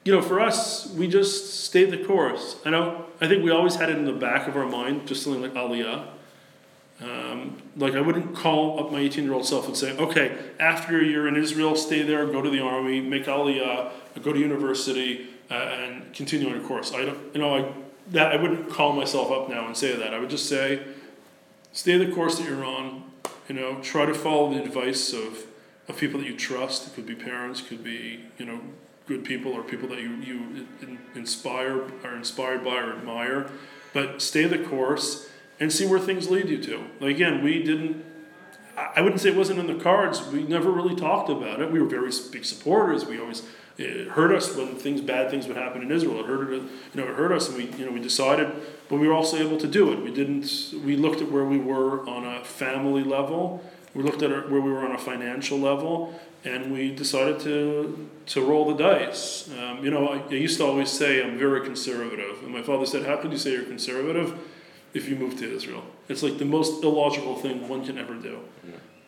you 0.04 0.12
know, 0.12 0.22
for 0.22 0.40
us, 0.40 0.90
we 0.92 1.08
just 1.08 1.64
stayed 1.64 1.92
the 1.92 2.04
course. 2.04 2.56
I 2.66 2.72
know. 2.72 3.06
I 3.20 3.28
think 3.28 3.44
we 3.44 3.52
always 3.52 3.76
had 3.76 3.90
it 3.90 3.98
in 3.98 4.06
the 4.06 4.14
back 4.14 4.48
of 4.48 4.58
our 4.58 4.66
mind, 4.66 5.08
just 5.08 5.24
something 5.24 5.42
like 5.42 5.54
Aliyah. 5.54 6.08
Um, 7.02 7.62
like 7.78 7.94
I 7.94 8.02
wouldn't 8.02 8.36
call 8.36 8.80
up 8.80 8.92
my 8.92 9.00
18-year-old 9.00 9.46
self 9.46 9.68
and 9.68 9.78
say, 9.78 9.96
"Okay, 9.98 10.38
after 10.60 11.04
you're 11.04 11.28
in 11.28 11.36
Israel, 11.36 11.76
stay 11.76 12.02
there, 12.02 12.26
go 12.28 12.42
to 12.42 12.50
the 12.50 12.60
army, 12.60 13.00
make 13.02 13.26
Aliyah, 13.26 13.92
go 14.22 14.34
to 14.34 14.40
university, 14.40 15.28
uh, 15.50 15.54
and 15.54 16.14
continue 16.14 16.48
on 16.48 16.56
your 16.56 16.68
course." 16.68 16.94
I 16.94 17.06
don't, 17.06 17.20
you 17.34 17.42
know, 17.42 17.56
I 17.56 17.74
that 18.12 18.32
I 18.32 18.36
wouldn't 18.36 18.70
call 18.70 18.94
myself 18.94 19.32
up 19.32 19.50
now 19.50 19.68
and 19.68 19.78
say 19.78 19.96
that. 19.96 20.14
I 20.14 20.20
would 20.20 20.30
just 20.30 20.50
say, 20.50 20.82
stay 21.72 21.98
the 21.98 22.12
course 22.12 22.38
that 22.38 22.48
you're 22.48 22.66
on. 22.66 23.04
You 23.48 23.56
know, 23.56 23.82
try 23.82 24.06
to 24.06 24.14
follow 24.14 24.54
the 24.54 24.64
advice 24.64 25.14
of 25.14 25.46
of 25.88 25.98
people 25.98 26.20
that 26.20 26.28
you 26.28 26.36
trust. 26.36 26.88
It 26.88 26.94
could 26.94 27.06
be 27.06 27.16
parents, 27.16 27.62
could 27.62 27.84
be 27.84 28.26
you 28.38 28.46
know 28.46 28.62
good 29.12 29.26
people 29.26 29.52
or 29.52 29.62
people 29.64 29.90
that 29.90 30.00
you 30.00 30.16
you 30.16 30.68
in, 30.82 30.98
inspire 31.16 31.84
are 32.04 32.16
inspired 32.16 32.64
by 32.64 32.78
or 32.78 32.94
admire, 32.94 33.50
but 33.94 34.22
stay 34.22 34.46
the 34.46 34.58
course 34.58 35.30
and 35.60 35.72
see 35.72 35.86
where 35.86 36.00
things 36.00 36.30
lead 36.30 36.50
you 36.50 36.62
to. 36.64 36.86
Like 37.00 37.16
again, 37.16 37.44
we 37.44 37.62
didn't. 37.62 38.06
I 38.78 39.02
wouldn't 39.02 39.22
say 39.22 39.30
it 39.30 39.36
wasn't 39.36 39.60
in 39.60 39.68
the 39.68 39.84
cards. 39.84 40.26
We 40.28 40.44
never 40.44 40.72
really 40.72 40.96
talked 40.96 41.30
about 41.30 41.62
it. 41.62 41.72
We 41.72 41.80
were 41.80 41.88
very 41.88 42.12
big 42.32 42.46
supporters. 42.46 43.06
We 43.06 43.20
always 43.20 43.44
it 43.78 44.10
hurt 44.10 44.34
us 44.34 44.56
when 44.56 44.76
things 44.76 45.02
bad 45.02 45.30
things 45.30 45.48
would 45.48 45.58
happen 45.58 45.82
in 45.82 45.92
Israel. 45.92 46.22
It 46.22 46.26
hurt 46.26 46.52
you 46.52 46.70
know, 46.96 47.04
it 47.04 47.16
hurt 47.16 47.32
us, 47.32 47.50
and 47.50 47.58
we 47.58 47.66
you 47.78 47.86
know 47.86 47.92
we 47.92 48.00
decided, 48.00 48.50
but 48.90 48.98
we 48.98 49.08
were 49.08 49.14
also 49.14 49.38
able 49.38 49.58
to 49.58 49.68
do 49.68 49.92
it. 49.92 50.02
We 50.02 50.14
didn't. 50.14 50.74
We 50.86 50.96
looked 50.96 51.22
at 51.22 51.30
where 51.30 51.46
we 51.46 51.58
were 51.58 52.08
on 52.08 52.26
a 52.26 52.44
family 52.44 53.04
level. 53.04 53.64
We 53.94 54.04
looked 54.04 54.22
at 54.22 54.32
our, 54.32 54.42
where 54.42 54.62
we 54.62 54.72
were 54.72 54.86
on 54.86 54.94
a 54.94 54.98
financial 54.98 55.58
level, 55.58 56.20
and 56.44 56.72
we 56.72 56.94
decided 56.96 57.40
to 57.42 58.10
to 58.28 58.42
roll 58.42 58.74
the 58.74 58.82
dice. 58.82 59.50
Um, 59.60 59.84
you 59.84 59.92
know, 59.92 60.08
I, 60.08 60.18
I 60.30 60.34
used 60.34 60.58
to 60.58 60.66
always 60.66 60.90
say 60.90 61.24
I'm 61.24 61.38
very 61.38 61.62
conservative, 61.62 62.42
and 62.44 62.52
my 62.52 62.62
father 62.62 62.86
said, 62.86 63.06
"How 63.06 63.18
can 63.18 63.32
you 63.32 63.38
say 63.38 63.52
you're 63.52 63.64
conservative 63.64 64.38
if 64.94 65.10
you 65.10 65.16
move 65.16 65.38
to 65.40 65.56
Israel? 65.56 65.84
It's 66.08 66.24
like 66.24 66.38
the 66.38 66.46
most 66.46 66.84
illogical 66.84 67.36
thing 67.36 67.68
one 67.68 67.86
can 67.86 67.98
ever 67.98 68.16
do." 68.16 68.40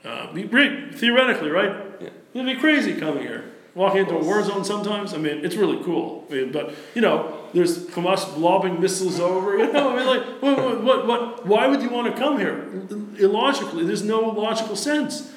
Uh, 0.03 0.34
be 0.34 0.43
great 0.43 0.95
theoretically, 0.95 1.49
right? 1.49 1.73
Yeah. 2.01 2.09
It'd 2.34 2.45
be 2.45 2.59
crazy 2.59 2.95
coming 2.95 3.23
here. 3.23 3.52
Walking 3.76 4.01
into 4.01 4.15
a 4.15 4.24
war 4.24 4.43
zone 4.43 4.63
sometimes. 4.63 5.15
I 5.15 5.17
mean, 5.17 5.43
it's 5.43 5.55
really 5.55 5.84
cool. 5.84 6.28
I 6.30 6.34
mean, 6.34 6.51
but 6.51 6.76
you 6.93 7.01
know, 7.01 7.39
there's 7.53 7.88
Hamas 7.88 8.38
lobbing 8.38 8.80
missiles 8.80 9.19
over. 9.19 9.57
You 9.57 9.71
know, 9.71 9.89
I 9.89 9.95
mean, 9.95 10.05
like, 10.05 10.24
what, 10.41 10.57
what, 10.57 10.84
what, 10.84 11.07
what? 11.07 11.45
Why 11.47 11.67
would 11.67 11.82
you 11.82 11.89
want 11.89 12.13
to 12.13 12.19
come 12.19 12.38
here? 12.38 12.69
Illogically, 13.17 13.84
there's 13.84 14.03
no 14.03 14.19
logical 14.21 14.76
sense. 14.76 15.32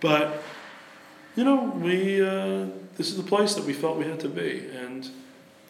But 0.00 0.42
you 1.34 1.44
know, 1.44 1.62
we 1.62 2.20
uh, 2.20 2.66
this 2.98 3.08
is 3.08 3.16
the 3.16 3.22
place 3.22 3.54
that 3.54 3.64
we 3.64 3.72
felt 3.72 3.96
we 3.96 4.04
had 4.04 4.20
to 4.20 4.28
be, 4.28 4.68
and 4.74 5.08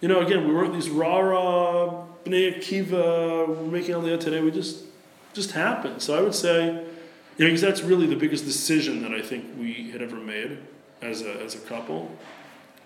you 0.01 0.09
know, 0.09 0.21
again, 0.27 0.49
we 0.49 0.53
weren't 0.53 0.73
these 0.73 0.91
rah 0.91 1.21
rah 1.21 2.05
bnei 2.25 2.59
akiva. 2.59 3.47
We're 3.47 3.71
making 3.71 3.95
aliyah 3.95 4.19
today. 4.19 4.41
We 4.41 4.51
just 4.51 4.87
just 5.35 5.53
happened. 5.53 6.03
So 6.03 6.19
I 6.19 6.21
would 6.21 6.35
say, 6.35 6.67
you 6.67 7.45
know, 7.45 7.47
because 7.47 7.61
that's 7.61 7.83
really 7.83 8.09
the 8.09 8.17
biggest 8.17 8.45
decision 8.45 9.03
that 9.03 9.13
I 9.13 9.23
think 9.23 9.45
we 9.57 9.93
had 9.93 10.03
ever 10.03 10.17
made 10.17 10.59
as 11.03 11.23
a 11.23 11.43
as 11.43 11.55
a 11.55 11.59
couple. 11.59 12.11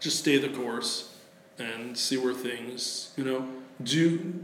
Just 0.01 0.19
stay 0.19 0.39
the 0.39 0.49
course 0.49 1.15
and 1.59 1.97
see 1.97 2.17
where 2.17 2.35
things, 2.35 3.13
you 3.17 3.25
know, 3.25 3.49
do 3.83 4.35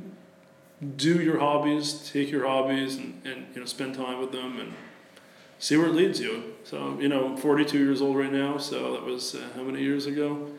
do 0.97 1.21
your 1.21 1.39
hobbies, 1.39 2.11
take 2.13 2.31
your 2.31 2.47
hobbies, 2.47 2.97
and, 2.97 3.21
and 3.25 3.47
you 3.55 3.61
know, 3.61 3.67
spend 3.67 3.95
time 3.95 4.21
with 4.21 4.33
them 4.33 4.59
and 4.59 4.73
see 5.59 5.77
where 5.77 5.87
it 5.87 5.95
leads 5.95 6.21
you. 6.21 6.55
So, 6.65 6.99
you 6.99 7.09
know, 7.09 7.27
I'm 7.27 7.37
42 7.37 7.79
years 7.79 8.03
old 8.03 8.17
right 8.17 8.33
now, 8.33 8.59
so 8.59 8.93
that 8.95 9.05
was 9.05 9.37
uh, 9.37 9.47
how 9.55 9.63
many 9.63 9.81
years 9.81 10.07
ago? 10.07 10.51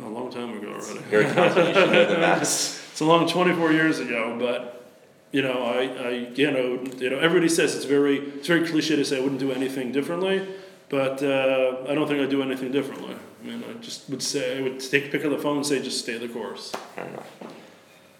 A 0.00 0.06
long 0.06 0.30
time 0.30 0.56
ago 0.56 0.68
already. 0.68 1.00
You're 1.10 1.22
a 1.22 1.30
accountant, 1.30 1.68
you 1.68 1.74
should 1.74 1.90
know 1.90 2.06
the 2.06 2.18
maths. 2.18 2.80
It's 2.92 3.00
a 3.00 3.04
long 3.04 3.26
24 3.28 3.72
years 3.72 3.98
ago, 3.98 4.36
but 4.38 4.86
you 5.32 5.42
know, 5.42 5.62
I, 5.62 5.80
I 5.80 6.10
you 6.34 6.50
know, 6.50 6.84
you 6.98 7.10
know, 7.10 7.18
everybody 7.18 7.48
says 7.48 7.74
it's 7.74 7.84
very, 7.84 8.18
it's 8.18 8.46
very 8.46 8.68
cliche 8.68 8.96
to 8.96 9.04
say 9.04 9.16
I 9.16 9.20
wouldn't 9.20 9.40
do 9.40 9.50
anything 9.50 9.90
differently, 9.92 10.46
but 10.88 11.22
uh, 11.22 11.76
I 11.88 11.94
don't 11.94 12.08
think 12.08 12.20
I'd 12.20 12.30
do 12.30 12.42
anything 12.42 12.72
differently. 12.72 13.14
I 13.42 13.46
mean, 13.46 13.62
I 13.68 13.74
just 13.80 14.08
would 14.10 14.22
say 14.22 14.58
I 14.58 14.62
would 14.62 14.80
take 14.80 15.06
a 15.06 15.08
pick 15.08 15.24
up 15.24 15.30
the 15.30 15.38
phone 15.38 15.58
and 15.58 15.66
say 15.66 15.82
just 15.82 16.00
stay 16.00 16.18
the 16.18 16.28
course. 16.28 16.72
Fair 16.94 17.06
enough. 17.06 17.30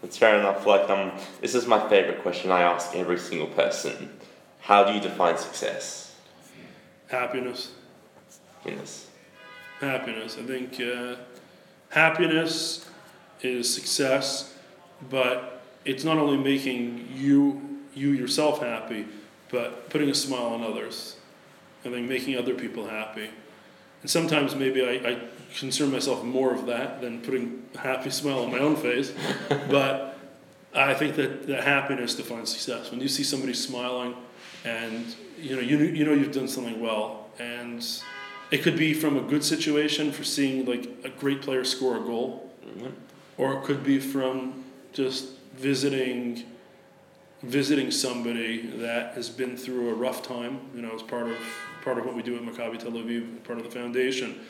That's 0.02 0.16
fair 0.16 0.38
enough. 0.38 0.64
Like 0.66 0.88
um, 0.90 1.12
this 1.40 1.54
is 1.54 1.66
my 1.66 1.88
favorite 1.88 2.22
question 2.22 2.50
I 2.50 2.62
ask 2.62 2.94
every 2.94 3.18
single 3.18 3.48
person. 3.48 4.10
How 4.60 4.84
do 4.84 4.92
you 4.92 5.00
define 5.00 5.38
success 5.38 6.14
Happiness, 7.08 7.72
in 8.66 8.76
this? 8.76 9.06
happiness. 9.80 10.36
I 10.38 10.42
think 10.42 10.78
uh, 10.80 11.16
happiness 11.88 12.86
is 13.40 13.72
success, 13.72 14.54
but 15.08 15.62
it's 15.84 16.04
not 16.04 16.18
only 16.18 16.36
making 16.36 17.08
you 17.14 17.62
you 17.94 18.10
yourself 18.10 18.60
happy, 18.60 19.06
but 19.50 19.88
putting 19.90 20.10
a 20.10 20.14
smile 20.14 20.46
on 20.54 20.62
others. 20.62 21.16
I 21.88 21.92
think 21.92 22.08
making 22.08 22.36
other 22.36 22.54
people 22.54 22.86
happy. 22.86 23.30
And 24.02 24.10
sometimes 24.10 24.54
maybe 24.54 24.82
I, 24.84 25.10
I 25.10 25.18
concern 25.58 25.90
myself 25.90 26.22
more 26.22 26.54
of 26.54 26.66
that 26.66 27.00
than 27.00 27.20
putting 27.20 27.64
a 27.74 27.78
happy 27.78 28.10
smile 28.10 28.40
on 28.44 28.50
my 28.52 28.58
own 28.58 28.76
face. 28.76 29.12
but 29.70 30.18
I 30.74 30.94
think 30.94 31.16
that, 31.16 31.46
that 31.48 31.64
happiness 31.64 32.14
defines 32.14 32.50
success. 32.50 32.90
When 32.90 33.00
you 33.00 33.08
see 33.08 33.24
somebody 33.24 33.54
smiling 33.54 34.14
and 34.64 35.14
you 35.40 35.56
know 35.56 35.62
you, 35.62 35.78
you 35.78 36.04
know 36.04 36.12
you've 36.12 36.32
done 36.32 36.48
something 36.48 36.80
well 36.80 37.28
and 37.38 37.84
it 38.50 38.58
could 38.62 38.76
be 38.76 38.92
from 38.92 39.16
a 39.16 39.20
good 39.20 39.44
situation 39.44 40.10
for 40.10 40.24
seeing 40.24 40.64
like 40.66 40.88
a 41.04 41.08
great 41.08 41.40
player 41.42 41.64
score 41.64 41.96
a 41.96 42.00
goal 42.00 42.44
Mhm. 42.66 42.92
or 43.38 43.54
it 43.54 43.62
could 43.64 43.84
be 43.84 43.98
from 44.00 44.64
just 44.92 45.28
visiting 45.56 46.42
visiting 47.42 47.90
somebody 47.92 48.66
that 48.66 49.14
has 49.14 49.30
been 49.30 49.56
through 49.56 49.90
a 49.90 49.94
rough 49.94 50.22
time 50.22 50.58
you 50.74 50.82
know 50.82 50.90
as 50.92 51.02
part 51.02 51.28
of 51.28 51.36
part 51.82 51.98
of 51.98 52.04
what 52.04 52.14
we 52.14 52.22
do 52.22 52.36
at 52.36 52.42
Maccabi 52.42 52.78
Tel 52.78 52.92
Aviv 52.92 53.44
part 53.44 53.58
of 53.58 53.64
the 53.64 53.70
foundation. 53.70 54.40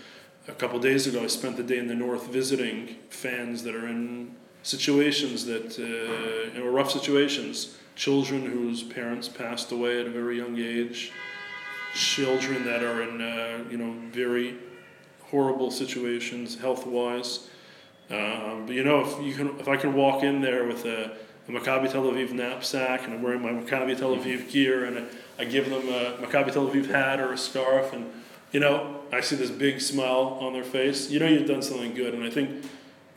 A 0.47 0.53
couple 0.53 0.79
days 0.79 1.07
ago 1.07 1.23
I 1.23 1.27
spent 1.27 1.57
the 1.57 1.63
day 1.63 1.79
in 1.79 1.89
the 1.89 1.95
north 1.95 2.27
visiting 2.29 2.97
fans 3.11 3.63
that 3.65 3.75
are 3.75 3.87
in 3.87 4.35
situations 4.63 5.45
that 5.47 5.79
uh, 5.79 6.55
you 6.57 6.65
know 6.65 6.71
rough 6.71 6.91
situations. 6.91 7.77
Children 7.95 8.47
whose 8.47 8.83
parents 8.83 9.29
passed 9.29 9.73
away 9.73 10.01
at 10.01 10.07
a 10.07 10.11
very 10.11 10.37
young 10.37 10.59
age. 10.59 11.13
Children 11.95 12.65
that 12.65 12.83
are 12.83 13.03
in 13.03 13.21
uh, 13.21 13.65
you 13.71 13.77
know 13.77 13.95
very 14.11 14.57
horrible 15.31 15.71
situations 15.71 16.59
health 16.59 16.87
wise 16.87 17.49
um, 18.11 18.65
but 18.65 18.75
you 18.75 18.85
know, 18.85 19.01
if 19.01 19.23
you 19.23 19.35
can, 19.35 19.59
if 19.61 19.69
I 19.69 19.77
can 19.77 19.93
walk 19.93 20.23
in 20.23 20.41
there 20.41 20.65
with 20.65 20.87
a, 20.87 21.17
a 21.49 21.51
Maccabi 21.51 21.91
Tel 21.91 22.05
Aviv 22.05 22.33
knapsack 22.33 23.05
and 23.05 23.15
I'm 23.15 23.23
wearing 23.23 23.43
my 23.43 23.51
Maccabi 23.51 23.99
Tel 23.99 24.17
Aviv 24.17 24.51
gear 24.51 24.85
and 24.85 24.99
I, 24.99 25.43
I 25.43 25.45
give 25.45 25.71
them 25.71 25.89
a 25.89 26.17
Maccabi 26.25 26.53
Tel 26.53 26.69
Aviv 26.69 26.87
hat 26.87 27.21
or 27.21 27.33
a 27.33 27.39
scarf 27.39 27.93
and 27.93 28.11
you 28.53 28.61
know, 28.61 29.01
I 29.13 29.21
see 29.21 29.37
this 29.37 29.51
big 29.51 29.81
smile 29.81 30.39
on 30.41 30.53
their 30.53 30.65
face. 30.65 31.11
You 31.11 31.21
know, 31.21 31.27
you've 31.27 31.47
done 31.47 31.63
something 31.63 31.95
good. 31.95 32.15
And 32.15 32.25
I 32.25 32.31
think, 32.31 32.65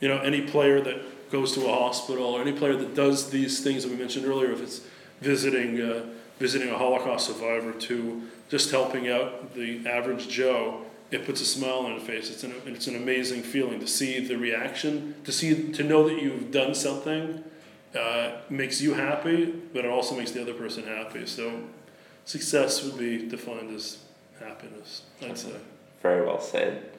you 0.00 0.08
know, 0.08 0.18
any 0.18 0.42
player 0.42 0.80
that 0.82 1.30
goes 1.30 1.52
to 1.54 1.66
a 1.66 1.72
hospital 1.72 2.26
or 2.26 2.42
any 2.42 2.52
player 2.52 2.76
that 2.76 2.94
does 2.94 3.30
these 3.30 3.62
things 3.62 3.84
that 3.84 3.90
we 3.90 3.96
mentioned 3.96 4.26
earlier, 4.26 4.52
if 4.52 4.60
it's 4.60 4.82
visiting 5.20 5.80
uh, 5.80 6.04
visiting 6.38 6.70
a 6.70 6.76
Holocaust 6.76 7.28
survivor 7.28 7.72
to 7.72 8.22
just 8.48 8.70
helping 8.70 9.08
out 9.08 9.54
the 9.54 9.86
average 9.86 10.28
Joe 10.28 10.84
it 11.12 11.26
puts 11.26 11.42
a 11.42 11.44
smile 11.44 11.80
on 11.80 11.92
your 11.92 12.00
face. 12.00 12.30
It's 12.30 12.42
an 12.42 12.54
it's 12.66 12.86
an 12.86 12.96
amazing 12.96 13.42
feeling 13.42 13.78
to 13.80 13.86
see 13.86 14.26
the 14.26 14.36
reaction, 14.36 15.14
to 15.24 15.30
see 15.30 15.70
to 15.72 15.82
know 15.84 16.08
that 16.08 16.20
you've 16.20 16.50
done 16.50 16.74
something, 16.74 17.44
uh, 17.98 18.32
makes 18.50 18.80
you 18.80 18.94
happy, 18.94 19.46
but 19.72 19.84
it 19.84 19.90
also 19.90 20.16
makes 20.16 20.30
the 20.32 20.40
other 20.42 20.54
person 20.54 20.84
happy. 20.84 21.26
So, 21.26 21.60
success 22.24 22.82
would 22.84 22.98
be 22.98 23.28
defined 23.28 23.74
as 23.74 23.98
happiness. 24.40 25.02
I'd 25.22 25.38
say. 25.38 25.52
Very 26.02 26.24
well 26.26 26.40
said. 26.40 26.90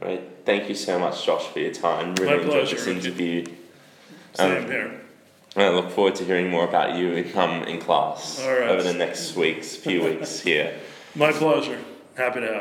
All 0.00 0.08
right. 0.08 0.22
Thank 0.44 0.68
you 0.68 0.74
so 0.74 0.98
much, 0.98 1.24
Josh, 1.26 1.46
for 1.48 1.58
your 1.60 1.72
time. 1.72 2.14
Really 2.14 2.26
My 2.26 2.42
enjoyed 2.42 2.50
pleasure. 2.52 2.76
this 2.76 2.86
interview. 2.86 3.46
Same 4.34 4.64
Um, 4.64 4.70
here. 4.70 5.00
I 5.54 5.68
look 5.68 5.90
forward 5.90 6.14
to 6.16 6.24
hearing 6.24 6.48
more 6.48 6.64
about 6.64 6.96
you 6.96 7.12
in, 7.12 7.36
um, 7.38 7.64
in 7.64 7.78
class 7.78 8.40
All 8.42 8.50
right. 8.50 8.70
over 8.70 8.82
the 8.82 8.94
next 8.94 9.36
weeks, 9.36 9.76
few 9.76 10.02
weeks 10.02 10.40
here. 10.40 10.74
My 11.14 11.30
pleasure. 11.32 11.78
Happy 12.16 12.40
to 12.40 12.46
have. 12.46 12.54
you. 12.54 12.60